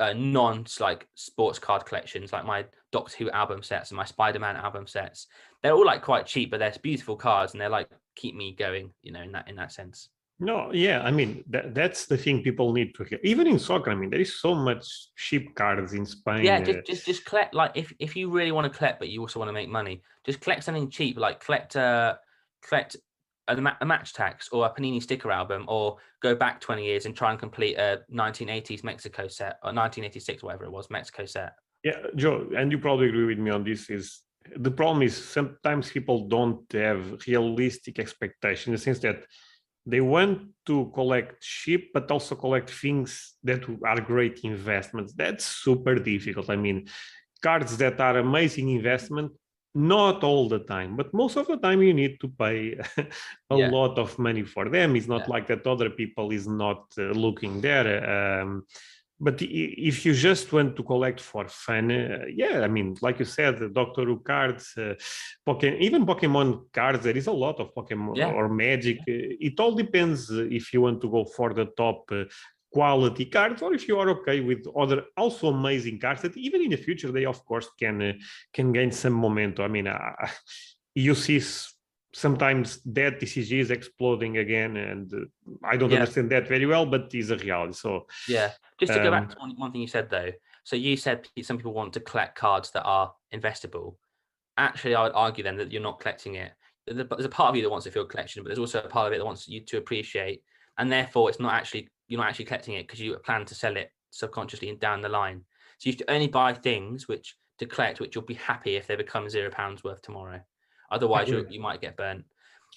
[0.00, 4.38] uh, non like sports card collections, like my Doctor Who album sets and my Spider
[4.38, 5.26] Man album sets.
[5.62, 8.92] They're all like quite cheap, but they're beautiful cards and they're like keep me going,
[9.02, 10.10] you know, in that in that sense.
[10.40, 13.18] No, yeah, I mean that, that's the thing people need to hear.
[13.24, 14.86] Even in soccer, I mean, there is so much
[15.16, 16.44] cheap cards in Spain.
[16.44, 19.08] Yeah, uh, just just just collect like if if you really want to collect, but
[19.08, 22.14] you also want to make money, just collect something cheap, like collect uh
[22.62, 22.96] collect
[23.48, 27.04] a, ma- a Match Attax or a Panini sticker album, or go back twenty years
[27.04, 31.54] and try and complete a 1980s Mexico set or 1986 whatever it was Mexico set.
[31.82, 33.90] Yeah, Joe, and you probably agree with me on this.
[33.90, 34.20] Is
[34.56, 39.24] the problem is sometimes people don't have realistic expectations in the sense that
[39.88, 40.36] they want
[40.66, 45.14] to collect sheep but also collect things that are great investments.
[45.14, 46.50] That's super difficult.
[46.50, 46.88] I mean,
[47.42, 49.32] cards that are amazing investment,
[49.74, 52.78] not all the time, but most of the time you need to pay
[53.50, 53.70] a Yeah.
[53.70, 54.94] lot of money for them.
[54.96, 55.34] It's not Yeah.
[55.34, 57.88] like that other people is not uh, looking there.
[58.42, 58.66] Um,
[59.20, 63.24] but if you just want to collect for fun, uh, yeah, I mean, like you
[63.24, 64.94] said, the Doctor Who cards, uh,
[65.46, 68.30] Pokemon, even Pokemon cards, there is a lot of Pokemon Yeah.
[68.30, 68.98] or Magic.
[69.06, 72.24] It all depends if you want to go for the top uh,
[72.72, 76.70] quality cards or if you are okay with other also amazing cards that even in
[76.70, 78.12] the future they of course can uh,
[78.52, 79.64] can gain some momentum.
[79.64, 80.28] I mean, uh,
[80.94, 81.40] you see
[82.18, 85.18] sometimes that TCG is exploding again, and uh,
[85.62, 86.00] I don't Yeah.
[86.00, 87.74] understand that very well, but it's a reality.
[87.74, 88.06] So.
[88.26, 88.52] Yeah.
[88.80, 90.32] Just to go Um, back to one, one thing you said though.
[90.64, 93.96] So you said some people want to collect cards that are investable.
[94.56, 96.52] Actually, I would argue then that you're not collecting it.
[96.86, 98.88] There- There's a part of you that wants to feel collection, but there's also a
[98.88, 100.42] part of it that wants you to appreciate,
[100.78, 103.76] and therefore it's not actually you're not actually collecting it because you plan to sell
[103.76, 105.44] it subconsciously and down the line.
[105.78, 108.96] So you should only buy things which to collect, which you'll be happy if they
[108.96, 110.40] become zero pounds worth tomorrow.
[110.90, 112.24] Otherwise, you you might get burnt.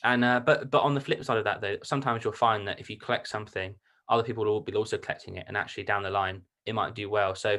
[0.03, 2.79] And uh, but but on the flip side of that, though, sometimes you'll find that
[2.79, 3.75] if you collect something,
[4.09, 7.09] other people will be also collecting it, and actually down the line, it might do
[7.09, 7.35] well.
[7.35, 7.57] So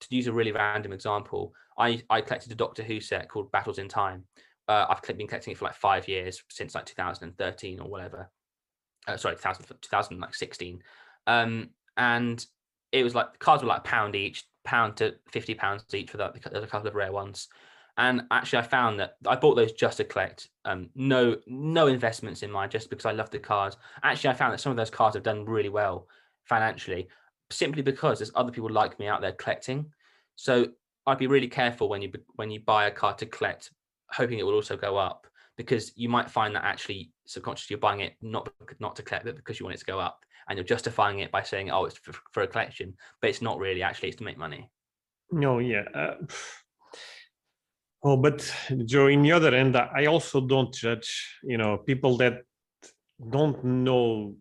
[0.00, 3.78] to use a really random example, I I collected a Doctor Who set called Battles
[3.78, 4.24] in Time.
[4.68, 8.30] Uh, I've been collecting it for like five years since like 2013 or whatever.
[9.06, 10.82] Uh, sorry, 2000, 2016.
[11.28, 12.44] Um, and
[12.90, 16.10] it was like the cards were like a pound each, pound to 50 pounds each
[16.10, 16.34] for that.
[16.34, 17.48] because There's a couple of rare ones.
[17.98, 20.48] And actually, I found that I bought those just to collect.
[20.64, 23.76] Um, no, no investments in mine, just because I love the cards.
[24.02, 26.06] Actually, I found that some of those cards have done really well
[26.44, 27.08] financially,
[27.50, 29.86] simply because there's other people like me out there collecting.
[30.34, 30.66] So
[31.06, 33.70] I'd be really careful when you when you buy a card to collect,
[34.10, 35.26] hoping it will also go up,
[35.56, 39.36] because you might find that actually subconsciously you're buying it not not to collect, but
[39.36, 41.96] because you want it to go up, and you're justifying it by saying, "Oh, it's
[41.96, 43.82] for, for a collection," but it's not really.
[43.82, 44.70] Actually, it's to make money.
[45.30, 45.84] No, yeah.
[45.94, 46.14] Uh,
[48.06, 48.38] oh, but
[48.84, 51.10] Joe, in the other end, I I also don't judge,
[51.42, 52.34] you know, people that
[53.36, 54.36] don't know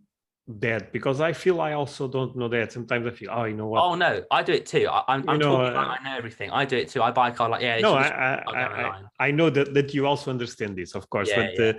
[0.47, 2.71] that because I feel I also don't know that.
[2.71, 3.81] Sometimes I feel, oh, you know what?
[3.83, 4.87] Oh no, I do it too.
[4.87, 6.51] I, I'm, I'm know, talking uh, I know everything.
[6.51, 7.01] I do it too.
[7.01, 7.79] I buy a card like yeah.
[7.79, 11.37] no, I, I, the I, know that, that you also understand this, of course, Yeah,
[11.41, 11.69] but yeah.
[11.69, 11.73] Uh,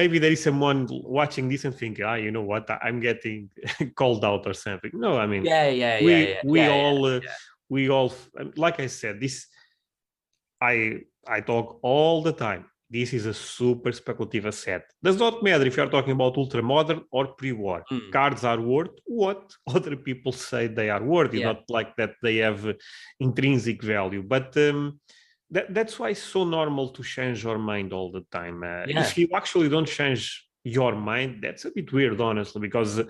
[0.00, 2.68] maybe there is someone watching this and thinking, ah, you know what?
[2.70, 3.48] I- I'm getting
[4.00, 4.90] called out or something.
[4.92, 6.04] No, I mean, yeah, yeah, yeah.
[6.04, 7.30] we yeah, we yeah, yeah, all uh, yeah.
[7.70, 9.46] we all um, like i said this
[10.60, 15.66] i i talk all the time this is a super speculative asset does not matter
[15.66, 18.10] if you're talking about ultra modern or pre-war Mm.
[18.12, 21.52] cards are worth what other people say they are worth it's Yeah.
[21.52, 22.74] not like that they have
[23.20, 25.00] intrinsic value but um
[25.50, 29.00] that, that's why it's so normal to change your mind all the time uh, Yeah.
[29.02, 33.04] if you actually don't change your mind that's a bit weird honestly because uh,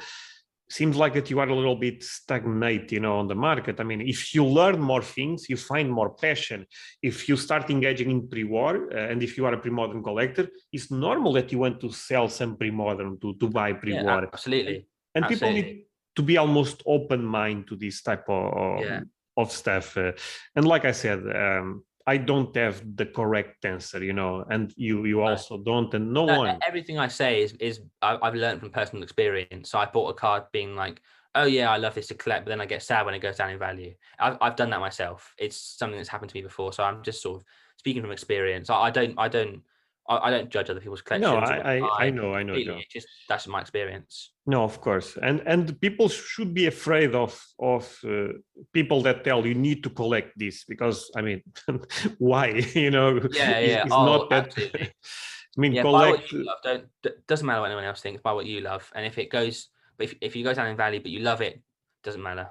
[0.71, 3.85] seems like that you are a little bit stagnate you know on the market i
[3.85, 6.67] mean if you learn more things you find more passion
[7.03, 10.91] if you start engaging in pre-war uh, and if you are a pre-modern collector it's
[10.91, 14.87] normal that you want to sell some pre-modern to, to buy pre-war absolutely.
[15.15, 19.01] and people need to be almost open mind to this type of, Yeah.
[19.37, 20.13] of stuff uh,
[20.55, 25.05] and like i said um, i don't have the correct answer you know and you
[25.05, 28.61] you also don't and no, No, one everything I say is is I- I've learned
[28.61, 29.71] from personal experience.
[29.71, 30.97] So I bought a card being like,
[31.35, 33.37] oh yeah, I love this to collect, but then I get sad when it goes
[33.37, 33.95] down in value.
[34.19, 35.35] I've I've done that myself.
[35.39, 36.73] It's something that's happened to me before.
[36.73, 37.45] So I'm just sort of
[37.77, 38.71] speaking from experience.
[38.71, 39.63] I, I don't I don't
[40.09, 41.33] I, I don't judge other people's collections.
[41.33, 42.57] no I, I i know i know.
[42.91, 44.33] Just that's my experience.
[44.47, 48.33] No, of course, and and people should be afraid of of uh,
[48.73, 51.43] people that tell you need to collect this because I mean,
[52.19, 53.09] why you know?
[53.33, 53.85] Yeah, it's- yeah.
[53.85, 54.47] it's Oh, not that.
[54.47, 54.89] absolutely.
[55.57, 56.33] I mean, Yeah, collect.
[56.33, 56.59] you love.
[56.63, 56.85] Don't
[57.27, 58.23] doesn't matter what anyone else thinks.
[58.23, 60.77] Buy what you love, and if it goes But if, if you go down in
[60.77, 61.61] value but you love it,
[62.05, 62.47] doesn't matter.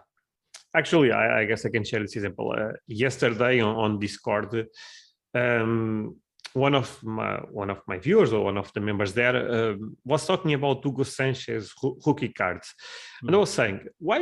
[0.75, 2.53] Actually, I, I guess I can share this example.
[2.55, 4.67] Uh, yesterday on, on Discord,
[5.33, 6.17] um,
[6.57, 10.25] one of my one of my viewers or one of the members there uh, was
[10.25, 11.73] talking about Hugo Sanchez
[12.05, 12.67] rookie cards,
[13.21, 13.27] mm.
[13.27, 13.41] and I hmm.
[13.41, 14.19] was saying why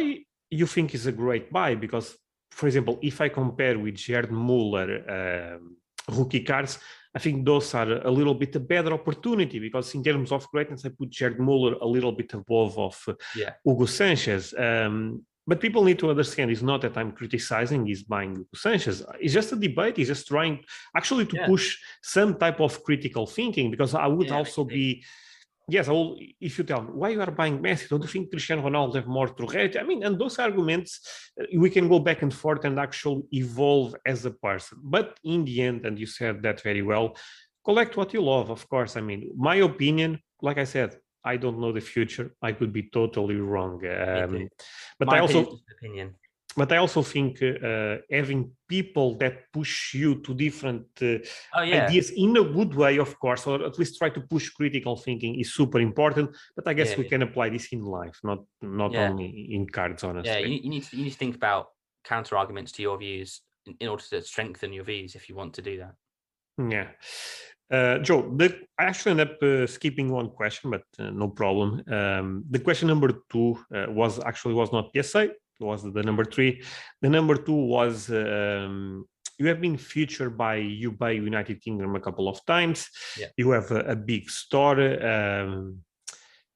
[0.49, 2.17] you think is a great buy because,
[2.51, 5.77] for example, if I compare with Gerd Muller um,
[6.17, 6.79] rookie cards,
[7.15, 10.85] I think those are a little bit a better opportunity because in terms of greatness,
[10.85, 12.95] I put Gerd Muller a little bit above of
[13.35, 13.53] yeah.
[13.63, 14.53] Hugo Sanchez.
[14.57, 19.03] Um, but people need to understand it's not that I'm criticizing he's buying Sanchez.
[19.19, 19.97] It's just a debate.
[19.97, 20.63] He's just trying
[20.95, 21.45] actually to yeah.
[21.45, 25.03] push some type of critical thinking because I would yeah, also be
[25.67, 28.31] yes, I will, if you tell me why you are buying Messi, don't you think
[28.31, 29.77] Cristiano Ronaldo have more to rate?
[29.77, 33.95] I mean, and those arguments uh, we can go back and forth and actually evolve
[34.05, 34.79] as a person.
[34.83, 37.15] But in the end, and you said that very well,
[37.63, 38.95] collect what you love, of course.
[38.95, 42.35] I mean, my opinion, like I said, I don't know the future.
[42.41, 43.81] I could be totally wrong.
[43.85, 44.47] Um,
[44.99, 46.15] but My I also opinion.
[46.57, 51.17] But I also think uh, having people that push you to different uh,
[51.53, 51.85] oh, yeah.
[51.85, 55.37] ideas in a good way, of course, or at least try to push critical thinking
[55.37, 56.33] is super important.
[56.55, 57.09] But I guess yeah, we yeah.
[57.09, 60.05] can apply this in life, not not only in cards.
[60.05, 61.67] Honestly, yeah, you, you, need to, you need to think about
[62.05, 65.55] counter arguments to your views in, in order to strengthen your views if you want
[65.55, 65.95] to do that.
[66.57, 66.87] Yeah.
[67.71, 71.83] Uh, Joe, the, I actually ended up uh, skipping one question, but uh, no problem.
[71.91, 76.25] Um, the question number two uh, was actually was not PSA, it was the number
[76.25, 76.61] three.
[77.01, 79.05] The number two was um,
[79.37, 82.89] you have been featured by eBay United Kingdom a couple of times.
[83.17, 83.27] Yeah.
[83.37, 84.79] You have a, a big store.
[85.03, 85.79] Um,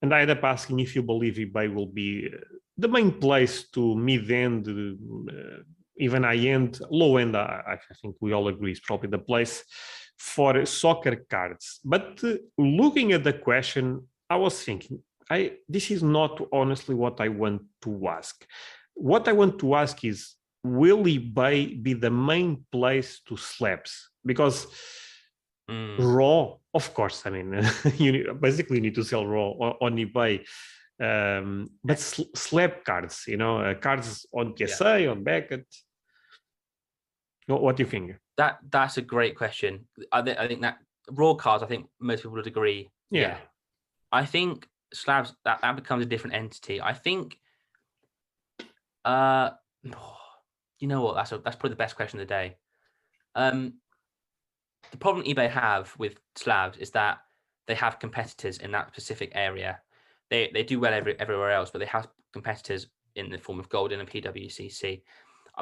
[0.02, 2.38] and I ended up asking if you believe eBay will be uh,
[2.78, 5.64] the main place to mid-end, uh,
[5.98, 7.36] even high-end, low-end.
[7.36, 9.64] I, I think we all agree is probably the place
[10.20, 11.80] for soccer cards.
[11.84, 17.22] But uh, looking at the question, I was thinking, I this is not honestly what
[17.22, 18.46] I want to ask.
[18.94, 24.10] What I want to ask is, will eBay be the main place to slabs?
[24.26, 24.68] Because
[25.72, 25.96] mm.
[26.00, 27.66] raw, of course, I mean,
[27.98, 30.46] you basically need to sell raw on eBay.
[31.02, 35.12] Um, but sl slab cards, you know, uh, cards on PSA, yeah.
[35.12, 35.66] on Beckett.
[37.48, 38.16] What do you think?
[38.40, 39.86] That that's a great question.
[40.14, 40.78] I, th- I think that
[41.12, 41.62] raw cards.
[41.62, 42.90] I think most people would agree.
[43.12, 43.22] Yeah.
[43.22, 43.38] yeah.
[44.14, 46.82] I think slabs that that becomes a different entity.
[46.82, 47.38] I think.
[49.04, 49.50] Uh,
[50.80, 51.16] you know what?
[51.16, 52.56] That's a, that's probably the best question of the day.
[53.36, 53.74] Um,
[54.92, 57.18] the problem eBay have with slabs is that
[57.68, 59.82] they have competitors in that specific area.
[60.30, 63.68] They they do well every, everywhere else, but they have competitors in the form of
[63.68, 65.02] Goldin and PWCC.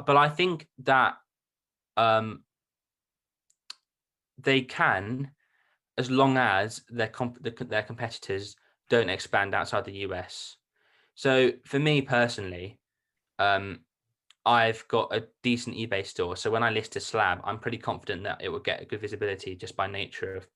[0.06, 1.14] But I think that
[1.96, 2.44] um,
[4.38, 5.30] they can,
[5.96, 8.56] as long as their comp- their competitors
[8.88, 10.56] don't expand outside the US.
[11.14, 12.78] So for me personally,
[13.38, 13.80] um,
[14.46, 16.36] I've got a decent eBay store.
[16.36, 19.00] So when I list a slab, I'm pretty confident that it will get a good
[19.00, 20.46] visibility just by nature of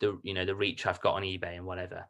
[0.00, 2.06] the you know the reach I've got on eBay and whatever.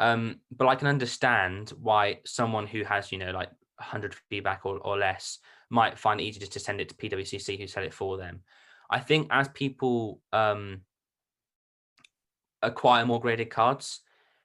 [0.00, 4.78] Um, but I can understand why someone who has you know like 100 feedback or,
[4.78, 5.38] or less
[5.70, 8.40] might find it easier just to send it to PWCC who sell it for them.
[8.90, 10.82] I think as people um,
[12.62, 14.00] acquire more graded cards,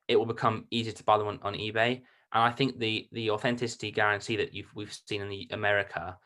[0.08, 2.02] it will become easier to buy them on, on eBay.
[2.34, 6.18] And I think the the authenticity guarantee that you've we've seen in the America,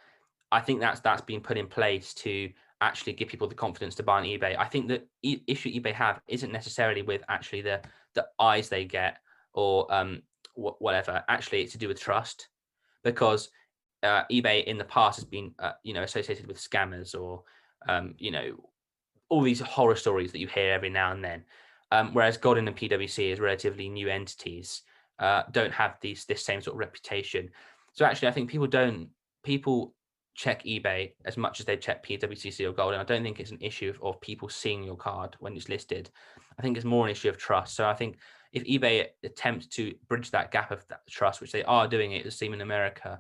[0.51, 2.49] I think that's that's been put in place to
[2.80, 4.57] actually give people the confidence to buy on eBay.
[4.57, 7.82] I think the e- issue eBay have isn't necessarily with actually the
[8.13, 9.18] the eyes they get
[9.53, 10.22] or um
[10.55, 11.24] wh- whatever.
[11.28, 12.47] Actually, it's to do with trust,
[13.03, 13.49] because
[14.03, 17.43] uh, eBay in the past has been uh, you know associated with scammers or
[17.88, 18.55] um, you know,
[19.30, 21.43] all these horror stories that you hear every now and then.
[21.91, 24.82] Um, whereas Goldin and PWCC as relatively new entities
[25.19, 27.49] uh, don't have these this same sort of reputation.
[27.93, 29.09] So actually, I think people don't
[29.43, 29.93] people
[30.36, 32.99] check eBay as much as they check PWCC or Goldin.
[32.99, 36.11] I don't think it's an issue of, of people seeing your card when it's listed.
[36.59, 37.75] I think it's more an issue of trust.
[37.75, 38.17] So I think
[38.53, 42.25] if eBay attempts to bridge that gap of that trust, which they are doing it,
[42.25, 43.19] it seems in America,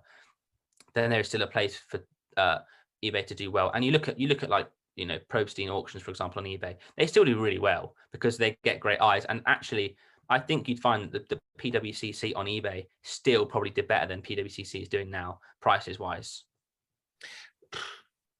[0.93, 2.01] then there is still a place for
[2.37, 2.59] uh,
[3.03, 3.71] eBay to do well.
[3.73, 6.45] And you look at you look at like you know Probstein auctions, for example, on
[6.45, 9.25] eBay, they still do really well because they get great eyes.
[9.25, 9.95] And actually,
[10.29, 14.21] I think you'd find that the, the PWCC on eBay still probably did better than
[14.21, 16.43] PWCC is doing now, prices wise.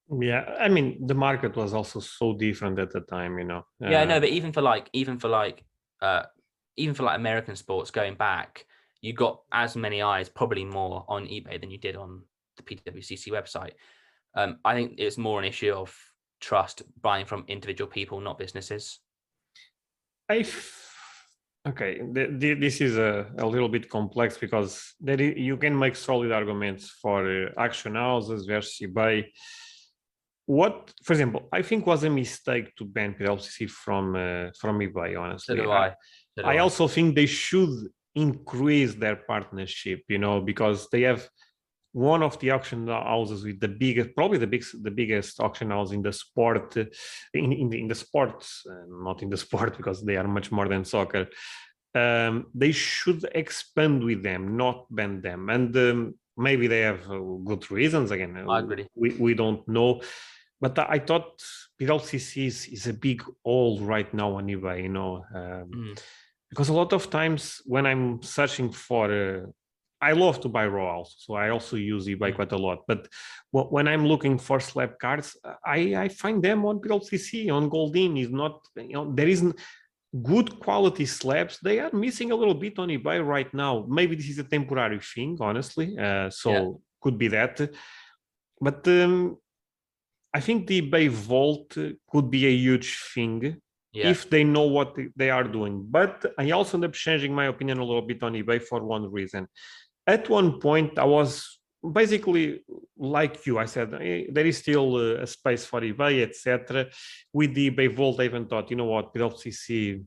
[0.10, 3.66] Yeah, I mean the market was also so different at the time, you know.
[3.84, 5.66] Uh, yeah, no, but even for like even for like
[6.01, 6.24] uh
[6.78, 8.66] even for like American sports going back,
[9.01, 12.22] you got as many eyes, probably more on eBay than you did on
[12.55, 13.74] the PWCC website.
[14.38, 15.95] Um, I think it's more an issue of
[16.39, 18.99] trust buying from individual people, not businesses.
[20.29, 20.45] I
[21.67, 25.95] Okay, th- th- this is a, a little bit complex because there you can make
[25.97, 29.25] solid arguments for uh, auction houses versus eBay.
[30.45, 35.15] What, for example, I think was a mistake to ban PWCC from uh, from eBay.
[35.15, 35.93] So Honestly, do I.
[36.38, 37.75] So I also think they should
[38.15, 41.27] increase their partnership, you know, because they have
[41.98, 45.91] one of the auction houses with the biggest, probably the biggest, the biggest auction house
[45.91, 46.86] in the sport, uh,
[47.34, 50.52] in in the, in the sports, uh, not in the sport because they are much
[50.52, 51.24] more than soccer.
[51.95, 56.14] Um, they should expand with them, not ban them, and um,
[56.48, 57.18] maybe they have uh,
[57.50, 58.12] good reasons.
[58.12, 58.86] Again, uh, I agree.
[59.02, 60.02] we we don't know,
[60.62, 61.41] but I I thought
[61.80, 64.78] PWCC is, is a big hole right now on eBay.
[64.84, 65.12] You know.
[65.39, 65.95] Um, Mm.
[66.50, 69.41] because a lot of times when I'm searching for, uh,
[70.02, 72.36] I love to buy raw also, so I also use eBay Mm.
[72.36, 72.80] quite a lot.
[72.88, 73.08] But
[73.52, 75.36] wh- when I'm looking for slab cards,
[75.66, 78.12] I I find them on PWCC on Goldin.
[78.24, 79.56] Is not you know there isn't
[80.32, 81.60] good quality slabs.
[81.68, 83.86] They are missing a little bit on eBay right now.
[84.00, 85.88] Maybe this is a temporary thing, honestly.
[85.98, 86.72] Uh, so Yeah.
[87.02, 87.56] could be that.
[88.62, 89.38] But um,
[90.38, 91.70] I think the eBay Vault
[92.12, 93.62] could be a huge thing
[93.93, 94.10] Yeah.
[94.14, 94.89] if they know what
[95.20, 95.76] they are doing.
[95.98, 99.06] But I also end up changing my opinion a little bit on eBay for one
[99.12, 99.48] reason.
[100.08, 101.60] At one point, I was
[101.93, 102.62] basically
[102.97, 103.60] like you.
[103.60, 106.88] I said "Eh, there is still uh, a space for eBay, etc.
[107.34, 110.03] With the eBay Vault, I even thought, you know what, PWCC,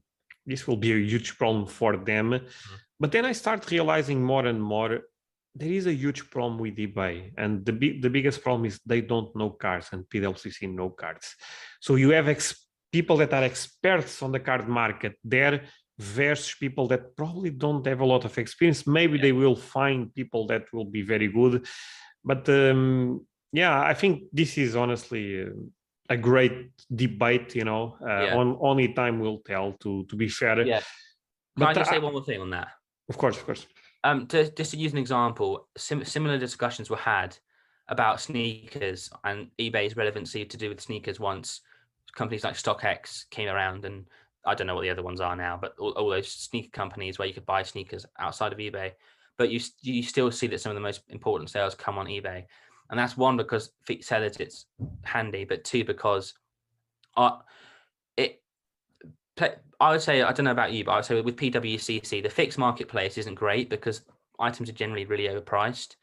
[0.47, 2.41] this will be a huge problem for them.
[2.99, 5.01] But then I start realizing more and more
[5.55, 9.01] there is a huge problem with eBay, and the big, the biggest problem is they
[9.01, 11.35] don't know cards, and PWCC know cards.
[11.81, 15.63] So you have ex- people that are experts on the card market there
[16.01, 18.87] versus people that probably don't have a lot of experience.
[18.87, 19.23] Maybe Yeah.
[19.25, 21.67] they will find people that will be very good,
[22.25, 25.43] but um, yeah, I think this is honestly.
[25.43, 25.51] Uh,
[26.13, 26.73] a great
[27.05, 27.97] debate, you know.
[28.03, 28.37] Uh, Yeah.
[28.41, 29.67] On only time will tell.
[29.83, 30.83] To to be fair, Yeah.
[31.57, 32.69] Can I But just I- say one more thing on that?
[33.09, 33.67] of course, of course.
[34.03, 37.39] Um, to, just to use an example, sim- similar discussions were had
[37.87, 41.61] about sneakers and eBay's relevancy to do with sneakers once
[42.21, 44.09] companies like StockX came around, and
[44.47, 47.19] I don't know what the other ones are now, but all, all those sneaker companies
[47.19, 48.93] where you could buy sneakers outside of eBay,
[49.37, 52.45] but you you still see that some of the most important sales come on eBay,
[52.91, 54.67] and that's one because for sellers it's
[55.03, 56.35] handy, but two because
[57.17, 57.39] uh,
[58.17, 58.43] it
[59.81, 62.29] I would say I don't know about you, but I would say with PWCC, the
[62.29, 64.03] fixed marketplace isn't great because
[64.39, 65.97] items are generally really overpriced.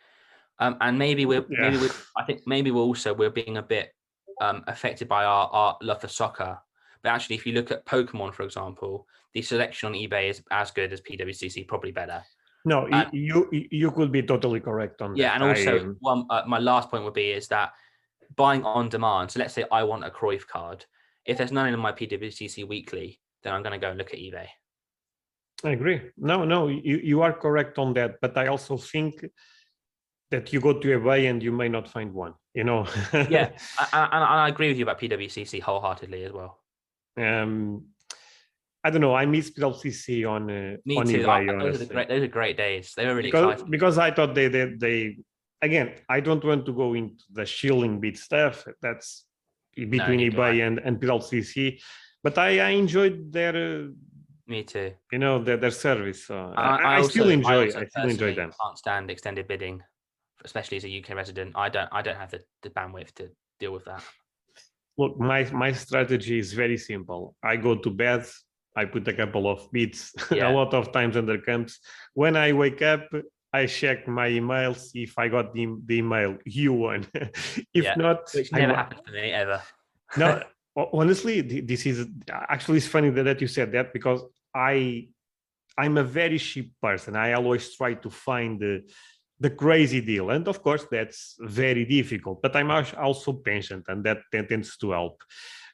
[0.60, 3.94] Um, and maybe we're maybe we're, I think maybe we're also we're being a bit
[4.42, 6.60] um, affected by our, our love for soccer.
[7.04, 10.72] But actually, if you look at Pokemon, for example, the selection on eBay is as
[10.72, 12.24] good as PWCC, probably better.
[12.66, 15.28] No, And- you you could be totally correct on Yeah, that.
[15.30, 17.74] Yeah, and also I- one uh, my last point would be is that
[18.36, 19.32] buying on demand.
[19.32, 20.86] So let's say I want a Cruyff card.
[21.26, 24.20] If there's none in my PWCC weekly, then I'm going to go and look at
[24.20, 24.48] eBay.
[25.64, 26.02] I agree.
[26.18, 28.22] No, no, you, you are correct on that.
[28.22, 29.26] But I also think
[30.30, 32.34] that you go to eBay and you may not find one.
[32.54, 32.88] You know.
[33.14, 36.60] Yeah, I, I, and I agree with you about PWCC wholeheartedly as well.
[37.18, 37.86] Um,
[38.84, 39.16] I don't know.
[39.16, 41.20] I miss PWCC on uh, Me on too.
[41.20, 41.50] eBay.
[41.54, 42.08] I- those are the great.
[42.10, 42.94] Those are great days.
[42.96, 43.72] They were really because exciting.
[43.72, 45.18] because I thought they they they
[45.62, 45.94] again.
[46.08, 48.66] I don't want to go into the shilling bit stuff.
[48.82, 49.26] That's
[49.76, 50.30] between I.
[50.30, 51.80] eBay and and PWCC.
[52.24, 53.88] But I, I enjoyed their uh,
[54.48, 54.92] Me too.
[55.12, 56.26] you know their, their service.
[56.28, 57.66] So And I, I, still enjoy.
[57.66, 58.52] also I, still enjoy them.
[58.62, 59.82] Can't stand extended bidding,
[60.46, 61.54] especially as a UK resident.
[61.56, 61.90] I don't.
[61.92, 64.04] I don't have the, the bandwidth to deal with that.
[64.98, 67.36] Look, my my strategy is very simple.
[67.44, 68.26] I go to bed.
[68.76, 70.50] I put a couple of bits Yeah.
[70.50, 71.80] a lot of times under camps.
[72.14, 73.10] When I wake up,
[73.54, 77.08] I check my emails if I got the, the email you won.
[77.74, 79.62] if Yeah, not, Which I never wa- happened to me ever.
[80.18, 80.42] no
[80.94, 84.22] honestly this is actually it's funny that, that you said that because
[84.54, 85.08] i
[85.78, 88.74] i'm a very cheap person i always try to find the
[89.40, 94.20] the crazy deal and of course that's very difficult but i'm also patient and that,
[94.32, 95.22] tends to help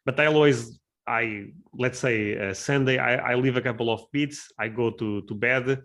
[0.05, 1.45] but i always i
[1.77, 5.33] let's say uh, sunday I, I leave a couple of beats, i go to to
[5.35, 5.83] bed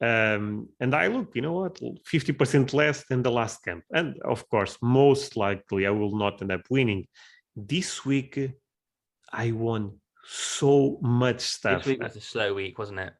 [0.00, 3.84] um, and I look, you know what, 50% less than the last camp.
[3.94, 7.06] And of course, most likely I will not end up winning
[7.56, 8.38] this week
[9.32, 11.84] I won so much stuff.
[11.84, 13.12] This week was a slow week, wasn't it?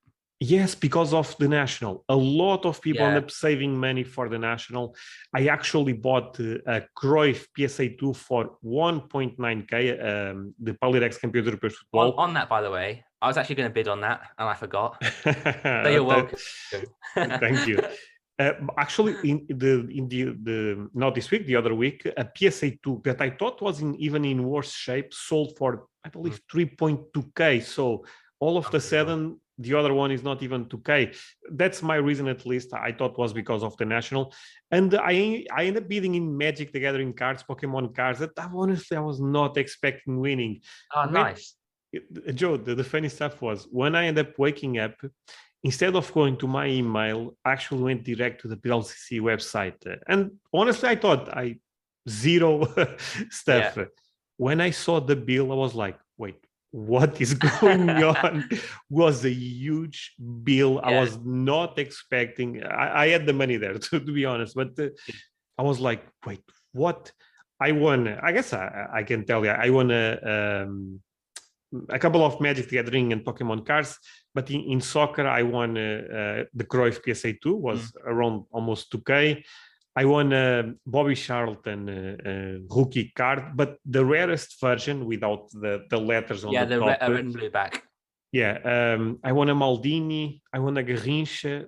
[0.45, 2.05] Yes, because of the national.
[2.09, 4.97] A lot of people end up saving money for the national.
[5.33, 11.77] I actually bought uh, a Cruyff PSA2 for 1.9k, um, the Polyrex Computer European On,
[11.79, 12.15] Football.
[12.25, 14.55] on that, by the way, I was actually going to bid on that, and I
[14.55, 15.01] forgot.
[15.23, 16.39] So you're welcome.
[17.15, 17.79] Thank you.
[18.37, 22.73] Uh, actually, in the in the the not this week, the other week, a PSA
[22.83, 26.67] two that I thought was in even in worse shape sold for I believe three
[26.67, 27.61] point two k.
[27.61, 28.05] So
[28.41, 31.17] all of the sudden, the other one is not even 2K.
[31.53, 32.73] That's my reason, at least.
[32.75, 34.33] I thought was because of the national,
[34.71, 38.49] and I I ended up bidding in Magic the Gathering cards, Pokemon cards that I,
[38.53, 40.61] honestly I was not expecting winning.
[40.95, 41.55] Oh, nice.
[42.35, 44.95] Joe, the, the funny stuff was when I ended up waking up,
[45.63, 49.75] instead of going to my email, I actually went direct to the PWCC website.
[50.09, 51.59] And honestly, I thought I
[52.09, 52.65] zero
[53.31, 53.77] stuff.
[53.77, 53.85] Yeah.
[54.37, 56.37] When I saw the bill, I was like, wait,
[56.73, 58.49] what is going on
[58.91, 60.91] was a huge bill yeah.
[60.91, 64.71] i was not expecting I, I, had the money there to, to be honest but
[64.79, 64.89] uh,
[65.59, 66.43] i was like wait
[66.73, 67.13] what
[67.61, 71.01] i won i guess i, I can tell you i won a, um,
[71.91, 73.99] a couple of magic the gathering and pokemon cards
[74.35, 78.07] but in, in soccer i won uh, uh, the Cruyff psa 2 was mm.
[78.07, 79.45] around almost 2k
[79.95, 85.85] I won a Bobby Charlton uh, uh, rookie card, but the rarest version without the,
[85.91, 86.89] the letters on yeah, the, the top.
[86.89, 87.83] Yeah, the red and blue back.
[88.33, 91.67] Yeah, um, I won a Maldini, I won a Garrincha.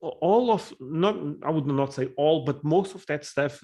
[0.00, 3.62] All of not, I would not say all, but most of that stuff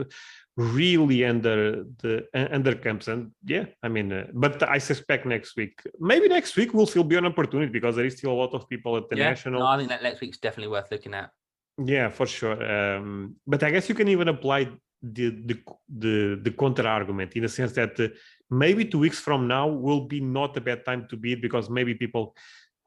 [0.56, 5.82] really under the under camps and yeah i mean uh, but i suspect next week
[6.00, 8.66] maybe next week will still be an opportunity because there is still a lot of
[8.66, 11.30] people at the yeah, national no, i think that next week's definitely worth looking at
[11.78, 12.62] yeah, for sure.
[12.62, 14.68] Um, but I guess you can even apply
[15.02, 18.08] the the the, the counter argument in the sense that uh,
[18.50, 21.94] maybe two weeks from now will be not a bad time to beat because maybe
[21.94, 22.34] people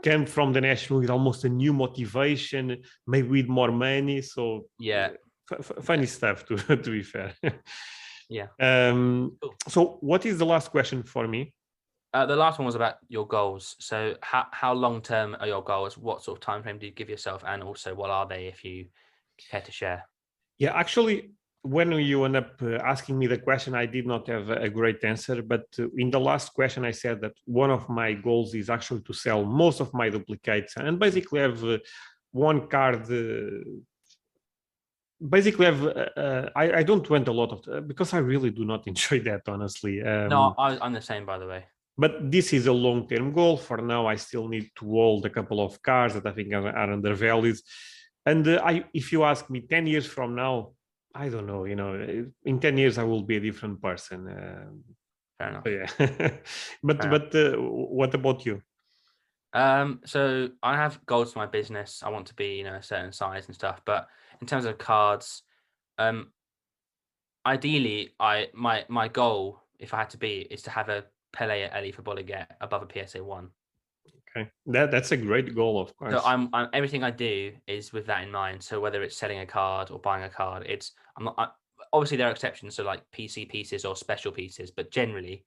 [0.01, 4.21] came from the national with almost a new motivation, maybe with more money.
[4.21, 5.09] So yeah,
[5.51, 7.33] f- funny stuff to to be fair.
[8.29, 8.47] yeah.
[8.59, 9.55] Um, cool.
[9.67, 11.53] So what is the last question for me?
[12.13, 13.75] Uh, the last one was about your goals.
[13.79, 15.97] So, how how long term are your goals?
[15.97, 18.65] What sort of time frame do you give yourself, and also what are they, if
[18.65, 18.87] you
[19.51, 20.07] care to share?
[20.57, 21.31] Yeah, actually,
[21.61, 25.03] when you end up uh, asking me the question, I did not have a great
[25.03, 25.43] answer.
[25.43, 29.01] But uh, in the last question, I said that one of my goals is actually
[29.01, 31.77] to sell most of my duplicates and basically have uh,
[32.31, 33.07] one card.
[35.29, 38.87] Basically, have uh, I, I don't want a lot of because I really do not
[38.91, 40.01] enjoy that honestly.
[40.01, 41.65] Um, no, I, I'm the same, by the way
[41.99, 43.57] but this is a long-term goal.
[43.57, 46.69] For now, I still need to hold a couple of cars that I think are,
[46.69, 47.57] are undervalued.
[48.25, 50.71] And uh, I, if you ask me 10 years from now,
[51.13, 51.91] I don't know, you know,
[52.45, 54.29] in 10 years, I will be a different person.
[54.29, 54.65] Uh,
[55.37, 55.63] Fair enough.
[55.67, 56.31] yeah.
[56.83, 58.61] but, Fair but uh, what about you?
[59.51, 62.01] Um, so I have goals for my business.
[62.01, 63.81] I want to be, you know, a certain size and stuff.
[63.83, 64.07] But
[64.39, 65.43] in terms of cards,
[65.97, 66.31] um,
[67.45, 71.69] ideally, I my my goal, if I had to be, is to have a Pele
[71.69, 73.49] Alifabolaget above a PSA one.
[74.35, 76.13] Okay, that that's a great goal, of course.
[76.13, 78.61] So I'm, I'm everything I do is with that in mind.
[78.61, 81.47] So whether it's selling a card or buying a card, it's I'm not I,
[81.93, 85.45] obviously there are exceptions, so like PC pieces or special pieces, but generally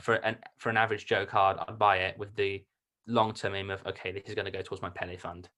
[0.00, 2.64] for an for an average Joe card, I buy it with the
[3.06, 5.48] long term aim of okay, this is going to go towards my Pele fund.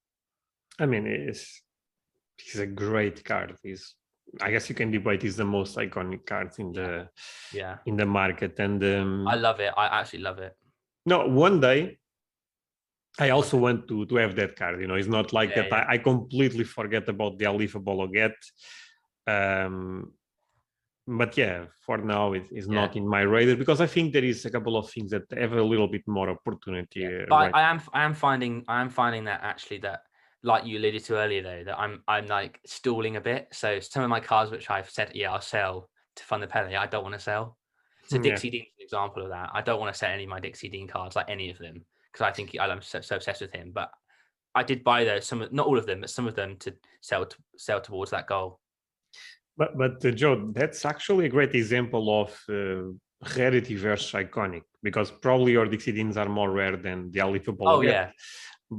[0.79, 1.63] I mean, it's
[2.39, 3.57] he's a great card.
[3.63, 3.95] He's
[4.41, 7.09] I guess you can debate is the most iconic card in the
[7.53, 9.73] yeah in the market, and um, I love it.
[9.77, 10.57] I actually love it.
[11.07, 11.99] No, one day
[13.19, 14.81] I also want to to have that card.
[14.81, 15.69] You know, it's not like yeah, that.
[15.71, 15.85] Yeah.
[15.89, 18.35] I, I, completely forget about the Alifabolaget.
[19.27, 20.13] Um,
[21.07, 22.75] but yeah, for now it is yeah.
[22.75, 25.53] not in my radar because I think there is a couple of things that have
[25.53, 27.07] a little bit more opportunity.
[27.07, 27.55] Uh, but right.
[27.55, 30.01] I am I am finding I am finding that actually that
[30.45, 33.49] like you alluded to earlier though that i'm i'm like stalling a bit.
[33.53, 36.77] So some of my cards which i've said yeah i'll sell to fund the penalty
[36.77, 37.57] i don't want to sell.
[38.07, 38.53] So mm, dixie yeah.
[38.53, 39.51] dean's an example of that.
[39.55, 41.85] I don't want to sell any of my dixie dean cards like any of them
[42.13, 43.73] because i think i'm so, so, obsessed with him.
[43.75, 43.91] But
[44.55, 47.25] i did buy those some not all of them but some of them to sell
[47.25, 48.61] to sell towards that goal.
[49.57, 52.93] But but uh, joe that's actually a great example of uh,
[53.37, 57.81] rarity versus iconic because probably your dixie deans are more rare than the Alifabolaget Oh
[57.81, 58.11] yeah,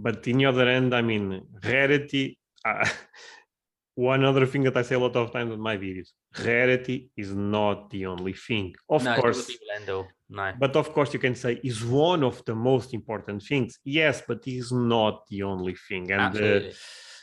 [0.01, 2.37] but in the other end, I mean, rarity.
[2.63, 2.87] Uh,
[3.95, 6.09] one other thing that I say a lot of times in my videos:
[6.43, 8.75] rarity is not the only thing.
[8.89, 9.49] Of no, course,
[9.87, 10.53] no.
[10.59, 13.79] But of course, you can say is one of the most important things.
[13.83, 16.11] Yes, but is not the only thing.
[16.11, 16.69] And uh, Absolutely.
[16.69, 16.73] Uh,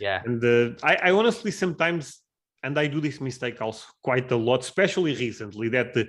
[0.00, 0.22] yeah.
[0.24, 2.20] And uh, I, I honestly sometimes,
[2.62, 5.96] and I do this mistake also quite a lot, especially recently, that.
[5.96, 6.04] Uh,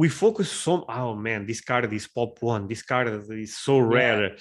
[0.00, 4.28] we focus so oh man this card is pop one this card is so rare
[4.28, 4.36] yeah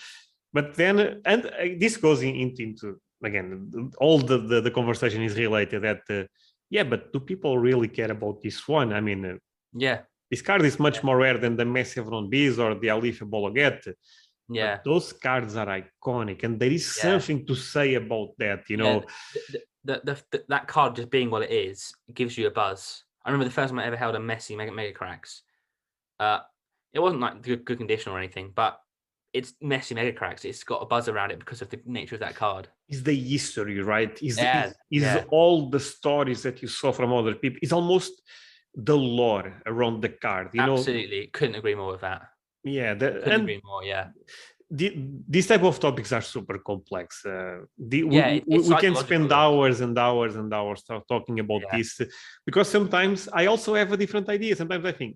[0.58, 0.96] but then
[1.32, 1.52] and uh,
[1.84, 2.86] this goes into, into
[3.30, 3.48] again
[4.04, 6.24] all the, the, the conversation is related that uh,
[6.76, 9.36] yeah but do people really care about this one i mean uh,
[9.86, 13.94] yeah this card is much more rare than the Messi Ron Bees or the Alifabolaget.
[14.50, 17.04] Yeah, but those cards are iconic, and there is yeah.
[17.04, 18.70] something to say about that.
[18.70, 19.04] You know,
[19.36, 23.04] yeah, the, the, the, that card just being what it is gives you a buzz.
[23.26, 25.44] I remember the first time I ever held a Messi Mega Mega Cracks.
[26.20, 26.40] Uh,
[26.94, 28.80] it wasn't like good, good condition or anything, but
[29.38, 30.44] it's Messi mega cracks.
[30.50, 32.66] It's got a buzz around it because of the nature of that card.
[32.90, 34.14] Is the history, right?
[34.30, 35.24] Is Yeah, is, yeah.
[35.40, 37.60] all the stories that you saw from other people?
[37.64, 38.14] It's almost
[38.92, 40.48] the lore around the card.
[40.54, 42.22] You know, Absolutely, couldn't agree more with that.
[42.64, 42.92] yeah.
[43.02, 43.84] The, Couldn't and agree more.
[43.94, 44.06] Yeah,
[44.70, 44.88] the,
[45.34, 47.08] these type of topics are super complex.
[47.26, 47.60] Uh,
[47.92, 50.84] the, we- Yeah, we, we can spend hours and hours and hours
[51.14, 51.78] talking about Yeah.
[51.78, 51.90] this
[52.46, 54.56] because sometimes I also have a different idea.
[54.56, 55.16] Sometimes I think,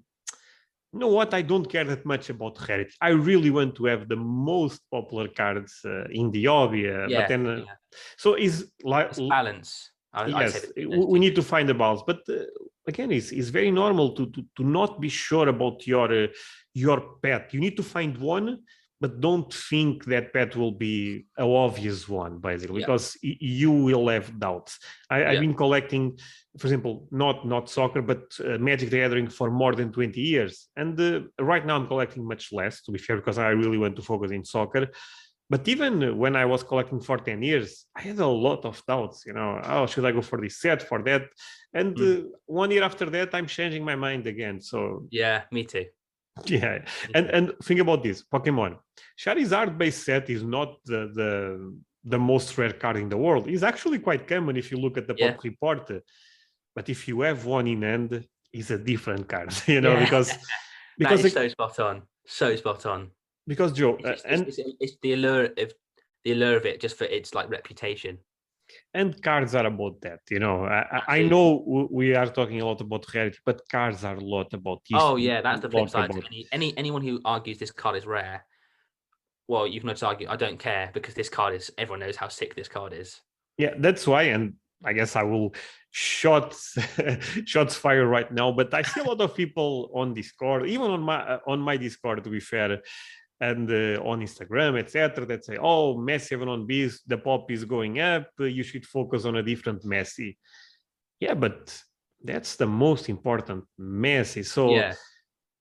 [0.93, 1.33] you know what?
[1.33, 2.91] I don't care that much about rarity.
[2.99, 6.89] I really want to have the most popular cards uh, in the hobby.
[6.89, 7.19] Uh, yeah.
[7.19, 7.73] but then, uh, yeah.
[8.17, 9.91] so is like balance.
[10.13, 11.19] I, yes, we, those we two.
[11.19, 12.03] need to find a balance.
[12.05, 12.43] But uh,
[12.87, 16.27] again, it's, it's very normal to, to to not be sure about your uh,
[16.73, 17.53] your pet.
[17.53, 18.59] You need to find one,
[19.01, 22.85] but don't think that pet will be a obvious one, basically, Yeah.
[22.85, 24.71] because you will have doubts.
[25.09, 25.39] I, I've Yeah.
[25.45, 26.03] been collecting,
[26.59, 30.53] for example, not not soccer, but uh, Magic the Gathering for more than twenty years,
[30.81, 31.21] and uh,
[31.51, 34.31] right now I'm collecting much less, to be fair, because I really want to focus
[34.31, 34.83] in soccer.
[35.53, 39.25] But even when I was collecting for 10 years, I had a lot of doubts,
[39.27, 41.23] you know, oh, should I go for this set, for that?
[41.73, 42.07] And Mm.
[42.07, 44.61] uh, one year after that, I'm changing my mind again.
[44.61, 44.79] So
[45.11, 45.85] Yeah, me too.
[46.45, 46.79] Yeah.
[47.13, 48.77] And and think about this, Pokemon.
[49.17, 53.47] Charizard base set is not the the the most rare card in the world.
[53.47, 55.31] It's actually quite common if you look at the Yeah.
[55.33, 55.91] pop report.
[56.75, 60.03] But if you have one in hand, it's a different card, you know, Yeah.
[60.05, 60.33] because
[60.97, 62.01] because is so spot on.
[62.25, 63.11] So spot on.
[63.47, 65.73] because Joe, It's, uh, just- and it's, it's, it's the allure of
[66.23, 68.17] the allure of it just for its like reputation.
[68.93, 72.81] And cards are about that you know i, I- know we are talking a lot
[72.81, 74.99] about rarity but cards are a lot about this.
[75.01, 76.09] Oh yeah, that's the flip side.
[76.11, 78.45] about- Any, any anyone who argues this card is rare,
[79.47, 81.71] well, you can just argue I don't care because this card is.
[81.77, 83.09] Everyone knows how sick this card is.
[83.57, 84.53] yeah that's why and
[84.89, 85.49] i guess i will
[85.91, 86.59] shots
[87.53, 91.01] shots fire right now but i see a lot of people on discord even on
[91.09, 92.69] my uh, on my discord to be fair
[93.41, 97.65] and uh, on instagram etc that say oh messi even on bees the pop is
[97.65, 100.37] going up you should focus on a different messi
[101.19, 101.81] yeah but
[102.23, 104.93] that's the most important messi so yeah,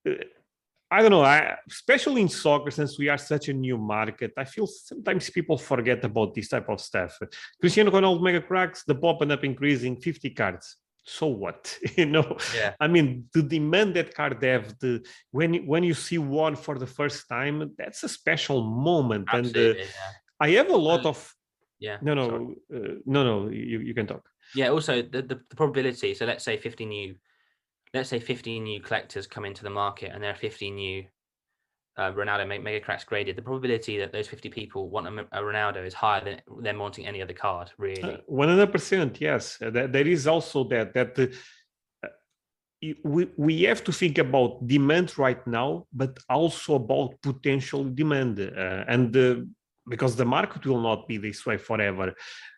[0.09, 0.13] uh,
[0.93, 1.23] I don't know.
[1.23, 5.57] I, especially in soccer, since we are such a new market, I feel sometimes people
[5.57, 7.17] forget about this type of stuff.
[7.61, 10.77] Cristiano Ronaldo mega cracks, the pop end up increasing 50 cards.
[11.11, 11.77] So what?
[11.97, 15.95] you know, yeah, I mean, to demand that card have the when you- when you
[15.95, 19.27] see one for the first time, that's a special moment.
[19.33, 19.81] absolutely.
[19.83, 20.13] And uh, yeah,
[20.47, 21.19] I have a lot Uh, of
[21.81, 21.99] yeah.
[22.03, 22.27] no, no,
[22.77, 23.51] uh, no, no.
[23.51, 24.25] You you can talk.
[24.55, 24.71] Yeah.
[24.71, 26.15] Also, the, the the probability.
[26.15, 27.17] So let's say fifty new,
[27.93, 31.05] let's say fifty new collectors come into the market, and there are fifty new.
[31.97, 33.37] Uh, Ronaldo me- mega cracks graded.
[33.37, 37.21] The probability that those fifty people want a Ronaldo is higher than them wanting any
[37.21, 37.73] other card.
[37.79, 39.59] Really, One hundred percent, yes.
[39.61, 41.27] Uh, there- there is also that that uh,
[42.07, 42.09] uh,
[43.05, 48.85] we we have to think about demand right now, but also about potential demand, uh,
[48.87, 49.37] and uh,
[49.91, 52.15] because the market will not be this way forever.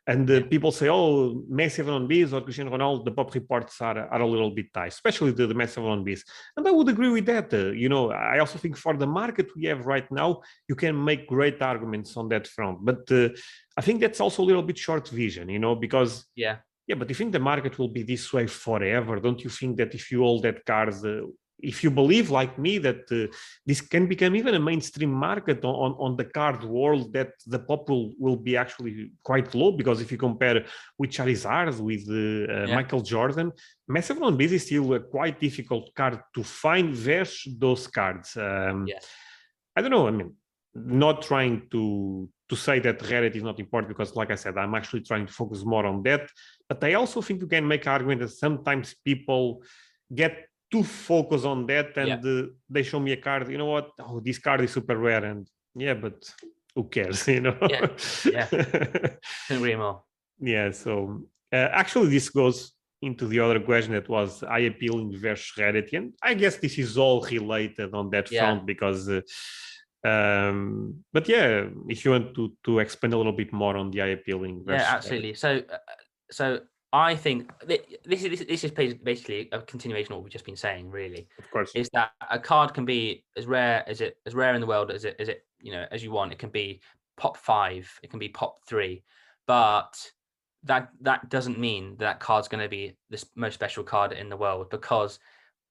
[0.07, 3.99] And uh, people say, "Oh, Messi on Bees or Cristiano Ronaldo," the pop reports are
[4.15, 6.25] are a little bit tight, especially the, the Messi on Bees.
[6.57, 7.55] And I would agree with that.
[7.55, 10.95] Uh, you know, I also think for the market we have right now, you can
[11.11, 12.85] make great arguments on that front.
[12.85, 13.29] But uh,
[13.77, 16.57] I think that's also a little bit short vision, you know, because yeah,
[16.89, 19.21] yeah, but you think the market will be this way forever?
[19.21, 21.23] Don't you think that if you hold that cars, uh,
[21.63, 23.33] if you believe like me that uh,
[23.65, 27.89] this can become even a mainstream market on, on, the card world, that the pop
[27.89, 30.65] will, will be actually quite low because if you compare
[30.99, 32.75] with Charizard, with uh, uh, Yeah.
[32.75, 33.53] Michael Jordan,
[33.89, 38.37] Massive on Base is still a quite difficult card to find versus those cards.
[38.37, 38.99] Um, Yeah.
[39.77, 40.07] I don't know.
[40.07, 40.35] I mean,
[40.75, 44.75] not trying to to say that rarity is not important because, like I said, I'm
[44.75, 46.29] actually trying to focus more on that.
[46.69, 49.63] But I also think you can make argument that sometimes people
[50.15, 50.35] get
[50.73, 53.49] too focused on that and uh, they show me a card.
[53.51, 53.91] You know what?
[54.01, 56.19] Oh, this card is super rare, and yeah, but
[56.75, 57.29] who cares?
[57.37, 57.57] You know?
[57.69, 57.87] Yeah,
[58.37, 58.49] yeah.
[59.57, 60.03] agree more.
[60.41, 60.71] yeah.
[60.73, 60.93] So
[61.53, 62.73] uh, actually, this goes
[63.03, 66.97] into the other question that was eye appealing versus rarity, and I guess this is
[66.97, 68.41] all related on that Yeah.
[68.41, 69.09] front because.
[69.09, 69.21] Uh,
[70.05, 74.03] um but yeah if you want to to expand a little bit more on the
[74.03, 74.97] eye appealing versus Yeah, rarity.
[74.97, 75.35] absolutely.
[75.35, 75.79] So, uh,
[76.39, 76.45] so
[76.93, 80.57] I think thi- this is this, is basically a continuation of what we've just been
[80.57, 80.91] saying.
[80.91, 84.55] Really, of course is that a card can be as rare as it as rare
[84.55, 86.33] in the world as it as it you know as you want.
[86.33, 86.81] It can be
[87.17, 89.03] pop five, it can be pop three,
[89.47, 89.93] but
[90.65, 94.37] that that doesn't mean that card's going to be this most special card in the
[94.37, 95.19] world because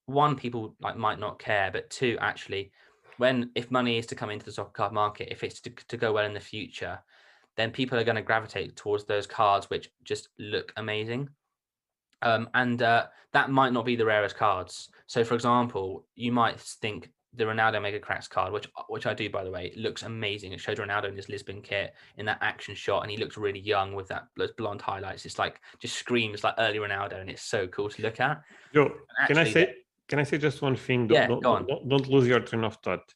[0.08, 2.72] one people like might not care, but two actually
[3.18, 5.98] when if money is to come into the soccer card market, if it's to, to
[5.98, 7.00] go well in the future,
[7.62, 11.30] then people are going to gravitate towards those cards which just look amazing.
[12.24, 14.90] Um, and uh, that might not be the rarest cards.
[15.08, 19.30] So, for example, you might think the Ronaldo Mega Cracks card, which which I do
[19.30, 20.52] by the way, it looks amazing.
[20.52, 23.60] It showed Ronaldo in his Lisbon kit in that action shot, and he looks really
[23.60, 25.26] young with that those blonde highlights.
[25.26, 28.42] It's like just screams like early Ronaldo, and it's so cool to look at.
[28.74, 28.92] Joe,
[29.28, 29.74] can I say
[30.10, 31.10] can I say just one thing?
[31.10, 31.68] Yeah, don't, go on.
[31.68, 33.14] Don't, don't lose your train of thought.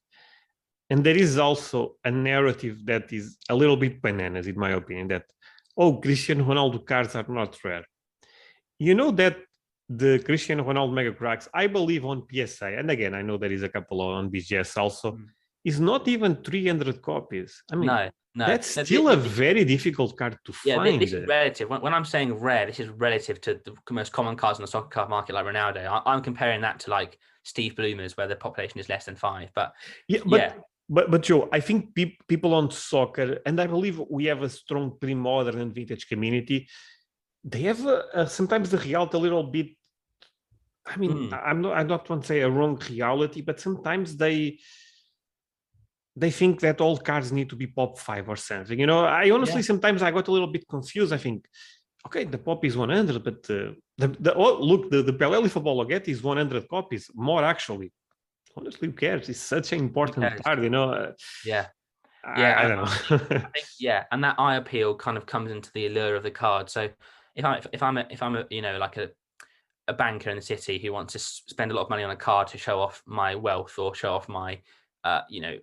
[0.90, 5.08] And there is also a narrative that is a little bit bananas, in my opinion,
[5.10, 5.26] that
[5.78, 7.86] oh, Cristiano Ronaldo cards are not rare.
[8.80, 9.38] You know that
[9.90, 13.64] the Cristiano Ronaldo Mega Cracks, I believe on PSA, and again, I know there is
[13.64, 15.26] a couple on BGS also, mm.
[15.64, 17.64] is not even 300 copies.
[17.72, 18.48] I mean, no, no.
[18.48, 21.02] that's still a very difficult card to yeah, find.
[21.02, 21.70] this is relative.
[21.70, 24.68] When, when, I'm saying rare, this is relative to the most common cards in the
[24.68, 26.02] soccer card market, like Ronaldo.
[26.06, 29.52] I, am comparing that to like Steve Bloomer's, where the population is less than five.
[29.54, 29.74] But
[30.08, 30.54] yeah, but yeah.
[30.88, 34.50] But but Joe, I think pe- people on soccer, and I believe we have a
[34.50, 36.68] strong pre-modern and vintage community.
[37.44, 39.68] They have a, a, sometimes the reality a little bit.
[40.86, 41.44] I mean, mm.
[41.44, 41.74] I'm not.
[41.74, 44.60] I don't want to say a wrong reality, but sometimes they
[46.16, 48.80] they think that all cars need to be pop five or something.
[48.80, 49.72] You know, I honestly yeah.
[49.72, 51.12] sometimes I got a little bit confused.
[51.12, 51.46] I think,
[52.06, 56.08] okay, the pop is 100, but uh, the the oh, look, the the Pelé Alifabolaget
[56.08, 57.92] is 100 copies, more actually
[58.56, 59.30] honestly, who cares?
[59.30, 60.92] It's such an important part, you know.
[60.92, 61.12] Uh,
[61.46, 61.68] yeah.
[62.38, 63.18] Yeah, I, I don't know.
[63.38, 66.32] I think, yeah, and that eye appeal kind of comes into the allure of the
[66.32, 66.72] card.
[66.72, 66.90] So
[67.36, 69.12] if I if I'm a, if I'm a you know like a
[69.88, 72.16] a banker in the city who wants to spend a lot of money on a
[72.16, 74.60] card to show off my wealth or show off my
[75.04, 75.58] uh, you know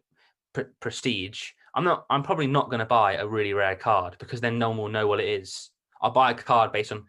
[0.52, 2.06] pr- prestige, I'm not.
[2.10, 4.88] I'm probably not going to buy a really rare card because then no one will
[4.88, 5.70] know what it is.
[6.00, 7.06] I'll buy a card based on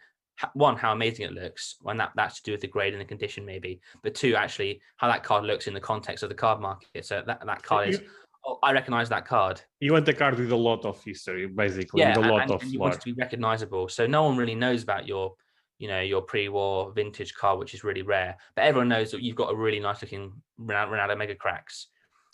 [0.53, 3.06] one how amazing it looks when that that's to do with the grade and the
[3.06, 6.60] condition maybe but two actually how that card looks in the context of the card
[6.60, 7.06] market.
[7.06, 8.02] So that that card is
[8.45, 9.61] oh, i recognize that card.
[9.80, 12.52] You want the card with a lot of history basically yeah with a lot and,
[12.52, 13.88] of and you want it to be recognizable.
[13.90, 15.36] So no one really knows about your
[15.80, 19.36] you know your pre-war vintage car which is really rare but everyone knows that you've
[19.36, 21.88] got a really nice looking ronaldo mega cracks.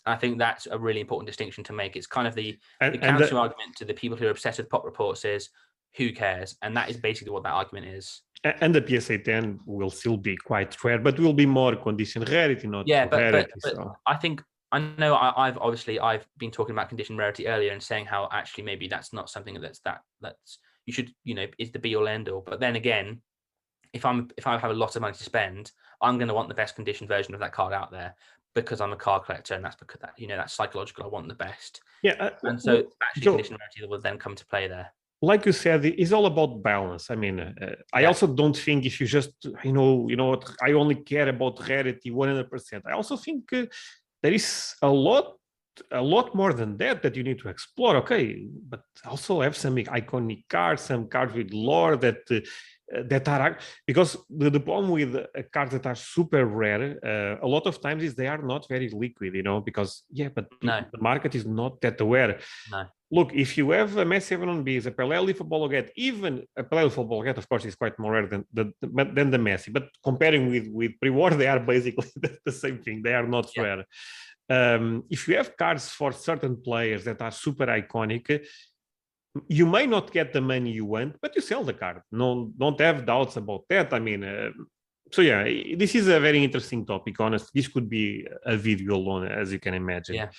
[0.06, 1.94] I think that's a really important distinction to make.
[1.94, 4.58] It's kind of the, and, the counter the, argument to the people who are obsessed
[4.58, 5.50] with pop reports is
[5.96, 6.56] who cares?
[6.62, 8.22] And that is basically what that argument is.
[8.44, 12.66] And the PSA 10 will still be quite rare, but will be more condition rarity,
[12.68, 13.06] not yeah.
[13.06, 13.96] But, rarity, but, but so.
[14.06, 14.42] I think
[14.72, 18.28] I know I, have obviously I've been talking about condition rarity earlier and saying how
[18.32, 21.96] actually maybe that's not something that's that that's you should you know is the be
[21.96, 22.40] all end all.
[22.40, 23.20] But then again,
[23.92, 26.48] if I'm if I have a lot of money to spend, I'm going to want
[26.48, 28.14] the best condition version of that card out there
[28.54, 31.04] because I'm a card collector, and that's because that you know that's psychological.
[31.04, 31.82] I want the best.
[32.02, 34.92] Yeah, uh, and so actually, condition rarity will then come to play there
[35.22, 37.10] like you said, it's all about balance.
[37.10, 39.32] I mean, uh, I also don't think if you just,
[39.64, 42.82] you know, you know, what I only care about rarity 100%.
[42.86, 43.66] I also think uh,
[44.22, 45.36] there is a lot,
[45.92, 47.96] a lot more than that that you need to explore.
[47.96, 52.40] Okay, but also have some iconic cards, some cards with lore that uh,
[53.04, 55.16] that are because the, the problem with
[55.52, 58.88] cards that are super rare uh, a lot of times is they are not very
[58.88, 60.84] liquid you know because yeah but no.
[60.92, 62.38] the market is not that aware
[62.70, 66.88] no look, if you have a Messi 7 is a Pelé Alifabolaget, even a Pelé
[66.88, 70.68] Alifabolaget, of course, is quite more rare than the, than the Messi, but comparing with,
[70.68, 72.06] with pre-war, they are basically
[72.44, 73.02] the same thing.
[73.02, 73.62] They are not yeah.
[73.62, 73.84] rare.
[74.48, 78.44] Um, if you have cards for certain players that are super iconic,
[79.48, 82.02] you may not get the money you want, but you sell the card.
[82.10, 83.92] No, don't have doubts about that.
[83.92, 84.50] I mean, uh,
[85.12, 85.44] so yeah,
[85.76, 87.18] this is a very interesting topic.
[87.20, 90.14] Honestly, this could be a video alone, as you can imagine.
[90.16, 90.30] Yeah.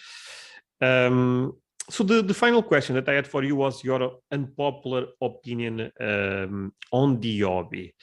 [0.82, 1.54] Um,
[1.90, 6.74] so the, the final question that I had for you was your unpopular opinion um,
[6.92, 7.94] on the hobby.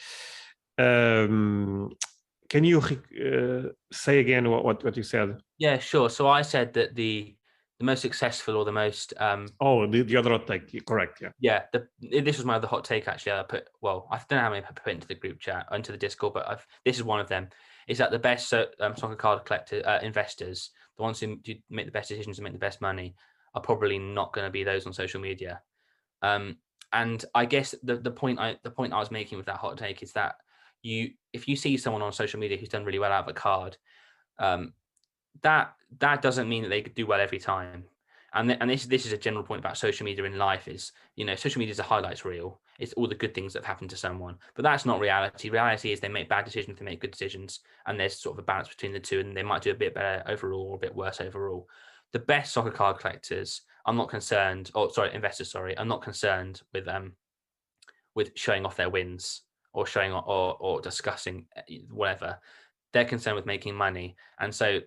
[0.77, 1.93] Um,
[2.49, 5.39] can you uh, say again what, what, what you said?
[5.59, 6.11] Yeah, sure.
[6.11, 7.35] So I said that the
[7.79, 11.31] the most successful or the most um oh the, the other hot take correct yeah
[11.39, 11.87] yeah the
[12.23, 14.65] this was my other hot take actually i put well i don't know how many
[14.65, 17.29] i put into the group chat into the discord but I've, this is one of
[17.29, 17.49] them
[17.87, 21.87] is that the best um, soccer card collector uh, investors the ones who do make
[21.87, 23.15] the best decisions and make the best money
[23.55, 25.63] are probably not going to be those on social media.
[26.23, 26.59] Um,
[26.93, 29.79] and I guess the the point I the point I was making with that hot
[29.79, 30.37] take is that
[30.83, 33.35] you if you see someone on social media who's done really well out of a
[33.35, 33.77] card,
[34.39, 34.73] um,
[35.43, 37.85] that that doesn't mean that they could do well every time.
[38.35, 40.93] And th- and this this is a general point about social media in life is
[41.17, 42.61] you know social media is a highlights reel.
[42.79, 45.51] It's all the good things that have happened to someone, but that's not reality.
[45.51, 48.47] Reality is they make bad decisions, they make good decisions, and there's sort of a
[48.47, 50.95] balance between the two, and they might do a bit better overall or a bit
[50.95, 51.69] worse overall
[52.13, 54.71] the best soccer card collectors, I'm not concerned.
[54.75, 55.51] Oh, sorry, investors.
[55.51, 57.13] Sorry, I'm not concerned with um
[58.15, 59.43] with showing off their wins
[59.73, 62.39] or showing or or discussing eh, whatever.
[62.93, 64.81] They're concerned with making money, and so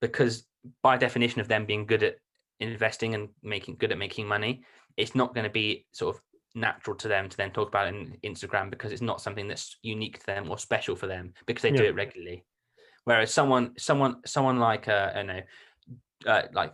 [0.00, 0.46] because
[0.82, 2.16] by definition of them being good at
[2.60, 4.64] investing and making good at making money,
[4.96, 6.22] it's not going to be sort of
[6.54, 9.76] natural to them to then talk about it in Instagram because it's not something that's
[9.82, 11.78] unique to them or special for them because they yeah.
[11.78, 12.44] do it regularly.
[13.04, 15.40] Whereas someone, someone, someone like uh, I don't know,
[16.26, 16.72] uh, like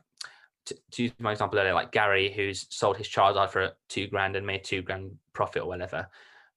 [0.66, 4.36] to, to use my example earlier, like Gary, who's sold his Charizard for two grand
[4.36, 6.08] and made two grand profit or whatever,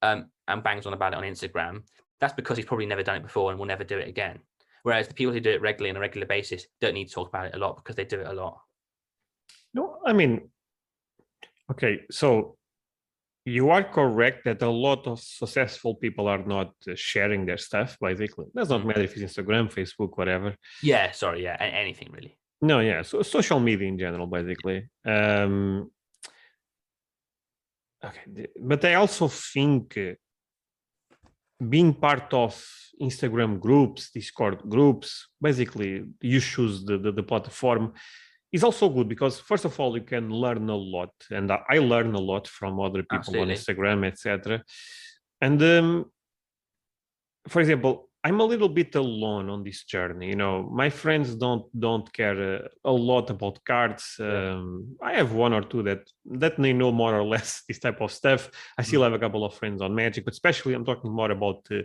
[0.01, 1.83] um, and bangs on about it on Instagram.
[2.19, 4.39] That's because he's probably never done it before and will never do it again.
[4.83, 7.29] Whereas the people who do it regularly on a regular basis don't need to talk
[7.29, 8.59] about it a lot because they do it a lot.
[9.73, 10.49] No, I mean,
[11.71, 12.57] okay, so
[13.45, 17.97] you are correct that a lot of successful people are not uh, sharing their stuff,
[17.99, 18.45] basically.
[18.55, 18.85] Does not Mm.
[18.87, 20.55] matter if it's Instagram, Facebook, whatever.
[20.81, 22.37] Yeah, sorry, yeah, anything really.
[22.61, 24.87] No, yeah, so social media in general, basically.
[25.05, 25.91] Um,
[28.03, 30.13] okay, but I also think uh,
[31.69, 32.63] being part of
[33.01, 37.93] Instagram groups, Discord groups, basically you choose the, the, the platform
[38.51, 42.13] is also good because first of all you can learn a lot, and I learn
[42.13, 43.53] a lot from other people Absolutely.
[43.53, 44.63] on Instagram, etc.
[45.41, 46.05] And um,
[47.47, 50.27] for example, I'm a little bit alone on this journey.
[50.29, 54.15] You know, my friends don't don't care uh, a lot about cards.
[54.19, 56.01] Um, I have one or two that
[56.39, 58.49] that they know more or less this type of stuff.
[58.77, 59.05] I still Mm.
[59.11, 61.81] have a couple of friends on Magic, but especially I'm talking more about uh,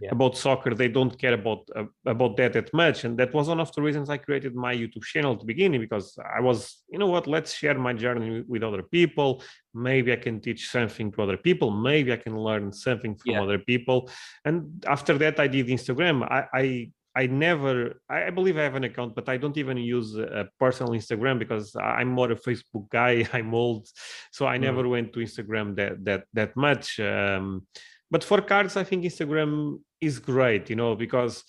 [0.00, 0.12] Yeah.
[0.16, 0.74] about soccer.
[0.74, 3.82] They don't care about uh, about that that much, and that was one of the
[3.82, 6.06] reasons I created my YouTube channel at the beginning because
[6.38, 6.58] I was,
[6.92, 9.28] you know what, let's share my journey with other people.
[9.74, 11.70] Maybe I can teach something to other people.
[11.70, 13.42] Maybe I can learn something from Yeah.
[13.42, 14.10] other people.
[14.44, 16.16] And after that, I did Instagram.
[16.30, 18.00] I I, I never.
[18.08, 21.66] I believe I have an account, but I don't even use a personal Instagram because
[21.76, 23.14] I'm more a Facebook guy.
[23.36, 23.86] I'm old,
[24.30, 24.60] so I Mm.
[24.68, 27.00] never went to Instagram that that that much.
[27.00, 27.66] Um,
[28.10, 29.52] but for cards, I think Instagram
[30.00, 30.68] is great.
[30.70, 31.44] You know because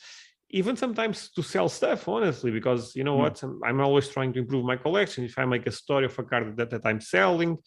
[0.61, 3.23] even sometimes to sell stuff honestly because you know Mm.
[3.23, 6.15] what I'm, I'm always trying to improve my collection if i make a story of
[6.19, 7.57] a card that, that i'm selling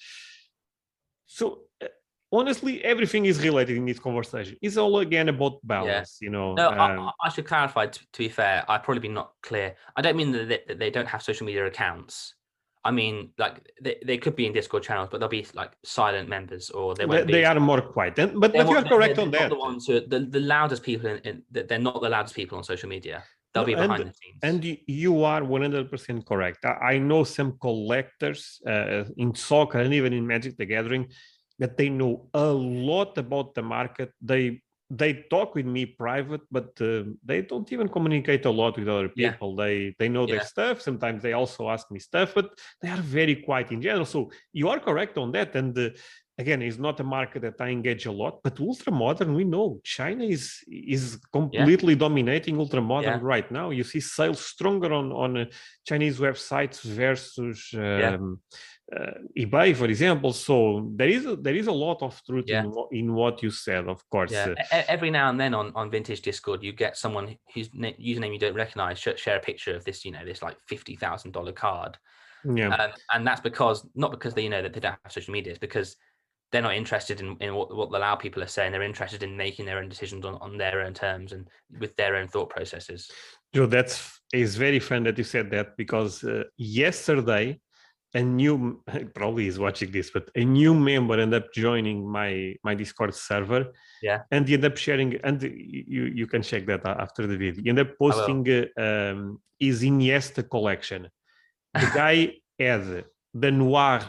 [1.26, 1.86] so uh,
[2.32, 6.68] honestly everything is related in this conversation it's all again about balance you know No,
[6.68, 7.86] I, um, I- I should clarify.
[7.86, 9.74] To, to be fair, I've probably been not clear.
[9.96, 12.34] I don't mean that they, that they don't have social media accounts.
[12.84, 16.28] I mean, like they, they could be in Discord channels, but they'll be like silent
[16.28, 17.32] members, or they they, won't be.
[17.32, 19.40] they are more quiet and, but, but you not- are they're- correct they're on not
[19.40, 22.08] that The ones who are the, the loudest people in, in that they're not the
[22.08, 23.24] loudest people on social media.
[23.56, 24.40] They'll be and- the scenes.
[24.42, 26.64] And you are 100% correct.
[26.64, 31.06] I, know some collectors uh, in soccer and even in Magic the Gathering
[31.58, 34.12] that they know a lot about the market.
[34.20, 38.88] They they talk with me private, but uh, they don't even communicate a lot with
[38.88, 39.32] other Yeah.
[39.32, 39.56] people.
[39.56, 40.80] They they know their stuff.
[40.80, 42.50] Sometimes they also ask me stuff, but
[42.80, 44.06] they are very quiet in general.
[44.06, 45.56] So you are correct on that.
[45.56, 45.90] And uh,
[46.38, 48.42] again, it's not a market that I engage a lot.
[48.42, 53.32] But ultra modern, we know China is is completely dominating ultra modern Yeah.
[53.34, 53.70] right now.
[53.70, 55.44] You see sales stronger on on uh,
[55.86, 58.40] Chinese websites versus um,
[58.94, 60.32] uh, eBay, for example.
[60.32, 62.62] So there is a, there is a lot of truth Yeah.
[62.64, 63.88] in, what, in what you said.
[63.88, 67.36] Of course, yeah, uh, every now and then on, on vintage Discord, you get someone
[67.54, 70.58] whose na- username you don't recognize share a picture of this, you know, this like
[70.68, 71.96] fifty thousand dollar card,
[72.44, 72.68] yeah.
[72.76, 75.52] um, and that's because not because they you know that they don't have social media,
[75.52, 75.96] it's because
[76.52, 78.72] they're not interested in, in what, what the loud people are saying.
[78.72, 81.48] They're interested in making their own decisions on, on their own terms and
[81.80, 83.10] with their own thought processes.
[83.54, 87.60] Joe, that's is very fun that you said that because uh, yesterday
[88.14, 88.82] a new
[89.14, 93.72] probably is watching this, but a new member ended up joining my my Discord server.
[94.02, 94.22] Yeah.
[94.30, 97.62] and he ended up sharing, and you you can check that after the video.
[97.62, 101.08] He ended up posting uh, um, his Iniesta collection.
[101.74, 102.16] The guy
[102.58, 103.04] had
[103.34, 104.00] the Noir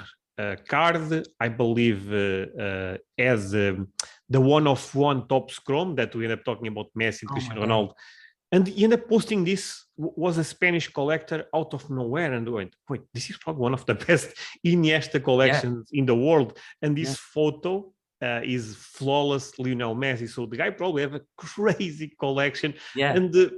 [0.67, 3.87] card, I believe, uh, uh, as um,
[4.29, 7.33] the one of one Topps Chrome that we end up talking about Messi and Oh
[7.33, 7.93] Cristiano Ronaldo.
[8.51, 12.75] And he ended up posting this was a Spanish collector out of nowhere and went,
[12.87, 14.33] wait, this is probably one of the best
[14.65, 16.57] Iniesta collections in the world.
[16.81, 17.15] And this Yeah.
[17.33, 17.91] photo
[18.21, 20.29] uh, is flawless Lionel Messi.
[20.29, 23.49] So the guy probably have a crazy collection Yeah, and uh,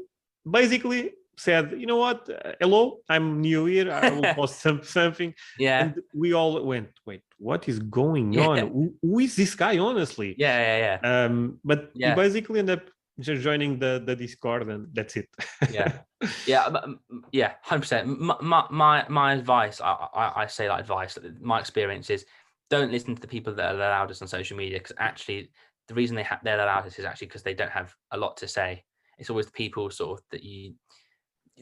[0.49, 3.91] basically said, you know what, uh, hello, I'm new here.
[3.91, 5.33] I will post some, something.
[5.57, 8.47] yeah, And we all went, wait, what is going Yeah.
[8.47, 8.57] on?
[8.59, 10.35] Who- who is this guy, honestly?
[10.37, 11.25] yeah, yeah, yeah.
[11.25, 12.15] Um, but Yeah.
[12.15, 12.85] basically ended up
[13.19, 15.29] just joining the, the Discord and that's it.
[15.71, 15.99] Yeah.
[16.45, 16.67] yeah
[17.31, 22.25] yeah 100% my, my my advice I, I i say like advice my experience is
[22.69, 25.49] don't listen to the people that are the loudest on social media because actually
[25.87, 28.35] the reason they have they're the loudest is actually because they don't have a lot
[28.37, 28.83] to say
[29.17, 30.73] it's always the people sort of that you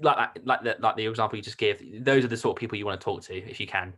[0.02, 2.60] like that like the like the example you just gave those are the sort of
[2.60, 3.94] people you want to talk to if you can.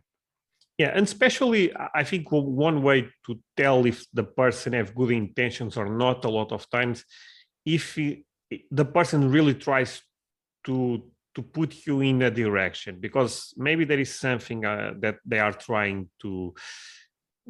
[0.78, 5.76] Yeah, and especially I- think one way to tell if the person have good intentions
[5.76, 7.04] or not a lot of times,
[7.66, 8.24] if he,
[8.70, 10.00] the person really tries
[10.64, 11.02] to
[11.34, 15.52] to put you in a direction because maybe there is something uh, that they are
[15.52, 16.54] trying to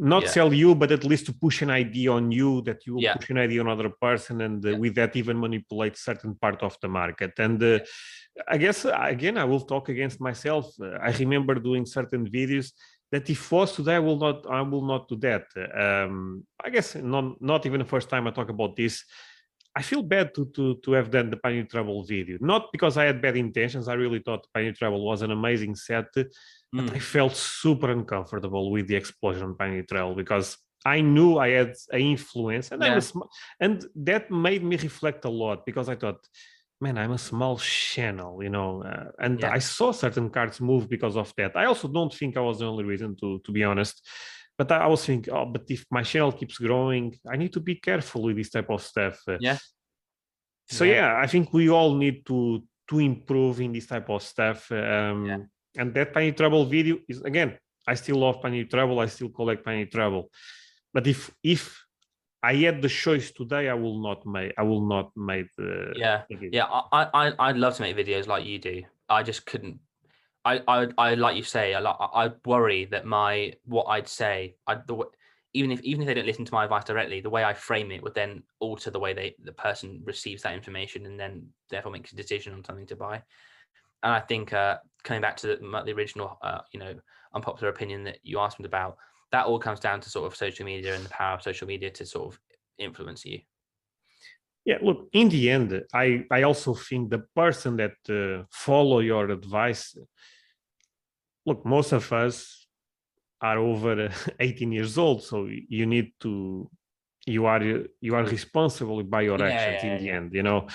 [0.00, 0.30] not Yeah.
[0.30, 3.14] sell you, but at least to push an idea on you that you will Yeah.
[3.16, 4.78] push an idea on other person, and uh, Yeah.
[4.78, 7.32] with that even manipulate certain part of the market.
[7.38, 7.78] And uh,
[8.48, 10.64] I guess again, I will talk against myself.
[10.80, 12.72] Uh, I remember doing certain videos
[13.12, 15.44] that if was today, I will not, I will not do that.
[15.84, 19.04] Um, I guess not, not even the first time I talk about this.
[19.76, 23.04] I feel bad to to to have done the Pioneer Travel video, not because I
[23.04, 23.88] had bad intentions.
[23.88, 26.28] I really thought Pioneer Travel was an amazing set, but
[26.74, 26.94] Mm.
[26.94, 31.74] I felt super uncomfortable with the explosion on Pioneer Trail because I knew I had
[31.90, 33.12] an influence, and I was,
[33.58, 36.20] and that made me reflect a lot because I thought,
[36.80, 39.50] man, I'm a small channel, you know, uh, and Yeah.
[39.50, 41.56] I saw certain cards move because of that.
[41.56, 43.96] I also don't think I was the only reason, to to be honest.
[44.60, 47.76] But I, was thinking, oh, but if my channel keeps growing, I need to be
[47.76, 49.16] careful with this type of stuff.
[49.40, 49.56] Yeah.
[50.68, 50.94] So Yeah.
[50.94, 52.38] yeah, I think we all need to
[52.90, 54.70] to improve in this type of stuff.
[54.70, 57.50] Um, And that Pioneer Trouble video is again,
[57.86, 59.00] I still love Pioneer Trouble.
[59.00, 60.24] I still collect Pioneer Trouble.
[60.92, 61.62] But if if
[62.42, 64.52] I had the choice today, I will not make.
[64.60, 65.70] I will not make the.
[65.96, 66.18] Yeah.
[66.28, 66.50] video.
[66.52, 66.66] Yeah,
[66.98, 68.76] I, I, I'd love to make videos like you do.
[69.08, 69.80] I just couldn't.
[70.44, 71.74] I, I, I like you say.
[71.74, 75.04] I, I worry that my what I'd say, I the
[75.52, 77.90] even if even if they don't listen to my advice directly, the way I frame
[77.90, 81.92] it would then alter the way they the person receives that information and then therefore
[81.92, 83.22] makes a decision on something to buy.
[84.02, 86.94] And I think uh, coming back to the, the original, uh, you know,
[87.34, 88.96] unpopular opinion that you asked me about,
[89.32, 91.90] that all comes down to sort of social media and the power of social media
[91.90, 92.40] to sort of
[92.78, 93.40] influence you.
[94.64, 99.30] Yeah, look, in the end, I, I also think the person that uh, follow your
[99.30, 99.96] advice,
[101.46, 102.66] look, most of us
[103.40, 106.70] are over uh, 18 years old, so you need to,
[107.26, 107.62] you are
[108.00, 110.66] you are responsible by your Yeah, actions yeah, in the end, you know.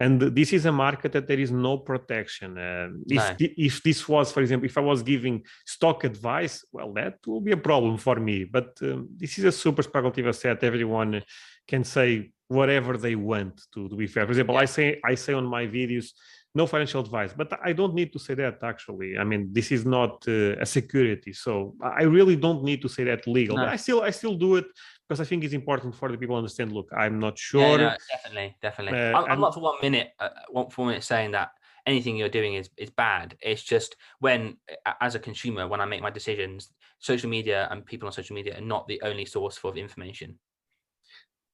[0.00, 2.58] And this is a market that there is no protection.
[2.58, 3.36] Uh, if No.
[3.38, 7.52] if this was, for example, if I was giving stock advice, well, that will be
[7.52, 8.44] a problem for me.
[8.44, 10.62] But um, this is a super speculative asset.
[10.62, 11.22] Everyone
[11.66, 14.24] can say whatever they want to, to be fair.
[14.26, 16.12] For example, I say I say on my videos,
[16.54, 19.18] no financial advice, but I don't need to say that actually.
[19.18, 23.04] I mean, this is not uh, a security, so I really don't need to say
[23.04, 23.56] that legal.
[23.56, 23.72] But No.
[23.72, 24.66] I still I still do it
[25.08, 26.72] because I think it's important for the people to understand.
[26.72, 27.78] Look, I'm not Yeah, sure.
[27.78, 28.98] no, definitely, definitely.
[28.98, 31.50] Uh, I'm, I'm not for one minute, uh, one for minute saying that
[31.86, 33.36] anything you're doing is is bad.
[33.40, 34.56] It's just when,
[35.00, 38.58] as a consumer, when I make my decisions, social media and people on social media
[38.58, 40.38] are not the only source for information.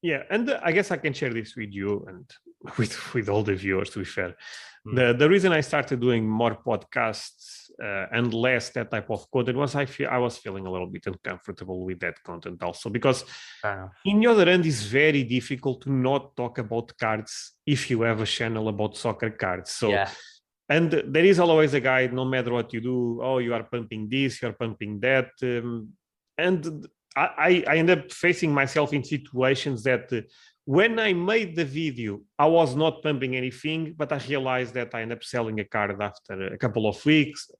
[0.02, 2.30] Yeah, and uh, I guess I can share this with you and
[2.78, 3.90] with with all the viewers.
[3.90, 4.34] To be fair,
[4.86, 4.96] Mm.
[4.96, 9.58] the the reason I started doing more podcasts uh, and less that type of content
[9.58, 13.24] was I feel I was feeling a little bit uncomfortable with that content also because
[14.06, 18.22] in the other end it's very difficult to not talk about cards if you have
[18.22, 19.70] a channel about soccer cards.
[19.70, 20.08] So yeah,
[20.70, 24.08] and there is always a guide no matter what you do oh you are pumping
[24.08, 25.90] this you're pumping that um,
[26.38, 26.86] and
[27.16, 30.20] I, I I end up facing myself in situations that uh,
[30.64, 35.02] when I made the video, I was not pumping anything, but I realized that I
[35.02, 37.50] end up selling a card after a couple of weeks.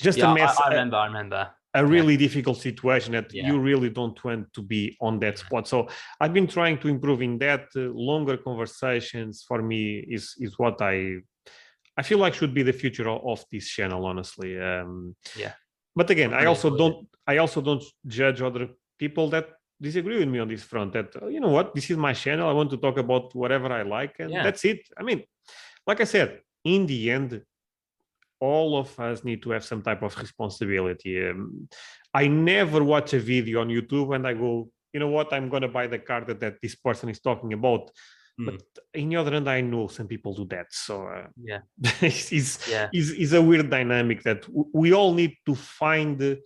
[0.00, 0.26] Just yeah.
[0.26, 0.96] a I, mess, I a- remember.
[0.96, 1.50] I remember.
[1.74, 3.46] a really difficult situation that Yeah.
[3.48, 5.68] you really don't want to be on that spot.
[5.68, 5.78] So
[6.20, 7.64] I've been trying to improve in that.
[7.76, 7.80] Uh,
[8.10, 9.82] longer conversations for me
[10.16, 10.94] is is what I
[12.00, 14.58] I feel like should be the future of, of this channel, honestly.
[14.70, 15.52] Um, Yeah.
[15.98, 18.68] But again, I I also don't I also don't judge other
[18.98, 19.48] people that
[19.80, 20.92] disagree with me on this front.
[20.92, 22.48] That "Oh, you know what, this is my channel.
[22.48, 24.42] I want to talk about whatever I like, and Yeah.
[24.42, 24.80] that's it.
[24.98, 25.24] I mean,
[25.86, 27.42] like I said, in the end,
[28.40, 31.26] all of us need to have some type of responsibility.
[31.28, 31.68] Um,
[32.14, 35.62] I never watch a video on YouTube and I go, you know what, I'm going
[35.62, 37.90] to buy the card that, that this person is talking about.
[38.40, 38.46] Mm.
[38.46, 38.62] But
[38.94, 40.66] in the other hand, I know some people do that.
[40.70, 41.60] So uh, Yeah,
[42.00, 46.38] it's, it's, yeah, is is a weird dynamic that w- we all need to find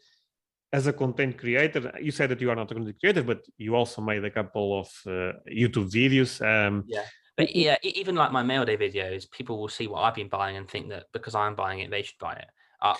[0.75, 1.93] as a content creator.
[2.03, 4.81] You said that you are not a content creator, but you also made a couple
[4.81, 5.33] of uh,
[5.63, 6.33] YouTube videos.
[6.53, 7.07] Um, yeah.
[7.37, 10.57] But yeah, even like my mail day videos, people will see what I've been buying
[10.57, 12.49] and think that because I'm buying it, they should buy it.
[12.83, 12.97] Uh,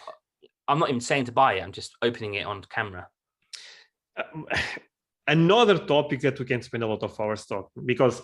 [0.69, 1.63] I'm not even saying to buy it.
[1.63, 3.09] I'm just opening it on camera.
[4.17, 4.47] um,
[5.27, 8.23] another topic that we can spend a lot of hours talking because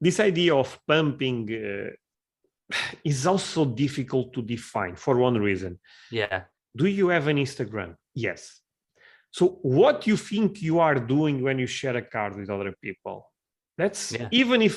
[0.00, 5.78] this idea of pumping uh, is also difficult to define for one reason.
[6.10, 6.42] Yeah,
[6.76, 7.94] Do you have an Instagram?
[8.14, 8.60] Yes.
[9.30, 13.26] So what you think you are doing when you share a card with other people?
[13.78, 14.28] That's Yeah.
[14.42, 14.76] even if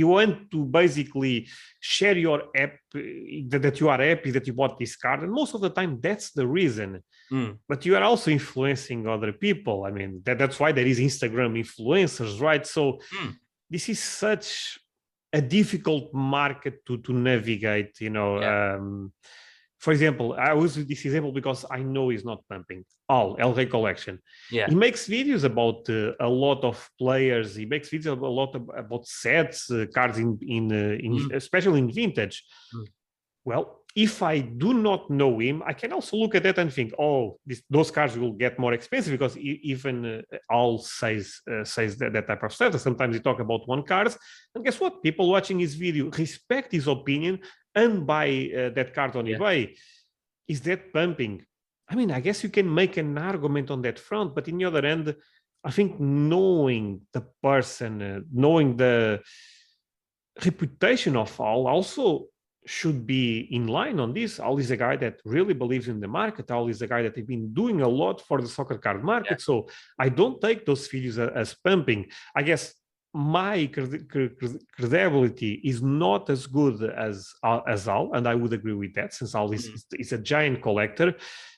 [0.00, 1.46] you want to basically
[1.80, 5.60] share your app that, you are happy that you bought this card, and most of
[5.60, 7.02] the time that's the reason
[7.32, 10.98] Mm, but you are also influencing other people i mean that, that's why there is
[11.00, 12.82] instagram influencers right so
[13.12, 13.30] Hmm.
[13.70, 14.78] this is such
[15.32, 18.74] a difficult market to to navigate you know Yeah.
[18.76, 19.12] um
[19.84, 22.84] for example, I use this example because I know he's not pumping.
[23.08, 24.18] Al El Rey collection.
[24.50, 24.66] Yeah.
[24.68, 27.54] He makes videos about uh, a lot of players.
[27.54, 31.34] He makes videos a lot ab- about sets, uh, cards in in, uh, in Mm.
[31.34, 32.44] especially in vintage.
[32.74, 32.86] Mm.
[33.44, 33.64] Well,
[33.94, 37.38] if I do not know him, I can also look at that and think, oh,
[37.46, 39.96] this, those cards will get more expensive because even
[40.32, 42.80] uh, Al says uh, says that, that type of stuff.
[42.80, 44.16] Sometimes he talk about one cards,
[44.54, 45.02] and guess what?
[45.02, 47.38] People watching his video respect his opinion
[47.74, 49.36] and buy uh, that card on Yeah.
[49.38, 49.76] eBay.
[50.48, 51.44] Is that pumping?
[51.88, 54.64] I mean, I guess you can make an argument on that front, but in the
[54.64, 55.14] other end,
[55.62, 59.20] I think knowing the person, uh, knowing the
[60.44, 62.26] reputation of Al also
[62.66, 64.40] should be in line on this.
[64.40, 66.50] Al is a guy that really believes in the market.
[66.50, 69.40] Al is a guy that has been doing a lot for the soccer card market.
[69.40, 72.06] So I don't take those videos a- as pumping.
[72.34, 72.74] I guess
[73.12, 78.34] my credi- cre- cre- credibility is not as good as Al- as Al, and I
[78.34, 79.74] would agree with that since Al is, Mhm.
[79.74, 81.14] is, is a giant collector.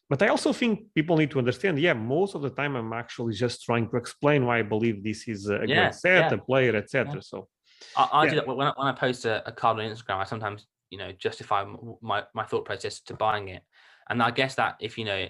[0.09, 1.81] But I also think people need to understand.
[1.81, 5.27] Yeah, most of the time I'm actually just trying to explain why I believe this
[5.27, 7.21] is a Yeah, great set, yeah, a player, etc.
[7.23, 7.49] So
[7.97, 8.31] I, I Yeah.
[8.31, 10.19] do that when I, when I post a, a card on Instagram.
[10.19, 11.65] I sometimes, you know, justify
[12.03, 13.63] my my thought process to buying it,
[14.09, 15.27] and I guess that if you know,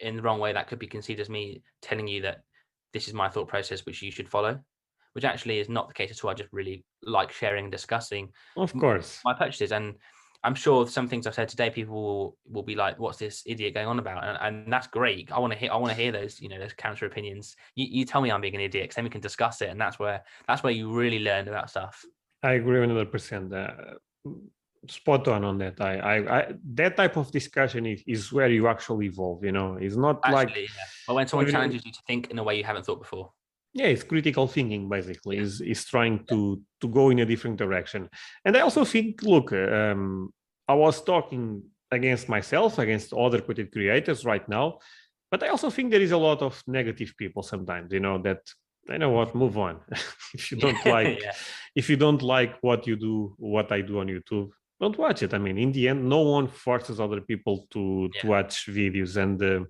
[0.00, 2.38] in the wrong way, that could be conceived as me telling you that
[2.94, 4.58] this is my thought process, which you should follow,
[5.12, 6.30] which actually is not the case at all.
[6.30, 9.96] I just really like sharing and discussing of course, my purchases, and
[10.44, 13.74] I'm sure some things I've said today, people will, will be like, "What's this idiot
[13.74, 15.32] going on about?" And, and that's great.
[15.32, 15.72] I want to hear.
[15.72, 17.56] I want to hear those, you know, those counter opinions.
[17.74, 19.98] You, you tell me I'm being an idiot, then we can discuss it, and that's
[19.98, 22.04] where that's where you really learn about stuff.
[22.42, 23.10] I agree 100.
[23.10, 23.68] percent uh,
[24.86, 25.80] Spot on on that.
[25.80, 29.42] I, I, I that type of discussion is, is where you actually evolve.
[29.42, 30.66] You know, it's not like yeah.
[31.06, 33.32] But when someone challenges you to think in a way you haven't thought before.
[33.74, 38.08] Yeah it's critical thinking basically is is trying to to go in a different direction.
[38.44, 40.30] And i also think look um
[40.68, 44.78] i was talking against myself against other content creators right now
[45.30, 48.40] but i also think there is a lot of negative people sometimes you know that
[48.90, 49.80] i know what move on.
[50.34, 51.34] If you don't like yeah.
[51.74, 55.32] if you don't like what you do what i do on youtube don't watch it.
[55.34, 59.16] I mean in the end no one forces other people to to watch videos.
[59.16, 59.64] And uh,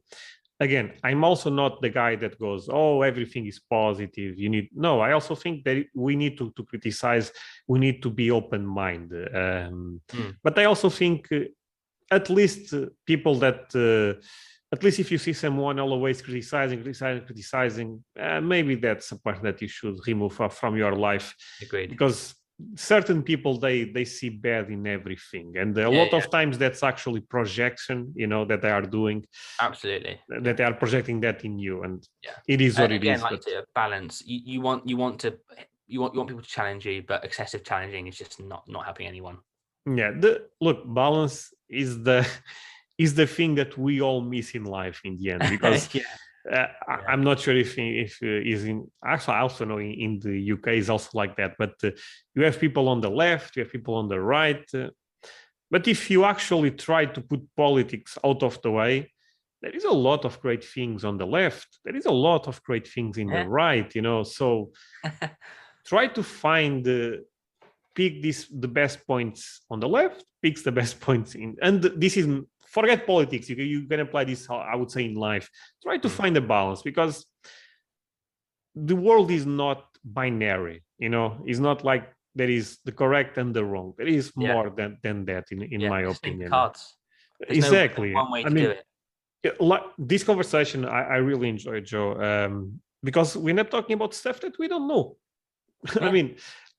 [0.60, 5.00] again i'm also not the guy that goes oh everything is positive you need no
[5.00, 7.32] i also think that we need to, to criticize
[7.66, 10.36] we need to be open minded um, Mm.
[10.42, 11.40] but i also think uh,
[12.10, 14.20] at least uh, people that uh,
[14.72, 19.42] at least if you see someone always criticizing criticizing criticizing uh, maybe that's a part
[19.42, 21.90] that you should remove from your life Agreed.
[21.90, 22.34] because
[22.76, 26.18] certain people they they see bad in everything and a Yeah, lot yeah.
[26.18, 29.26] of times that's actually projection you know that they are doing
[29.60, 30.20] Absolutely.
[30.28, 32.36] that they are projecting that in you and Yeah.
[32.46, 34.22] it is what And it again, is like but to balance.
[34.24, 35.30] You, you want you want to
[35.86, 38.84] you want you want people to challenge you, but excessive challenging is just not not
[38.84, 39.38] helping anyone.
[40.00, 40.32] yeah the
[40.66, 42.20] look balance is the
[43.04, 46.02] is the thing that we all miss in life in the end because yeah.
[46.50, 47.00] Uh, Yeah.
[47.08, 50.52] I'm not sure if if uh, is in actually I also know in, in the
[50.52, 51.54] UK is also like that.
[51.58, 51.90] But uh,
[52.34, 54.64] you have people on the left, you have people on the right.
[54.74, 54.90] uh,
[55.70, 59.12] but if you actually try to put politics out of the way,
[59.60, 61.80] there is a lot of great things on the left.
[61.84, 63.92] There is a lot of great things in the right.
[63.94, 64.72] You know, so
[65.86, 67.16] try to find uh,
[67.94, 72.16] pick this the best points on the left picks the best points in and this
[72.16, 72.26] is
[72.76, 73.44] forget politics.
[73.50, 75.46] You, can- you can apply this i would say in life.
[75.84, 76.16] Try to Mm.
[76.20, 77.14] find a balance because
[78.90, 79.78] the world is not
[80.18, 81.28] binary you know?
[81.50, 82.04] It's not like
[82.40, 83.88] there is the correct and the wrong.
[83.98, 84.52] There is Yeah.
[84.54, 86.48] more than than that in, in Yeah, my opinion.
[86.50, 86.82] Cards.
[87.40, 88.10] There's no- exactly.
[88.22, 88.74] one way to i mean do
[89.48, 89.54] it.
[89.72, 92.54] like this conversation I, I really enjoy joe um,
[93.08, 95.04] because we're not talking about stuff that we don't know.
[96.06, 96.28] I mean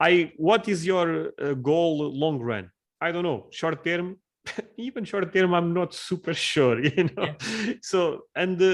[0.10, 0.12] i
[0.48, 1.08] what is your
[1.46, 1.94] uh, goal
[2.24, 2.66] long run?
[3.06, 4.06] I don't know short term
[4.78, 7.36] even short term i'm not super sure you know
[7.82, 8.74] so and the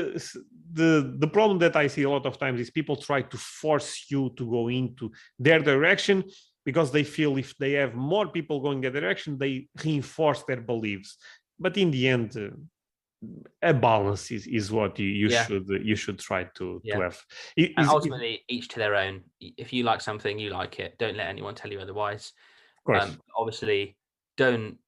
[0.73, 4.05] the the problem that i see a lot of times is people try to force
[4.09, 6.23] you to go into their direction
[6.65, 11.17] because they feel if they have more people going that direction they reinforce their beliefs
[11.59, 12.49] but in the end uh,
[13.61, 15.45] a balance is, is what you, you Yeah.
[15.45, 16.95] should you should try to, Yeah.
[16.95, 17.19] to have
[17.55, 19.21] It- And it- ultimately, each to their own.
[19.39, 20.97] If you like something, you like it.
[20.97, 22.33] Don't let anyone tell you otherwise.
[22.87, 23.95] Um, obviously,
[24.37, 24.79] don't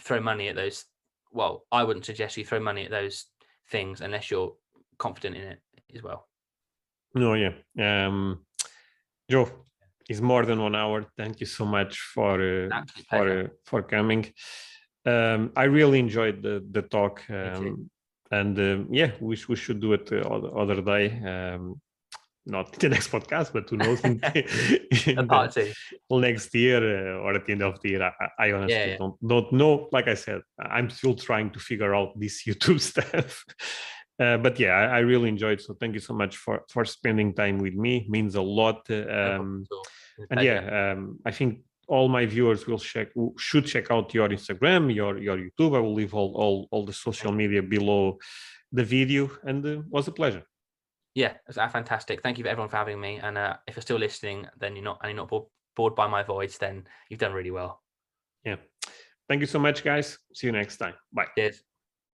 [0.00, 0.84] throw money at those.
[1.32, 3.26] Well, I wouldn't suggest you throw money at those
[3.70, 4.54] things unless you're
[4.98, 5.60] confident in it
[5.94, 6.26] as well.
[7.14, 7.52] no yeah.
[7.76, 8.44] Um
[9.30, 9.48] joe
[10.08, 11.04] it's more than one hour.
[11.18, 14.32] Thank you so much for uh, for uh, for coming.
[15.06, 17.90] Um i really enjoyed the the talk um
[18.30, 21.04] and um, yeah we, we should do it uh, other, other day.
[21.34, 21.80] Um
[22.48, 24.20] not the next podcast, but who knows in,
[25.06, 25.18] in
[26.20, 28.02] next year uh, or at the end of the year.
[28.02, 28.96] I, I honestly yeah, yeah.
[28.96, 29.88] don't don't know.
[29.92, 33.44] Like I said, I'm still trying to figure out this YouTube stuff.
[34.20, 35.60] Uh, but yeah, I, I, really enjoyed.
[35.60, 37.98] So thank you so much for for spending time with me.
[37.98, 38.90] It means a lot.
[38.90, 39.64] Um,
[40.30, 43.08] and yeah, um, I think all my viewers will check
[43.38, 45.76] should check out your Instagram, your your YouTube.
[45.76, 48.18] I will leave all all, all the social media below
[48.72, 50.44] the video, and uh, was a pleasure.
[51.18, 52.22] Yeah, it's fantastic.
[52.22, 53.18] Thank you for everyone for having me.
[53.20, 56.06] And uh, if you're still listening, then you're not and you're not bored, bored by
[56.06, 57.82] my voice, then you've done really well.
[58.44, 58.54] Yeah.
[59.28, 60.16] Thank you so much, guys.
[60.32, 60.94] See you next time.
[61.12, 61.26] Bye.
[61.36, 61.64] Cheers.